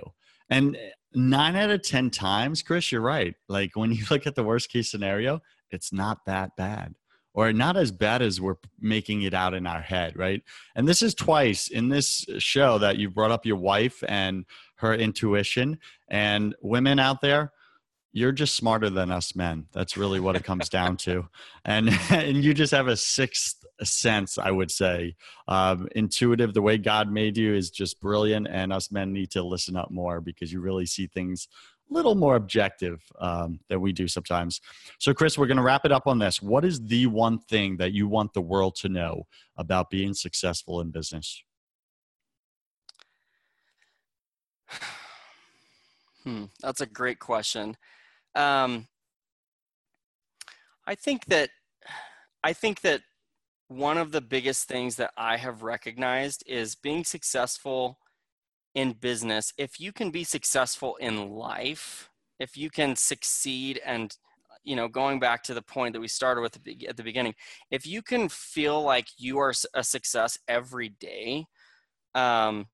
And 0.48 0.76
nine 1.12 1.56
out 1.56 1.70
of 1.70 1.82
10 1.82 2.10
times, 2.10 2.62
Chris, 2.62 2.92
you're 2.92 3.00
right. 3.00 3.34
Like, 3.48 3.72
when 3.74 3.90
you 3.90 4.04
look 4.10 4.26
at 4.28 4.36
the 4.36 4.44
worst 4.44 4.70
case 4.70 4.88
scenario, 4.90 5.40
it's 5.72 5.92
not 5.92 6.18
that 6.26 6.54
bad 6.56 6.94
or 7.34 7.52
not 7.52 7.76
as 7.76 7.90
bad 7.90 8.22
as 8.22 8.40
we're 8.40 8.56
making 8.80 9.22
it 9.22 9.34
out 9.34 9.54
in 9.54 9.66
our 9.66 9.80
head, 9.80 10.16
right? 10.16 10.42
And 10.76 10.88
this 10.88 11.02
is 11.02 11.14
twice 11.14 11.68
in 11.68 11.88
this 11.88 12.24
show 12.38 12.78
that 12.78 12.96
you 12.96 13.10
brought 13.10 13.32
up 13.32 13.44
your 13.44 13.56
wife 13.56 14.02
and 14.08 14.46
her 14.76 14.94
intuition. 14.94 15.78
And 16.08 16.54
women 16.62 17.00
out 17.00 17.20
there, 17.20 17.52
you're 18.12 18.32
just 18.32 18.54
smarter 18.54 18.88
than 18.88 19.10
us 19.10 19.34
men. 19.34 19.66
That's 19.72 19.96
really 19.96 20.20
what 20.20 20.36
it 20.36 20.44
comes 20.44 20.68
down 20.68 20.96
to. 20.98 21.28
And 21.64 21.90
and 22.10 22.42
you 22.44 22.54
just 22.54 22.72
have 22.72 22.86
a 22.86 22.96
sixth 22.96 23.64
sense, 23.82 24.38
I 24.38 24.52
would 24.52 24.70
say. 24.70 25.16
Um, 25.48 25.88
intuitive, 25.96 26.54
the 26.54 26.62
way 26.62 26.78
God 26.78 27.10
made 27.10 27.36
you 27.36 27.52
is 27.54 27.70
just 27.70 28.00
brilliant. 28.00 28.46
And 28.48 28.72
us 28.72 28.92
men 28.92 29.12
need 29.12 29.32
to 29.32 29.42
listen 29.42 29.74
up 29.74 29.90
more 29.90 30.20
because 30.20 30.52
you 30.52 30.60
really 30.60 30.86
see 30.86 31.08
things 31.08 31.48
little 31.90 32.14
more 32.14 32.36
objective 32.36 33.00
um, 33.18 33.60
than 33.68 33.80
we 33.80 33.92
do 33.92 34.08
sometimes. 34.08 34.60
So, 34.98 35.14
Chris, 35.14 35.38
we're 35.38 35.46
going 35.46 35.58
to 35.58 35.62
wrap 35.62 35.84
it 35.84 35.92
up 35.92 36.06
on 36.06 36.18
this. 36.18 36.42
What 36.42 36.64
is 36.64 36.80
the 36.80 37.06
one 37.06 37.38
thing 37.38 37.76
that 37.78 37.92
you 37.92 38.08
want 38.08 38.32
the 38.32 38.40
world 38.40 38.74
to 38.76 38.88
know 38.88 39.26
about 39.56 39.90
being 39.90 40.14
successful 40.14 40.80
in 40.80 40.90
business? 40.90 41.42
Hmm, 46.24 46.44
that's 46.62 46.80
a 46.80 46.86
great 46.86 47.18
question. 47.18 47.76
Um, 48.34 48.88
I 50.86 50.94
think 50.94 51.26
that 51.26 51.50
I 52.42 52.54
think 52.54 52.80
that 52.80 53.02
one 53.68 53.98
of 53.98 54.12
the 54.12 54.20
biggest 54.20 54.68
things 54.68 54.96
that 54.96 55.12
I 55.16 55.36
have 55.36 55.62
recognized 55.62 56.42
is 56.46 56.74
being 56.74 57.04
successful 57.04 57.98
in 58.74 58.92
business. 58.92 59.52
If 59.56 59.80
you 59.80 59.92
can 59.92 60.10
be 60.10 60.24
successful 60.24 60.96
in 60.96 61.30
life, 61.30 62.10
if 62.38 62.56
you 62.56 62.70
can 62.70 62.96
succeed 62.96 63.80
and 63.84 64.16
you 64.64 64.76
know 64.76 64.88
going 64.88 65.20
back 65.20 65.42
to 65.44 65.54
the 65.54 65.62
point 65.62 65.92
that 65.92 66.00
we 66.00 66.08
started 66.08 66.40
with 66.40 66.56
at 66.56 66.96
the 66.96 67.02
beginning 67.02 67.34
if 67.70 67.86
you 67.86 68.00
can 68.00 68.28
feel 68.28 68.82
like 68.82 69.06
you 69.18 69.38
are 69.38 69.52
a 69.74 69.84
success 69.84 70.38
every 70.48 70.88
day 70.88 71.44
um, 72.14 72.66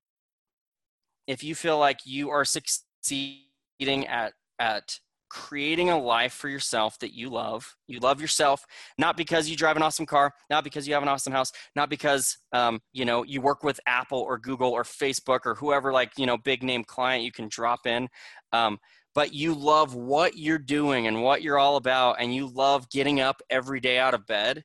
if 1.27 1.43
you 1.43 1.53
feel 1.53 1.77
like 1.77 1.99
you 2.05 2.29
are 2.29 2.45
succeeding 2.45 4.07
at 4.07 4.33
at 4.59 4.99
creating 5.31 5.89
a 5.89 5.97
life 5.97 6.33
for 6.33 6.49
yourself 6.49 6.99
that 6.99 7.13
you 7.13 7.29
love. 7.29 7.77
You 7.87 7.99
love 7.99 8.19
yourself 8.19 8.65
not 8.97 9.15
because 9.15 9.49
you 9.49 9.55
drive 9.55 9.77
an 9.77 9.81
awesome 9.81 10.05
car 10.05 10.33
not 10.49 10.65
because 10.65 10.85
you 10.85 10.93
have 10.93 11.03
an 11.03 11.09
awesome 11.09 11.31
house 11.31 11.53
not 11.73 11.89
because 11.89 12.37
um, 12.51 12.81
you 12.91 13.05
know 13.05 13.23
you 13.23 13.39
work 13.39 13.63
with 13.63 13.79
apple 13.85 14.19
or 14.19 14.37
google 14.37 14.71
or 14.71 14.83
facebook 14.83 15.41
or 15.45 15.55
whoever 15.55 15.93
like 15.93 16.11
you 16.17 16.25
know 16.25 16.37
big 16.37 16.63
name 16.63 16.83
client 16.83 17.23
you 17.23 17.31
can 17.31 17.47
drop 17.47 17.85
in 17.85 18.09
um, 18.51 18.77
but 19.15 19.33
you 19.33 19.53
love 19.53 19.95
what 19.95 20.37
you're 20.37 20.57
doing 20.57 21.07
and 21.07 21.23
what 21.23 21.41
you're 21.41 21.57
all 21.57 21.77
about 21.77 22.17
and 22.19 22.35
you 22.35 22.47
love 22.47 22.89
getting 22.89 23.21
up 23.21 23.41
every 23.49 23.79
day 23.79 23.97
out 23.97 24.13
of 24.13 24.27
bed 24.27 24.63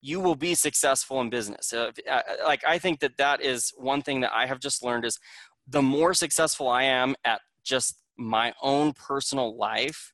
you 0.00 0.20
will 0.20 0.36
be 0.36 0.54
successful 0.54 1.20
in 1.20 1.28
business. 1.28 1.72
Uh, 1.72 1.90
like 2.44 2.62
i 2.66 2.78
think 2.78 3.00
that 3.00 3.18
that 3.18 3.42
is 3.42 3.72
one 3.76 4.00
thing 4.00 4.20
that 4.20 4.32
i 4.34 4.46
have 4.46 4.60
just 4.60 4.82
learned 4.82 5.04
is 5.04 5.18
the 5.68 5.82
more 5.82 6.14
successful 6.14 6.68
i 6.68 6.84
am 6.84 7.14
at 7.24 7.40
just 7.64 8.00
my 8.16 8.52
own 8.62 8.92
personal 8.92 9.56
life 9.56 10.12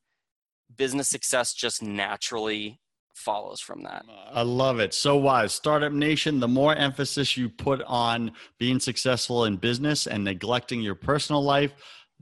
business 0.75 1.09
success 1.09 1.53
just 1.53 1.83
naturally 1.83 2.79
follows 3.13 3.61
from 3.61 3.83
that 3.83 4.03
I 4.31 4.41
love 4.41 4.79
it. 4.79 4.93
So 4.93 5.15
wise. 5.15 5.53
Startup 5.53 5.93
Nation, 5.93 6.39
the 6.39 6.47
more 6.47 6.75
emphasis 6.75 7.37
you 7.37 7.47
put 7.47 7.83
on 7.83 8.31
being 8.57 8.79
successful 8.79 9.45
in 9.45 9.57
business 9.57 10.07
and 10.07 10.23
neglecting 10.23 10.81
your 10.81 10.95
personal 10.95 11.43
life, 11.43 11.73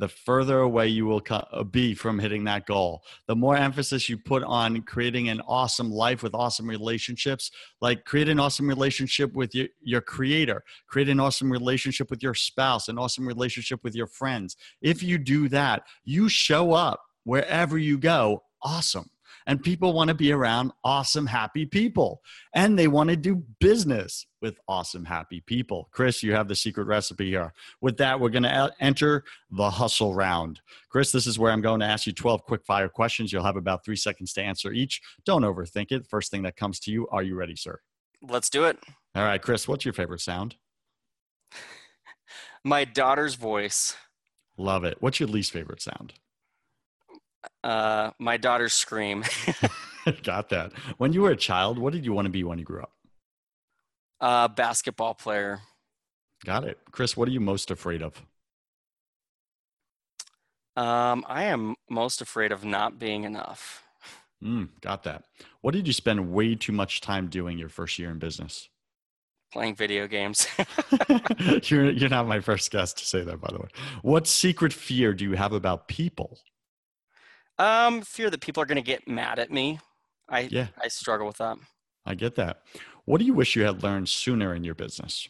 the 0.01 0.07
further 0.07 0.61
away 0.61 0.87
you 0.87 1.05
will 1.05 1.21
uh, 1.29 1.63
be 1.63 1.93
from 1.93 2.17
hitting 2.17 2.43
that 2.43 2.65
goal. 2.65 3.03
The 3.27 3.35
more 3.35 3.55
emphasis 3.55 4.09
you 4.09 4.17
put 4.17 4.41
on 4.41 4.81
creating 4.81 5.29
an 5.29 5.41
awesome 5.47 5.91
life 5.91 6.23
with 6.23 6.33
awesome 6.33 6.67
relationships, 6.67 7.51
like 7.81 8.03
create 8.03 8.27
an 8.27 8.39
awesome 8.39 8.67
relationship 8.67 9.31
with 9.33 9.53
your, 9.53 9.67
your 9.79 10.01
creator, 10.01 10.63
create 10.87 11.07
an 11.07 11.19
awesome 11.19 11.51
relationship 11.51 12.09
with 12.09 12.23
your 12.23 12.33
spouse, 12.33 12.87
an 12.87 12.97
awesome 12.97 13.27
relationship 13.27 13.83
with 13.83 13.93
your 13.93 14.07
friends. 14.07 14.57
If 14.81 15.03
you 15.03 15.19
do 15.19 15.47
that, 15.49 15.83
you 16.03 16.29
show 16.29 16.73
up 16.73 16.99
wherever 17.23 17.77
you 17.77 17.99
go 17.99 18.41
awesome. 18.63 19.07
And 19.47 19.61
people 19.61 19.93
want 19.93 20.09
to 20.09 20.13
be 20.13 20.31
around 20.31 20.71
awesome, 20.83 21.25
happy 21.25 21.65
people. 21.65 22.21
And 22.53 22.77
they 22.77 22.87
want 22.87 23.09
to 23.09 23.15
do 23.15 23.43
business 23.59 24.25
with 24.41 24.57
awesome, 24.67 25.05
happy 25.05 25.41
people. 25.41 25.89
Chris, 25.91 26.23
you 26.23 26.33
have 26.33 26.47
the 26.47 26.55
secret 26.55 26.85
recipe 26.85 27.29
here. 27.29 27.53
With 27.81 27.97
that, 27.97 28.19
we're 28.19 28.29
going 28.29 28.43
to 28.43 28.71
enter 28.79 29.23
the 29.49 29.69
hustle 29.69 30.13
round. 30.13 30.61
Chris, 30.89 31.11
this 31.11 31.27
is 31.27 31.37
where 31.37 31.51
I'm 31.51 31.61
going 31.61 31.79
to 31.79 31.85
ask 31.85 32.05
you 32.07 32.13
12 32.13 32.43
quick 32.43 32.65
fire 32.65 32.89
questions. 32.89 33.31
You'll 33.31 33.43
have 33.43 33.57
about 33.57 33.85
three 33.85 33.95
seconds 33.95 34.33
to 34.33 34.41
answer 34.41 34.71
each. 34.71 35.01
Don't 35.25 35.43
overthink 35.43 35.91
it. 35.91 36.07
First 36.07 36.31
thing 36.31 36.43
that 36.43 36.55
comes 36.55 36.79
to 36.81 36.91
you, 36.91 37.07
are 37.09 37.23
you 37.23 37.35
ready, 37.35 37.55
sir? 37.55 37.79
let's 38.27 38.49
do 38.49 38.65
it 38.65 38.77
All 39.15 39.23
right, 39.23 39.41
Chris, 39.41 39.67
what's 39.67 39.85
your 39.85 39.93
favorite 39.93 40.21
sound? 40.21 40.55
my 42.63 42.85
daughter's 42.85 43.35
voice 43.35 43.95
Love 44.57 44.83
it. 44.83 44.97
What's 44.99 45.19
your 45.19 45.29
least 45.29 45.51
favorite 45.51 45.81
sound? 45.81 46.13
Uh, 47.63 48.11
my 48.19 48.37
daughter's 48.37 48.73
scream 48.73 49.23
Got 50.23 50.49
that. 50.49 50.73
When 50.97 51.13
you 51.13 51.21
were 51.21 51.31
a 51.31 51.35
child, 51.35 51.77
what 51.77 51.93
did 51.93 52.05
you 52.05 52.13
want 52.13 52.25
to 52.25 52.31
be 52.31 52.43
when 52.43 52.57
you 52.59 52.65
grew 52.65 52.81
up? 52.81 52.91
uh, 54.19 54.47
basketball 54.47 55.13
player 55.15 55.61
Got 56.45 56.63
it. 56.63 56.79
Chris, 56.91 57.15
what 57.15 57.27
are 57.27 57.31
you 57.31 57.39
most 57.39 57.69
afraid 57.71 58.01
of? 58.01 58.21
um, 60.77 61.25
i 61.27 61.43
am 61.43 61.75
most 61.89 62.21
afraid 62.21 62.51
of 62.51 62.63
not 62.63 62.97
being 62.99 63.23
enough 63.23 63.83
Mm, 64.43 64.69
got 64.81 65.03
that. 65.03 65.25
What 65.61 65.75
did 65.75 65.85
you 65.85 65.93
spend 65.93 66.31
way 66.33 66.55
too 66.55 66.71
much 66.71 66.99
time 66.99 67.27
doing 67.27 67.59
your 67.59 67.69
first 67.69 67.99
year 67.99 68.09
in 68.09 68.17
business? 68.17 68.69
playing 69.53 69.75
video 69.75 70.07
games 70.07 70.47
you're, 71.63 71.91
you're 71.91 72.09
not 72.09 72.25
my 72.27 72.39
first 72.39 72.71
guest 72.71 72.97
to 72.97 73.05
say 73.05 73.21
that, 73.21 73.39
by 73.39 73.49
the 73.51 73.59
way. 73.59 73.67
What 74.01 74.25
secret 74.27 74.73
fear 74.73 75.13
do 75.13 75.25
you 75.25 75.33
have 75.33 75.51
about 75.53 75.87
people? 75.87 76.39
Um, 77.61 78.01
fear 78.01 78.29
that 78.29 78.41
people 78.41 78.61
are 78.61 78.65
going 78.65 78.83
to 78.83 78.91
get 78.93 79.07
mad 79.07 79.39
at 79.39 79.51
me 79.51 79.79
i 80.29 80.41
Yeah. 80.51 80.67
i 80.81 80.87
struggle 80.87 81.27
with 81.27 81.37
that 81.37 81.57
I 82.05 82.15
get 82.15 82.35
that. 82.35 82.63
What 83.05 83.19
do 83.19 83.25
you 83.25 83.33
wish 83.33 83.55
you 83.55 83.63
had 83.63 83.83
learned 83.83 84.09
sooner 84.09 84.55
in 84.55 84.63
your 84.63 84.75
business? 84.75 85.27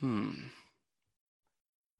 Hmm. 0.00 0.32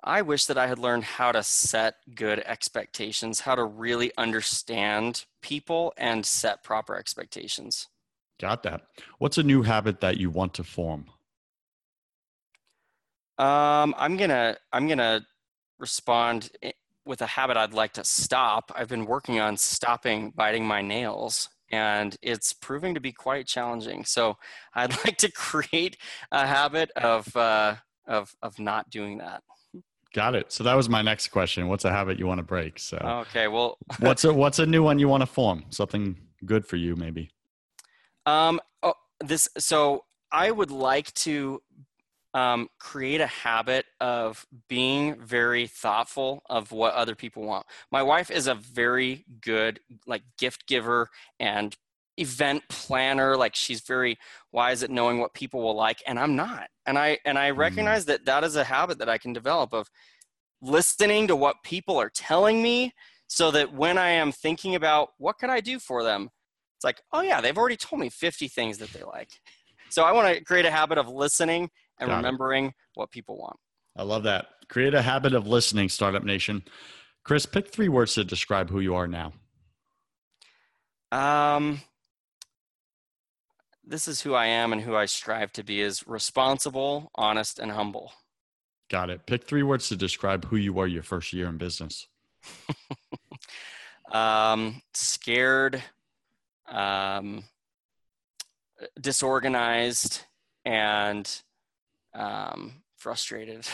I 0.03 0.23
wish 0.23 0.47
that 0.47 0.57
I 0.57 0.67
had 0.67 0.79
learned 0.79 1.05
how 1.05 1.31
to 1.31 1.43
set 1.43 1.97
good 2.15 2.41
expectations, 2.41 3.41
how 3.41 3.55
to 3.55 3.65
really 3.65 4.13
understand 4.17 5.27
people 5.43 5.93
and 5.99 6.25
set 6.25 6.65
proper 6.65 6.97
expectations. 6.97 7.89
Got 8.41 8.63
that. 8.63 8.87
What's 9.19 9.37
a 9.37 9.43
new 9.43 9.63
habit 9.63 10.01
that 10.01 10.17
you 10.17 10.31
want 10.31 10.55
to 10.55 10.65
form? 10.65 11.05
Um, 13.39 13.95
I'm 13.97 14.17
gonna 14.17 14.57
I'm 14.73 14.89
gonna 14.89 15.27
respond 15.79 16.51
with 17.11 17.21
a 17.21 17.27
habit 17.27 17.57
I'd 17.57 17.75
like 17.75 17.93
to 17.95 18.05
stop. 18.05 18.71
I've 18.75 18.89
been 18.89 19.05
working 19.05 19.41
on 19.41 19.57
stopping 19.57 20.31
biting 20.31 20.65
my 20.65 20.81
nails, 20.81 21.51
and 21.71 22.17
it's 22.23 22.53
proving 22.53 22.95
to 22.95 23.01
be 23.01 23.13
quite 23.13 23.49
challenging. 23.49 24.05
So 24.05 24.39
I'd 24.75 24.93
like 25.05 25.19
to 25.19 25.31
create 25.33 25.99
a 26.31 26.47
habit 26.47 26.91
of 26.93 27.37
uh, 27.37 27.75
of 28.07 28.35
of 28.41 28.59
not 28.59 28.89
doing 28.89 29.19
that. 29.19 29.43
Got 30.15 30.37
it. 30.37 30.53
So 30.53 30.65
that 30.65 30.75
was 30.75 30.89
my 30.89 31.03
next 31.03 31.29
question. 31.29 31.69
What's 31.69 31.85
a 31.85 31.91
habit 31.91 32.19
you 32.19 32.27
want 32.27 32.39
to 32.39 32.45
break? 32.45 32.79
So 32.79 32.97
Okay, 33.29 33.49
well, 33.49 33.77
what's 33.99 34.25
a 34.25 34.33
what's 34.33 34.61
a 34.61 34.67
new 34.67 34.83
one 34.83 34.99
you 35.01 35.09
want 35.09 35.23
to 35.23 35.27
form? 35.27 35.65
Something 35.71 36.17
good 36.47 36.65
for 36.65 36.77
you, 36.77 36.95
maybe. 36.95 37.31
Um, 38.25 38.61
oh, 38.85 38.95
this. 39.19 39.49
So 39.59 40.05
I 40.31 40.53
would 40.53 40.71
like 40.71 41.13
to 41.15 41.61
um, 42.35 42.69
create 42.79 43.21
a 43.21 43.27
habit 43.27 43.87
of 44.01 44.47
being 44.69 45.21
very 45.21 45.67
thoughtful 45.67 46.43
of 46.49 46.71
what 46.71 46.95
other 46.95 47.15
people 47.15 47.43
want. 47.43 47.67
My 47.91 48.03
wife 48.03 48.31
is 48.31 48.47
a 48.47 48.55
very 48.55 49.25
good 49.41 49.81
like 50.07 50.23
gift 50.39 50.67
giver 50.67 51.09
and 51.39 51.77
event 52.21 52.63
planner 52.69 53.37
like 53.37 53.57
she's 53.57 53.81
very 53.81 54.19
wise 54.53 54.83
at 54.83 54.91
knowing 54.91 55.19
what 55.19 55.33
people 55.33 55.63
will 55.63 55.75
like 55.75 56.03
and 56.07 56.19
i'm 56.19 56.37
not 56.37 56.69
and 56.85 56.99
i 56.99 57.17
and 57.25 57.39
i 57.39 57.49
mm-hmm. 57.49 57.61
recognize 57.61 58.05
that 58.05 58.25
that 58.27 58.45
is 58.45 58.57
a 58.57 58.65
habit 58.65 58.99
that 58.99 59.09
i 59.09 59.17
can 59.17 59.33
develop 59.33 59.73
of 59.73 59.89
listening 60.61 61.27
to 61.27 61.35
what 61.35 61.57
people 61.65 61.97
are 61.97 62.11
telling 62.11 62.63
me 62.63 62.93
so 63.27 63.51
that 63.51 63.73
when 63.73 63.97
i 63.97 64.11
am 64.11 64.33
thinking 64.33 64.75
about 64.75 65.11
what 65.17 65.39
can 65.39 65.49
i 65.49 65.61
do 65.61 65.79
for 65.79 66.03
them 66.03 66.29
it's 66.77 66.85
like 66.85 67.01
oh 67.13 67.23
yeah 67.23 67.41
they've 67.41 67.57
already 67.57 67.77
told 67.77 68.01
me 68.01 68.11
50 68.11 68.49
things 68.49 68.77
that 68.79 68.93
they 68.93 69.03
like 69.03 69.31
so 69.89 70.03
i 70.03 70.13
want 70.13 70.37
to 70.37 70.45
create 70.45 70.67
a 70.67 70.71
habit 70.71 70.99
of 70.99 71.09
listening 71.09 71.71
and 72.01 72.09
Got 72.09 72.17
remembering 72.17 72.67
it. 72.67 72.75
what 72.95 73.11
people 73.11 73.39
want 73.39 73.57
i 73.97 74.03
love 74.03 74.25
that 74.25 74.47
create 74.69 74.95
a 74.95 75.03
habit 75.03 75.35
of 75.35 75.47
listening 75.47 75.89
startup 75.89 76.25
nation 76.25 76.63
chris 77.25 77.47
pick 77.47 77.69
three 77.73 77.89
words 77.89 78.15
to 78.15 78.25
describe 78.25 78.71
who 78.71 78.81
you 78.81 78.95
are 78.95 79.07
now 79.07 79.33
um 81.13 81.81
this 83.91 84.07
is 84.07 84.21
who 84.21 84.35
I 84.35 84.47
am 84.47 84.73
and 84.73 84.81
who 84.81 84.95
I 84.95 85.07
strive 85.07 85.53
to 85.55 85.65
be 85.65 85.81
is 85.81 86.07
responsible, 86.07 87.11
honest, 87.17 87.59
and 87.59 87.73
humble. 87.73 88.13
Got 88.89 89.11
it. 89.11 89.27
Pick 89.27 89.45
three 89.45 89.65
words 89.65 89.89
to 89.89 89.97
describe 89.97 90.45
who 90.45 90.57
you 90.57 90.73
were 90.73 90.87
your 90.87 91.03
first 91.03 91.33
year 91.33 91.49
in 91.49 91.59
business. 91.59 92.07
um, 94.13 94.81
scared, 94.95 95.83
um, 96.69 97.45
disorganized, 99.01 100.23
and 100.65 101.43
um, 102.15 102.83
frustrated. 102.97 103.67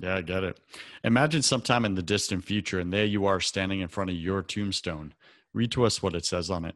Yeah, 0.00 0.16
I 0.16 0.22
get 0.22 0.42
it. 0.42 0.58
Imagine 1.04 1.42
sometime 1.42 1.84
in 1.84 1.94
the 1.94 2.02
distant 2.02 2.44
future, 2.44 2.80
and 2.80 2.92
there 2.92 3.04
you 3.04 3.26
are 3.26 3.40
standing 3.40 3.80
in 3.80 3.88
front 3.88 4.10
of 4.10 4.16
your 4.16 4.42
tombstone. 4.42 5.12
Read 5.52 5.70
to 5.72 5.84
us 5.84 6.02
what 6.02 6.14
it 6.14 6.24
says 6.24 6.50
on 6.50 6.64
it. 6.64 6.74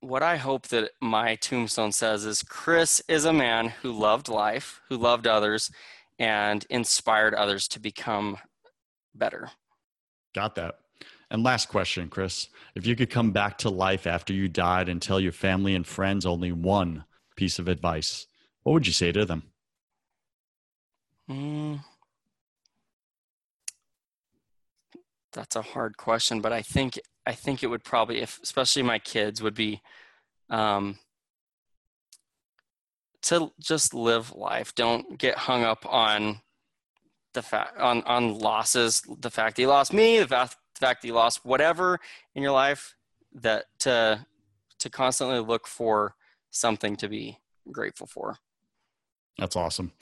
what 0.00 0.22
I 0.22 0.36
hope 0.36 0.68
that 0.68 0.90
my 1.00 1.34
tombstone 1.36 1.92
says 1.92 2.24
is 2.24 2.42
Chris 2.42 3.02
is 3.08 3.24
a 3.24 3.32
man 3.32 3.68
who 3.68 3.92
loved 3.92 4.28
life, 4.28 4.80
who 4.88 4.96
loved 4.96 5.26
others, 5.26 5.70
and 6.18 6.64
inspired 6.70 7.34
others 7.34 7.68
to 7.68 7.80
become 7.80 8.38
better. 9.14 9.50
Got 10.34 10.54
that. 10.56 10.76
And 11.30 11.42
last 11.42 11.68
question, 11.68 12.08
Chris. 12.08 12.48
If 12.74 12.86
you 12.86 12.96
could 12.96 13.10
come 13.10 13.32
back 13.32 13.58
to 13.58 13.70
life 13.70 14.06
after 14.06 14.32
you 14.32 14.48
died 14.48 14.88
and 14.88 15.00
tell 15.00 15.20
your 15.20 15.32
family 15.32 15.74
and 15.74 15.86
friends 15.86 16.24
only 16.24 16.52
one 16.52 17.04
piece 17.36 17.58
of 17.58 17.68
advice, 17.68 18.26
what 18.62 18.72
would 18.72 18.86
you 18.86 18.92
say 18.92 19.12
to 19.12 19.24
them? 19.24 19.42
Mm, 21.30 21.80
that's 25.32 25.56
a 25.56 25.62
hard 25.62 25.96
question, 25.96 26.40
but 26.40 26.52
I 26.52 26.62
think 26.62 26.98
I 27.26 27.32
think 27.32 27.62
it 27.62 27.66
would 27.66 27.84
probably, 27.84 28.20
if 28.22 28.40
especially 28.42 28.82
my 28.82 28.98
kids, 28.98 29.42
would 29.42 29.54
be 29.54 29.82
um, 30.48 30.98
to 33.22 33.52
just 33.60 33.92
live 33.92 34.34
life. 34.34 34.74
Don't 34.74 35.18
get 35.18 35.36
hung 35.36 35.62
up 35.62 35.84
on 35.86 36.40
the 37.34 37.42
fact 37.42 37.78
on 37.78 38.02
on 38.04 38.38
losses. 38.38 39.02
The 39.20 39.30
fact 39.30 39.58
you 39.58 39.68
lost 39.68 39.92
me, 39.92 40.18
the 40.18 40.28
fact, 40.28 40.56
the 40.78 40.86
fact 40.86 41.02
that 41.02 41.08
you 41.08 41.14
lost 41.14 41.44
whatever 41.44 41.98
in 42.34 42.42
your 42.42 42.52
life. 42.52 42.94
That 43.32 43.66
to 43.80 44.26
to 44.78 44.90
constantly 44.90 45.40
look 45.40 45.66
for 45.66 46.14
something 46.50 46.96
to 46.96 47.08
be 47.08 47.38
grateful 47.70 48.06
for. 48.06 48.38
That's 49.38 49.56
awesome. 49.56 49.92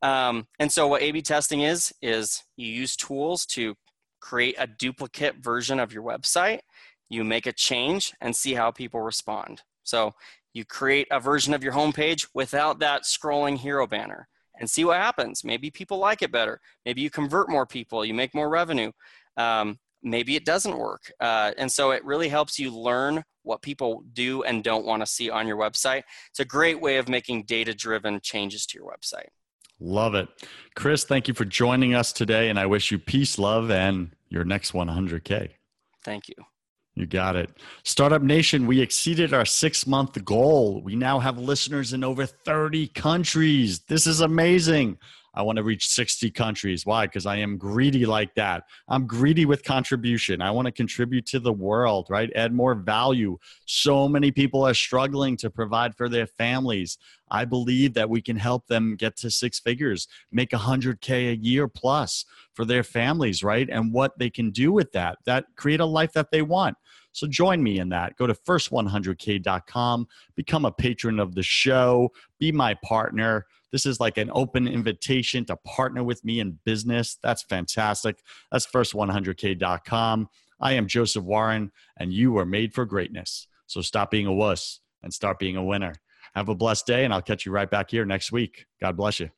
um, 0.02 0.46
and 0.58 0.70
so 0.70 0.86
what 0.86 1.02
a 1.02 1.10
b 1.12 1.22
testing 1.22 1.62
is 1.62 1.92
is 2.02 2.42
you 2.56 2.70
use 2.70 2.96
tools 2.96 3.46
to 3.46 3.74
create 4.20 4.56
a 4.58 4.66
duplicate 4.66 5.36
version 5.36 5.78
of 5.78 5.92
your 5.92 6.02
website 6.02 6.60
you 7.08 7.22
make 7.22 7.46
a 7.46 7.52
change 7.52 8.12
and 8.20 8.34
see 8.34 8.54
how 8.54 8.70
people 8.70 9.00
respond 9.00 9.62
so 9.84 10.12
you 10.52 10.64
create 10.64 11.06
a 11.10 11.20
version 11.20 11.52
of 11.52 11.62
your 11.62 11.74
homepage 11.74 12.26
without 12.34 12.78
that 12.78 13.02
scrolling 13.02 13.58
hero 13.58 13.86
banner 13.86 14.26
and 14.58 14.70
see 14.70 14.84
what 14.84 14.96
happens. 14.96 15.44
Maybe 15.44 15.70
people 15.70 15.98
like 15.98 16.22
it 16.22 16.32
better. 16.32 16.60
Maybe 16.84 17.02
you 17.02 17.10
convert 17.10 17.50
more 17.50 17.66
people, 17.66 18.04
you 18.04 18.14
make 18.14 18.34
more 18.34 18.48
revenue. 18.48 18.92
Um, 19.36 19.78
maybe 20.02 20.34
it 20.36 20.44
doesn't 20.44 20.78
work. 20.78 21.12
Uh, 21.20 21.52
and 21.58 21.70
so 21.70 21.90
it 21.90 22.04
really 22.04 22.28
helps 22.28 22.58
you 22.58 22.70
learn 22.70 23.22
what 23.42 23.62
people 23.62 24.02
do 24.12 24.42
and 24.44 24.64
don't 24.64 24.86
want 24.86 25.02
to 25.02 25.06
see 25.06 25.30
on 25.30 25.46
your 25.46 25.56
website. 25.58 26.04
It's 26.30 26.40
a 26.40 26.44
great 26.44 26.80
way 26.80 26.96
of 26.96 27.08
making 27.08 27.44
data 27.44 27.74
driven 27.74 28.20
changes 28.22 28.66
to 28.66 28.78
your 28.78 28.90
website. 28.90 29.28
Love 29.78 30.14
it. 30.14 30.28
Chris, 30.74 31.04
thank 31.04 31.28
you 31.28 31.34
for 31.34 31.44
joining 31.44 31.94
us 31.94 32.12
today. 32.12 32.48
And 32.48 32.58
I 32.58 32.66
wish 32.66 32.90
you 32.90 32.98
peace, 32.98 33.38
love, 33.38 33.70
and 33.70 34.10
your 34.28 34.44
next 34.44 34.72
100K. 34.72 35.50
Thank 36.04 36.28
you. 36.28 36.34
You 36.94 37.06
got 37.06 37.36
it. 37.36 37.50
Startup 37.84 38.22
Nation, 38.22 38.66
we 38.66 38.80
exceeded 38.80 39.34
our 39.34 39.44
six 39.44 39.86
month 39.86 40.24
goal. 40.24 40.80
We 40.82 40.96
now 40.96 41.18
have 41.18 41.38
listeners 41.38 41.92
in 41.92 42.02
over 42.02 42.24
30 42.24 42.88
countries. 42.88 43.80
This 43.80 44.06
is 44.06 44.22
amazing. 44.22 44.98
I 45.36 45.42
want 45.42 45.56
to 45.56 45.62
reach 45.62 45.88
60 45.88 46.30
countries. 46.30 46.86
Why? 46.86 47.06
Because 47.06 47.26
I 47.26 47.36
am 47.36 47.58
greedy 47.58 48.06
like 48.06 48.34
that. 48.34 48.64
I'm 48.88 49.06
greedy 49.06 49.44
with 49.44 49.62
contribution. 49.62 50.40
I 50.40 50.50
want 50.50 50.66
to 50.66 50.72
contribute 50.72 51.26
to 51.26 51.38
the 51.38 51.52
world, 51.52 52.06
right? 52.08 52.30
Add 52.34 52.54
more 52.54 52.74
value. 52.74 53.38
So 53.66 54.08
many 54.08 54.32
people 54.32 54.66
are 54.66 54.74
struggling 54.74 55.36
to 55.38 55.50
provide 55.50 55.94
for 55.94 56.08
their 56.08 56.26
families. 56.26 56.98
I 57.30 57.44
believe 57.44 57.94
that 57.94 58.08
we 58.08 58.22
can 58.22 58.36
help 58.36 58.66
them 58.66 58.96
get 58.96 59.16
to 59.18 59.30
six 59.30 59.60
figures, 59.60 60.08
make 60.32 60.50
100K 60.50 61.32
a 61.32 61.36
year 61.36 61.68
plus 61.68 62.24
for 62.54 62.64
their 62.64 62.82
families, 62.82 63.42
right? 63.42 63.68
And 63.70 63.92
what 63.92 64.18
they 64.18 64.30
can 64.30 64.50
do 64.50 64.72
with 64.72 64.92
that, 64.92 65.18
that 65.26 65.44
create 65.56 65.80
a 65.80 65.86
life 65.86 66.12
that 66.14 66.30
they 66.30 66.42
want. 66.42 66.76
So 67.12 67.26
join 67.26 67.62
me 67.62 67.78
in 67.78 67.88
that. 67.90 68.16
Go 68.16 68.26
to 68.26 68.34
first100k.com, 68.34 70.06
become 70.34 70.64
a 70.66 70.72
patron 70.72 71.18
of 71.18 71.34
the 71.34 71.42
show, 71.42 72.12
be 72.38 72.52
my 72.52 72.74
partner. 72.84 73.46
This 73.76 73.84
is 73.84 74.00
like 74.00 74.16
an 74.16 74.30
open 74.32 74.66
invitation 74.66 75.44
to 75.44 75.56
partner 75.56 76.02
with 76.02 76.24
me 76.24 76.40
in 76.40 76.58
business. 76.64 77.18
That's 77.22 77.42
fantastic. 77.42 78.22
That's 78.50 78.66
first100k.com. 78.66 80.30
I 80.58 80.72
am 80.72 80.86
Joseph 80.86 81.24
Warren, 81.24 81.72
and 81.98 82.10
you 82.10 82.38
are 82.38 82.46
made 82.46 82.72
for 82.72 82.86
greatness. 82.86 83.48
So 83.66 83.82
stop 83.82 84.10
being 84.10 84.24
a 84.24 84.32
wuss 84.32 84.80
and 85.02 85.12
start 85.12 85.38
being 85.38 85.56
a 85.56 85.62
winner. 85.62 85.92
Have 86.34 86.48
a 86.48 86.54
blessed 86.54 86.86
day, 86.86 87.04
and 87.04 87.12
I'll 87.12 87.20
catch 87.20 87.44
you 87.44 87.52
right 87.52 87.70
back 87.70 87.90
here 87.90 88.06
next 88.06 88.32
week. 88.32 88.64
God 88.80 88.96
bless 88.96 89.20
you. 89.20 89.28